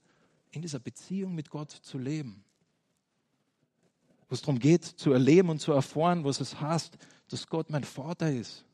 in 0.51 0.61
dieser 0.61 0.79
Beziehung 0.79 1.35
mit 1.35 1.49
Gott 1.49 1.71
zu 1.71 1.97
leben. 1.97 2.43
Wo 4.29 4.35
es 4.35 4.41
darum 4.41 4.59
geht, 4.59 4.83
zu 4.83 5.13
erleben 5.13 5.49
und 5.49 5.59
zu 5.59 5.71
erfahren, 5.71 6.23
was 6.23 6.39
es 6.41 6.59
heißt, 6.59 6.97
dass 7.29 7.47
Gott 7.47 7.69
mein 7.69 7.83
Vater 7.83 8.31
ist, 8.31 8.65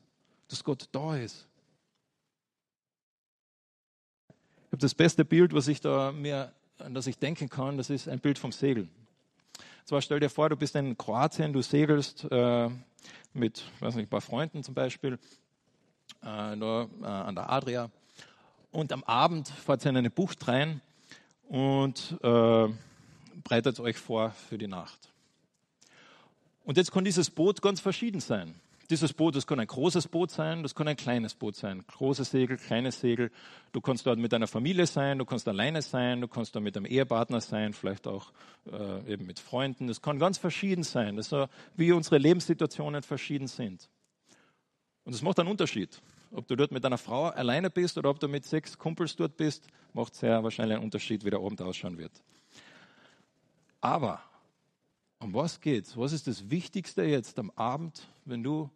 dass 0.48 0.64
Gott 0.64 0.88
da 0.92 1.16
ist, 1.16 1.48
Ich 4.68 4.72
habe 4.72 4.82
das 4.82 4.94
beste 4.94 5.24
Bild, 5.24 5.54
was 5.54 5.66
ich 5.66 5.80
da 5.80 6.12
mir, 6.12 6.52
an 6.76 6.92
das 6.92 7.06
ich 7.06 7.16
denken 7.18 7.48
kann, 7.48 7.78
das 7.78 7.88
ist 7.88 8.06
ein 8.06 8.20
Bild 8.20 8.38
vom 8.38 8.52
Segeln. 8.52 8.90
Zwar 9.88 10.02
stell 10.02 10.20
dir 10.20 10.28
vor, 10.28 10.50
du 10.50 10.56
bist 10.56 10.76
in 10.76 10.98
Kroatien, 10.98 11.54
du 11.54 11.62
segelst 11.62 12.30
äh, 12.30 12.68
mit, 13.32 13.64
weiß 13.80 13.94
nicht, 13.94 14.08
ein 14.08 14.10
paar 14.10 14.20
Freunden 14.20 14.62
zum 14.62 14.74
Beispiel, 14.74 15.14
äh, 16.20 16.58
da, 16.58 16.86
äh, 17.00 17.06
an 17.06 17.34
der 17.34 17.48
Adria. 17.48 17.90
Und 18.70 18.92
am 18.92 19.02
Abend 19.04 19.48
fahrt 19.48 19.86
ihr 19.86 19.88
in 19.88 19.96
eine 19.96 20.10
Bucht 20.10 20.46
rein 20.46 20.82
und 21.48 22.18
äh, 22.22 22.68
breitet 23.42 23.80
euch 23.80 23.96
vor 23.96 24.32
für 24.32 24.58
die 24.58 24.66
Nacht. 24.66 25.08
Und 26.66 26.76
jetzt 26.76 26.92
kann 26.92 27.06
dieses 27.06 27.30
Boot 27.30 27.62
ganz 27.62 27.80
verschieden 27.80 28.20
sein. 28.20 28.60
Dieses 28.90 29.12
Boot, 29.12 29.36
das 29.36 29.46
kann 29.46 29.60
ein 29.60 29.66
großes 29.66 30.08
Boot 30.08 30.30
sein, 30.30 30.62
das 30.62 30.74
kann 30.74 30.88
ein 30.88 30.96
kleines 30.96 31.34
Boot 31.34 31.56
sein. 31.56 31.84
Großes 31.86 32.30
Segel, 32.30 32.56
kleines 32.56 33.00
Segel. 33.00 33.30
Du 33.72 33.82
kannst 33.82 34.06
dort 34.06 34.18
mit 34.18 34.32
deiner 34.32 34.46
Familie 34.46 34.86
sein, 34.86 35.18
du 35.18 35.26
kannst 35.26 35.46
alleine 35.46 35.82
sein, 35.82 36.22
du 36.22 36.28
kannst 36.28 36.56
da 36.56 36.60
mit 36.60 36.74
einem 36.74 36.86
Ehepartner 36.86 37.42
sein, 37.42 37.74
vielleicht 37.74 38.06
auch 38.06 38.32
äh, 38.72 39.12
eben 39.12 39.26
mit 39.26 39.40
Freunden. 39.40 39.88
Das 39.88 40.00
kann 40.00 40.18
ganz 40.18 40.38
verschieden 40.38 40.84
sein. 40.84 41.16
Das 41.16 41.28
so, 41.28 41.48
wie 41.76 41.92
unsere 41.92 42.16
Lebenssituationen 42.16 43.02
verschieden 43.02 43.46
sind. 43.46 43.90
Und 45.04 45.14
es 45.14 45.20
macht 45.20 45.38
einen 45.38 45.50
Unterschied. 45.50 46.00
Ob 46.30 46.46
du 46.46 46.56
dort 46.56 46.72
mit 46.72 46.82
deiner 46.82 46.98
Frau 46.98 47.26
alleine 47.26 47.68
bist 47.68 47.98
oder 47.98 48.08
ob 48.08 48.20
du 48.20 48.28
mit 48.28 48.46
sechs 48.46 48.78
Kumpels 48.78 49.16
dort 49.16 49.36
bist, 49.36 49.66
macht 49.92 50.14
sehr 50.14 50.42
wahrscheinlich 50.42 50.76
einen 50.76 50.84
Unterschied, 50.84 51.26
wie 51.26 51.30
der 51.30 51.40
Abend 51.40 51.60
ausschauen 51.60 51.98
wird. 51.98 52.12
Aber 53.82 54.22
um 55.18 55.34
was 55.34 55.60
geht's? 55.60 55.96
Was 55.96 56.12
ist 56.12 56.26
das 56.26 56.48
Wichtigste 56.48 57.02
jetzt 57.02 57.38
am 57.38 57.50
Abend, 57.50 58.06
wenn 58.24 58.42
du 58.42 58.70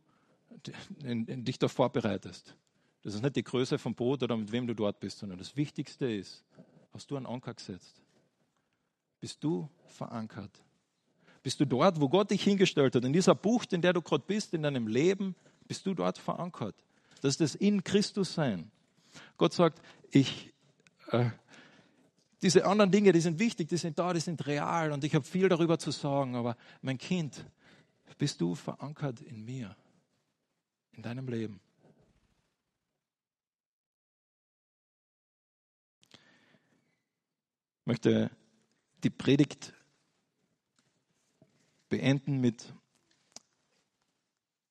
dich 0.65 1.59
da 1.59 1.69
vorbereitest. 1.69 2.57
Das 3.03 3.15
ist 3.15 3.23
nicht 3.23 3.37
die 3.37 3.43
Größe 3.43 3.79
vom 3.79 3.95
Boot 3.95 4.23
oder 4.23 4.37
mit 4.37 4.53
wem 4.53 4.67
du 4.67 4.75
dort 4.75 5.01
bist, 5.01 5.19
sondern 5.19 5.39
das 5.39 5.57
Wichtigste 5.57 6.11
ist, 6.11 6.45
hast 6.93 7.11
du 7.11 7.17
einen 7.17 7.27
Anker 7.27 7.55
gesetzt? 7.55 8.01
Bist 9.21 9.43
du 9.43 9.69
verankert? 9.87 10.51
Bist 11.43 11.59
du 11.59 11.65
dort, 11.65 12.01
wo 12.01 12.09
Gott 12.09 12.31
dich 12.31 12.45
hingestellt 12.45 12.95
hat? 12.95 13.05
In 13.05 13.13
dieser 13.13 13.35
Bucht, 13.35 13.73
in 13.73 13.83
der 13.83 13.93
du 13.93 14.03
gerade 14.03 14.25
bist, 14.27 14.55
in 14.55 14.63
deinem 14.63 14.87
Leben, 14.87 15.35
bist 15.67 15.85
du 15.87 15.95
dort 15.95 16.19
verankert? 16.19 16.77
Das 17.21 17.31
ist 17.31 17.41
das 17.41 17.55
in 17.55 17.83
Christus 17.83 18.35
sein. 18.35 18.71
Gott 19.37 19.53
sagt, 19.53 19.81
ich, 20.11 20.53
äh, 21.11 21.31
diese 22.43 22.67
anderen 22.67 22.91
Dinge, 22.91 23.13
die 23.13 23.21
sind 23.21 23.39
wichtig, 23.39 23.69
die 23.69 23.77
sind 23.77 23.99
da, 23.99 24.13
die 24.13 24.21
sind 24.21 24.47
real 24.47 24.93
und 24.93 25.05
ich 25.05 25.15
habe 25.15 25.25
viel 25.25 25.49
darüber 25.49 25.79
zu 25.79 25.91
sagen, 25.91 26.35
aber 26.37 26.57
mein 26.81 26.99
Kind, 26.99 27.45
bist 28.19 28.41
du 28.41 28.55
verankert 28.55 29.21
in 29.21 29.45
mir? 29.45 29.77
In 30.97 31.03
deinem 31.03 31.29
Leben. 31.29 31.61
Ich 37.81 37.87
möchte 37.87 38.31
die 39.03 39.11
Predigt 39.11 39.73
beenden 41.89 42.41
mit 42.41 42.73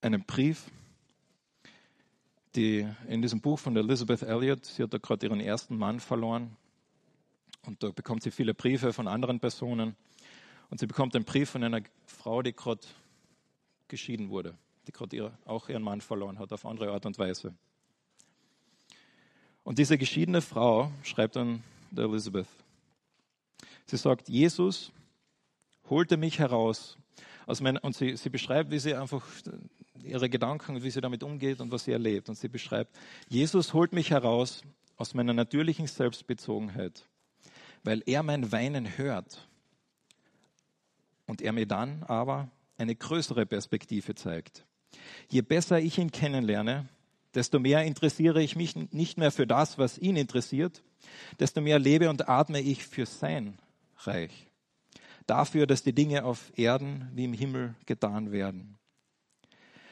einem 0.01 0.23
Brief, 0.23 0.71
die 2.55 2.87
in 3.07 3.21
diesem 3.21 3.41
Buch 3.41 3.59
von 3.59 3.75
Elizabeth 3.75 4.21
Elliot, 4.23 4.65
sie 4.65 4.83
hat 4.83 4.93
da 4.93 4.97
gerade 4.97 5.25
ihren 5.25 5.39
ersten 5.39 5.77
Mann 5.77 5.99
verloren 5.99 6.55
und 7.63 7.83
da 7.83 7.91
bekommt 7.91 8.23
sie 8.23 8.31
viele 8.31 8.53
Briefe 8.53 8.93
von 8.93 9.07
anderen 9.07 9.39
Personen 9.39 9.95
und 10.69 10.79
sie 10.79 10.87
bekommt 10.87 11.15
einen 11.15 11.25
Brief 11.25 11.49
von 11.49 11.63
einer 11.63 11.81
Frau, 12.05 12.41
die 12.41 12.53
gerade 12.53 12.81
geschieden 13.87 14.29
wurde 14.29 14.57
die 14.91 15.17
gerade 15.17 15.37
auch 15.45 15.69
ihren 15.69 15.83
Mann 15.83 16.01
verloren 16.01 16.39
hat, 16.39 16.53
auf 16.53 16.65
andere 16.65 16.91
Art 16.91 17.05
und 17.05 17.17
Weise. 17.17 17.53
Und 19.63 19.77
diese 19.77 19.97
geschiedene 19.97 20.41
Frau 20.41 20.91
schreibt 21.03 21.35
dann 21.35 21.63
der 21.91 22.05
Elizabeth. 22.05 22.47
Sie 23.85 23.97
sagt, 23.97 24.29
Jesus 24.29 24.91
holte 25.89 26.17
mich 26.17 26.39
heraus. 26.39 26.97
Aus 27.45 27.61
mein, 27.61 27.77
und 27.77 27.95
sie, 27.95 28.15
sie 28.15 28.29
beschreibt, 28.29 28.71
wie 28.71 28.79
sie 28.79 28.95
einfach 28.95 29.25
ihre 30.03 30.29
Gedanken, 30.29 30.81
wie 30.83 30.89
sie 30.89 31.01
damit 31.01 31.23
umgeht 31.23 31.59
und 31.59 31.71
was 31.71 31.83
sie 31.83 31.91
erlebt. 31.91 32.29
Und 32.29 32.35
sie 32.35 32.47
beschreibt, 32.47 32.95
Jesus 33.27 33.73
holt 33.73 33.93
mich 33.93 34.11
heraus 34.11 34.63
aus 34.97 35.13
meiner 35.13 35.33
natürlichen 35.33 35.87
Selbstbezogenheit, 35.87 37.07
weil 37.83 38.03
er 38.05 38.23
mein 38.23 38.51
Weinen 38.51 38.97
hört 38.97 39.47
und 41.25 41.41
er 41.41 41.53
mir 41.53 41.65
dann 41.65 42.03
aber 42.03 42.49
eine 42.77 42.95
größere 42.95 43.45
Perspektive 43.45 44.15
zeigt. 44.15 44.65
Je 45.29 45.41
besser 45.41 45.79
ich 45.79 45.97
ihn 45.97 46.11
kennenlerne, 46.11 46.87
desto 47.33 47.59
mehr 47.59 47.83
interessiere 47.83 48.41
ich 48.41 48.55
mich 48.55 48.75
nicht 48.75 49.17
mehr 49.17 49.31
für 49.31 49.47
das, 49.47 49.77
was 49.77 49.97
ihn 49.97 50.15
interessiert, 50.15 50.83
desto 51.39 51.61
mehr 51.61 51.79
lebe 51.79 52.09
und 52.09 52.27
atme 52.27 52.59
ich 52.59 52.85
für 52.85 53.05
sein 53.05 53.57
Reich. 53.99 54.47
Dafür, 55.27 55.67
dass 55.67 55.83
die 55.83 55.93
Dinge 55.93 56.25
auf 56.25 56.51
Erden 56.57 57.09
wie 57.13 57.25
im 57.25 57.33
Himmel 57.33 57.75
getan 57.85 58.31
werden. 58.31 58.77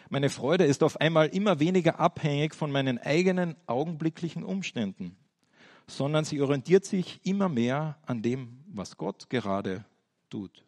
Meine 0.09 0.29
Freude 0.29 0.65
ist 0.65 0.81
auf 0.81 0.99
einmal 0.99 1.27
immer 1.27 1.59
weniger 1.59 1.99
abhängig 1.99 2.55
von 2.55 2.71
meinen 2.71 2.97
eigenen 2.97 3.55
augenblicklichen 3.67 4.43
Umständen, 4.43 5.15
sondern 5.85 6.25
sie 6.25 6.41
orientiert 6.41 6.85
sich 6.85 7.19
immer 7.23 7.47
mehr 7.47 7.99
an 8.05 8.23
dem, 8.23 8.63
was 8.67 8.97
Gott 8.97 9.29
gerade 9.29 9.85
tut. 10.29 10.65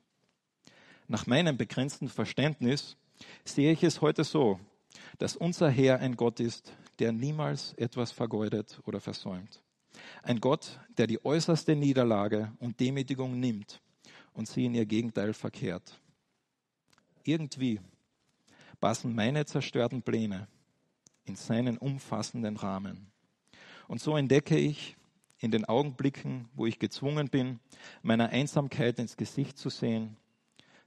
Nach 1.08 1.26
meinem 1.26 1.58
begrenzten 1.58 2.08
Verständnis 2.08 2.98
sehe 3.44 3.72
ich 3.72 3.84
es 3.84 4.02
heute 4.02 4.24
so, 4.24 4.60
dass 5.18 5.36
unser 5.36 5.70
Herr 5.70 6.00
ein 6.00 6.16
Gott 6.16 6.40
ist, 6.40 6.74
der 7.00 7.12
niemals 7.12 7.74
etwas 7.74 8.12
vergeudet 8.12 8.80
oder 8.86 9.00
versäumt. 9.00 9.62
Ein 10.24 10.40
Gott, 10.40 10.80
der 10.98 11.08
die 11.08 11.24
äußerste 11.24 11.76
Niederlage 11.76 12.52
und 12.60 12.80
Demütigung 12.80 13.40
nimmt 13.40 13.82
und 14.34 14.48
sie 14.48 14.66
in 14.66 14.74
ihr 14.74 14.86
Gegenteil 14.86 15.34
verkehrt. 15.34 16.00
Irgendwie 17.24 17.80
passen 18.80 19.14
meine 19.14 19.46
zerstörten 19.46 20.02
Pläne 20.02 20.48
in 21.26 21.36
seinen 21.36 21.78
umfassenden 21.78 22.58
Rahmen. 22.58 23.12
Und 23.88 24.02
so 24.02 24.18
entdecke 24.18 24.58
ich 24.58 24.96
in 25.40 25.52
den 25.52 25.66
Augenblicken, 25.66 26.50
wo 26.54 26.66
ich 26.66 26.80
gezwungen 26.80 27.30
bin, 27.30 27.60
meiner 28.02 28.30
Einsamkeit 28.30 29.00
ins 29.00 29.18
Gesicht 29.18 29.58
zu 29.58 29.70
sehen, 29.70 30.18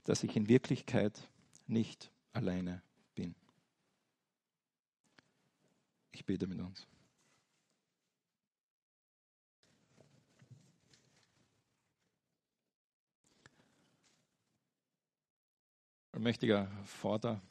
dass 0.05 0.23
ich 0.23 0.37
in 0.37 0.49
Wirklichkeit 0.49 1.29
nicht 1.67 2.11
alleine 2.35 2.83
bin. 3.15 3.35
Ich 6.13 6.25
bete 6.25 6.47
mit 6.47 6.61
uns. 6.61 6.87
Mächtiger 16.17 16.71
Vater, 16.85 17.43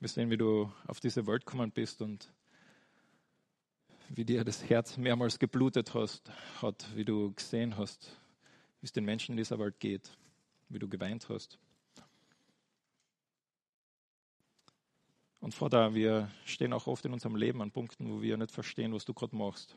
wir 0.00 0.08
sehen, 0.08 0.28
wie 0.28 0.36
du 0.36 0.72
auf 0.86 0.98
diese 0.98 1.26
Welt 1.26 1.46
gekommen 1.46 1.70
bist 1.70 2.02
und 2.02 2.32
wie 4.08 4.24
dir 4.24 4.44
das 4.44 4.68
Herz 4.68 4.96
mehrmals 4.96 5.38
geblutet 5.38 5.94
hast, 5.94 6.30
hat, 6.60 6.84
wie 6.94 7.04
du 7.04 7.32
gesehen 7.32 7.76
hast, 7.76 8.16
wie 8.80 8.86
es 8.86 8.92
den 8.92 9.04
Menschen 9.04 9.32
in 9.32 9.36
dieser 9.36 9.58
Welt 9.58 9.78
geht, 9.78 10.10
wie 10.68 10.78
du 10.78 10.88
geweint 10.88 11.28
hast. 11.28 11.58
Und 15.44 15.52
Vater, 15.52 15.94
wir 15.94 16.30
stehen 16.46 16.72
auch 16.72 16.86
oft 16.86 17.04
in 17.04 17.12
unserem 17.12 17.36
Leben 17.36 17.60
an 17.60 17.70
Punkten, 17.70 18.10
wo 18.10 18.22
wir 18.22 18.38
nicht 18.38 18.50
verstehen, 18.50 18.94
was 18.94 19.04
du 19.04 19.12
gerade 19.12 19.36
machst. 19.36 19.76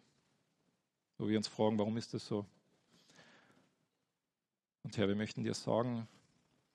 Wo 1.18 1.28
wir 1.28 1.36
uns 1.36 1.49
fragen, 1.49 1.78
warum 1.78 1.97
ist 1.97 2.13
das 2.13 2.26
so? 2.26 2.45
Und 4.84 4.97
Herr, 4.97 5.09
wir 5.09 5.18
möchten 5.18 5.43
dir 5.43 5.53
sagen, 5.53 6.07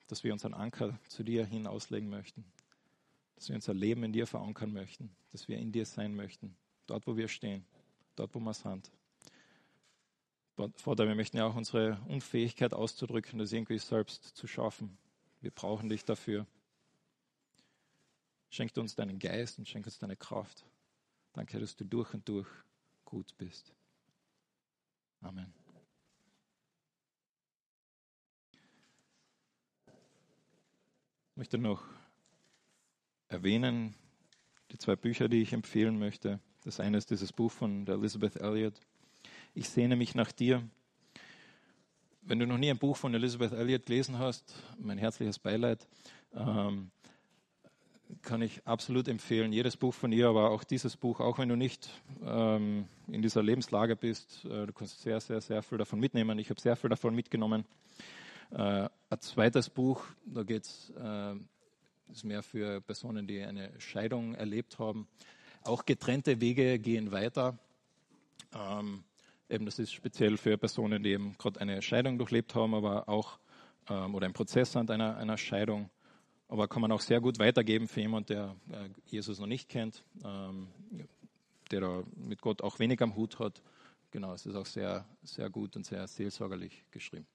dass 0.05 0.23
wir 0.23 0.31
unseren 0.31 0.53
Anker 0.53 0.99
zu 1.07 1.23
dir 1.23 1.43
hin 1.43 1.65
auslegen 1.65 2.07
möchten. 2.07 2.45
Dass 3.33 3.49
wir 3.49 3.55
unser 3.55 3.73
Leben 3.73 4.03
in 4.03 4.13
dir 4.13 4.27
verankern 4.27 4.71
möchten. 4.71 5.09
Dass 5.31 5.47
wir 5.47 5.57
in 5.57 5.71
dir 5.71 5.87
sein 5.87 6.13
möchten. 6.13 6.55
Dort, 6.85 7.07
wo 7.07 7.17
wir 7.17 7.29
stehen. 7.29 7.65
Dort, 8.15 8.35
wo 8.35 8.39
wir 8.39 8.53
sind. 8.53 8.91
Vater, 10.75 11.07
wir 11.07 11.15
möchten 11.15 11.37
ja 11.37 11.47
auch 11.47 11.55
unsere 11.55 11.99
Unfähigkeit 12.07 12.75
auszudrücken, 12.75 13.39
das 13.39 13.53
irgendwie 13.53 13.79
selbst 13.79 14.23
zu 14.37 14.45
schaffen. 14.45 14.99
Wir 15.41 15.49
brauchen 15.49 15.89
dich 15.89 16.05
dafür. 16.05 16.45
Schenk 18.53 18.77
uns 18.77 18.93
deinen 18.93 19.17
Geist 19.17 19.57
und 19.57 19.67
schenk 19.67 19.87
uns 19.87 19.97
deine 19.97 20.15
Kraft. 20.15 20.63
Danke, 21.33 21.59
dass 21.59 21.75
du 21.75 21.85
durch 21.85 22.13
und 22.13 22.29
durch 22.29 22.47
gut 23.03 23.35
bist. 23.39 23.73
Amen. 25.21 25.51
Ich 29.87 31.35
möchte 31.35 31.57
noch 31.57 31.83
erwähnen, 33.27 33.95
die 34.71 34.77
zwei 34.77 34.95
Bücher, 34.97 35.27
die 35.27 35.41
ich 35.41 35.53
empfehlen 35.53 35.97
möchte. 35.97 36.39
Das 36.63 36.79
eine 36.79 36.99
ist 36.99 37.09
dieses 37.09 37.33
Buch 37.33 37.51
von 37.51 37.87
der 37.87 37.95
Elizabeth 37.95 38.35
Elliot. 38.35 38.79
Ich 39.55 39.67
sehne 39.67 39.95
mich 39.95 40.13
nach 40.13 40.31
dir. 40.31 40.61
Wenn 42.21 42.37
du 42.37 42.45
noch 42.45 42.59
nie 42.59 42.69
ein 42.69 42.77
Buch 42.77 42.97
von 42.97 43.15
Elizabeth 43.15 43.53
Elliot 43.53 43.87
gelesen 43.87 44.19
hast, 44.19 44.53
mein 44.77 44.99
herzliches 44.99 45.39
Beileid, 45.39 45.87
ähm, 46.35 46.91
kann 48.21 48.41
ich 48.41 48.65
absolut 48.65 49.07
empfehlen. 49.07 49.51
Jedes 49.51 49.77
Buch 49.77 49.93
von 49.93 50.11
ihr, 50.11 50.27
aber 50.27 50.51
auch 50.51 50.63
dieses 50.63 50.97
Buch, 50.97 51.19
auch 51.19 51.37
wenn 51.39 51.49
du 51.49 51.55
nicht 51.55 51.89
ähm, 52.23 52.87
in 53.07 53.21
dieser 53.21 53.43
Lebenslage 53.43 53.95
bist, 53.95 54.45
äh, 54.45 54.65
du 54.65 54.73
kannst 54.73 55.01
sehr, 55.01 55.19
sehr, 55.19 55.41
sehr 55.41 55.61
viel 55.63 55.77
davon 55.77 55.99
mitnehmen. 55.99 56.37
Ich 56.39 56.49
habe 56.49 56.59
sehr 56.61 56.75
viel 56.75 56.89
davon 56.89 57.15
mitgenommen. 57.15 57.65
Äh, 58.51 58.89
ein 59.09 59.19
zweites 59.19 59.69
Buch, 59.69 60.03
da 60.25 60.43
geht 60.43 60.63
es 60.63 60.93
äh, 60.97 61.35
ist 62.11 62.23
mehr 62.23 62.43
für 62.43 62.81
Personen, 62.81 63.25
die 63.27 63.41
eine 63.41 63.71
Scheidung 63.79 64.35
erlebt 64.35 64.77
haben. 64.79 65.07
Auch 65.63 65.85
getrennte 65.85 66.41
Wege 66.41 66.77
gehen 66.77 67.11
weiter. 67.11 67.57
Ähm, 68.53 69.03
eben 69.49 69.65
das 69.65 69.79
ist 69.79 69.93
speziell 69.93 70.37
für 70.37 70.57
Personen, 70.57 71.03
die 71.03 71.11
eben 71.11 71.35
gerade 71.37 71.59
eine 71.59 71.81
Scheidung 71.81 72.17
durchlebt 72.17 72.53
haben, 72.55 72.75
aber 72.75 73.09
auch 73.09 73.39
ähm, 73.89 74.13
oder 74.13 74.27
ein 74.27 74.33
Prozess 74.33 74.75
an 74.75 74.89
einer, 74.89 75.17
einer 75.17 75.37
Scheidung. 75.37 75.89
Aber 76.47 76.67
kann 76.67 76.81
man 76.81 76.91
auch 76.91 77.01
sehr 77.01 77.19
gut 77.21 77.39
weitergeben 77.39 77.87
für 77.87 78.01
jemanden, 78.01 78.27
der 78.27 78.55
äh, 78.71 78.89
Jesus 79.07 79.39
noch 79.39 79.47
nicht 79.47 79.69
kennt, 79.69 80.03
ähm, 80.23 80.67
der 81.71 81.81
da 81.81 82.03
mit 82.15 82.41
Gott 82.41 82.61
auch 82.61 82.79
wenig 82.79 83.01
am 83.01 83.15
Hut 83.15 83.39
hat. 83.39 83.61
Genau, 84.11 84.33
es 84.33 84.45
ist 84.45 84.55
auch 84.55 84.65
sehr, 84.65 85.05
sehr 85.23 85.49
gut 85.49 85.75
und 85.75 85.85
sehr 85.85 86.07
seelsorgerlich 86.07 86.83
geschrieben. 86.91 87.25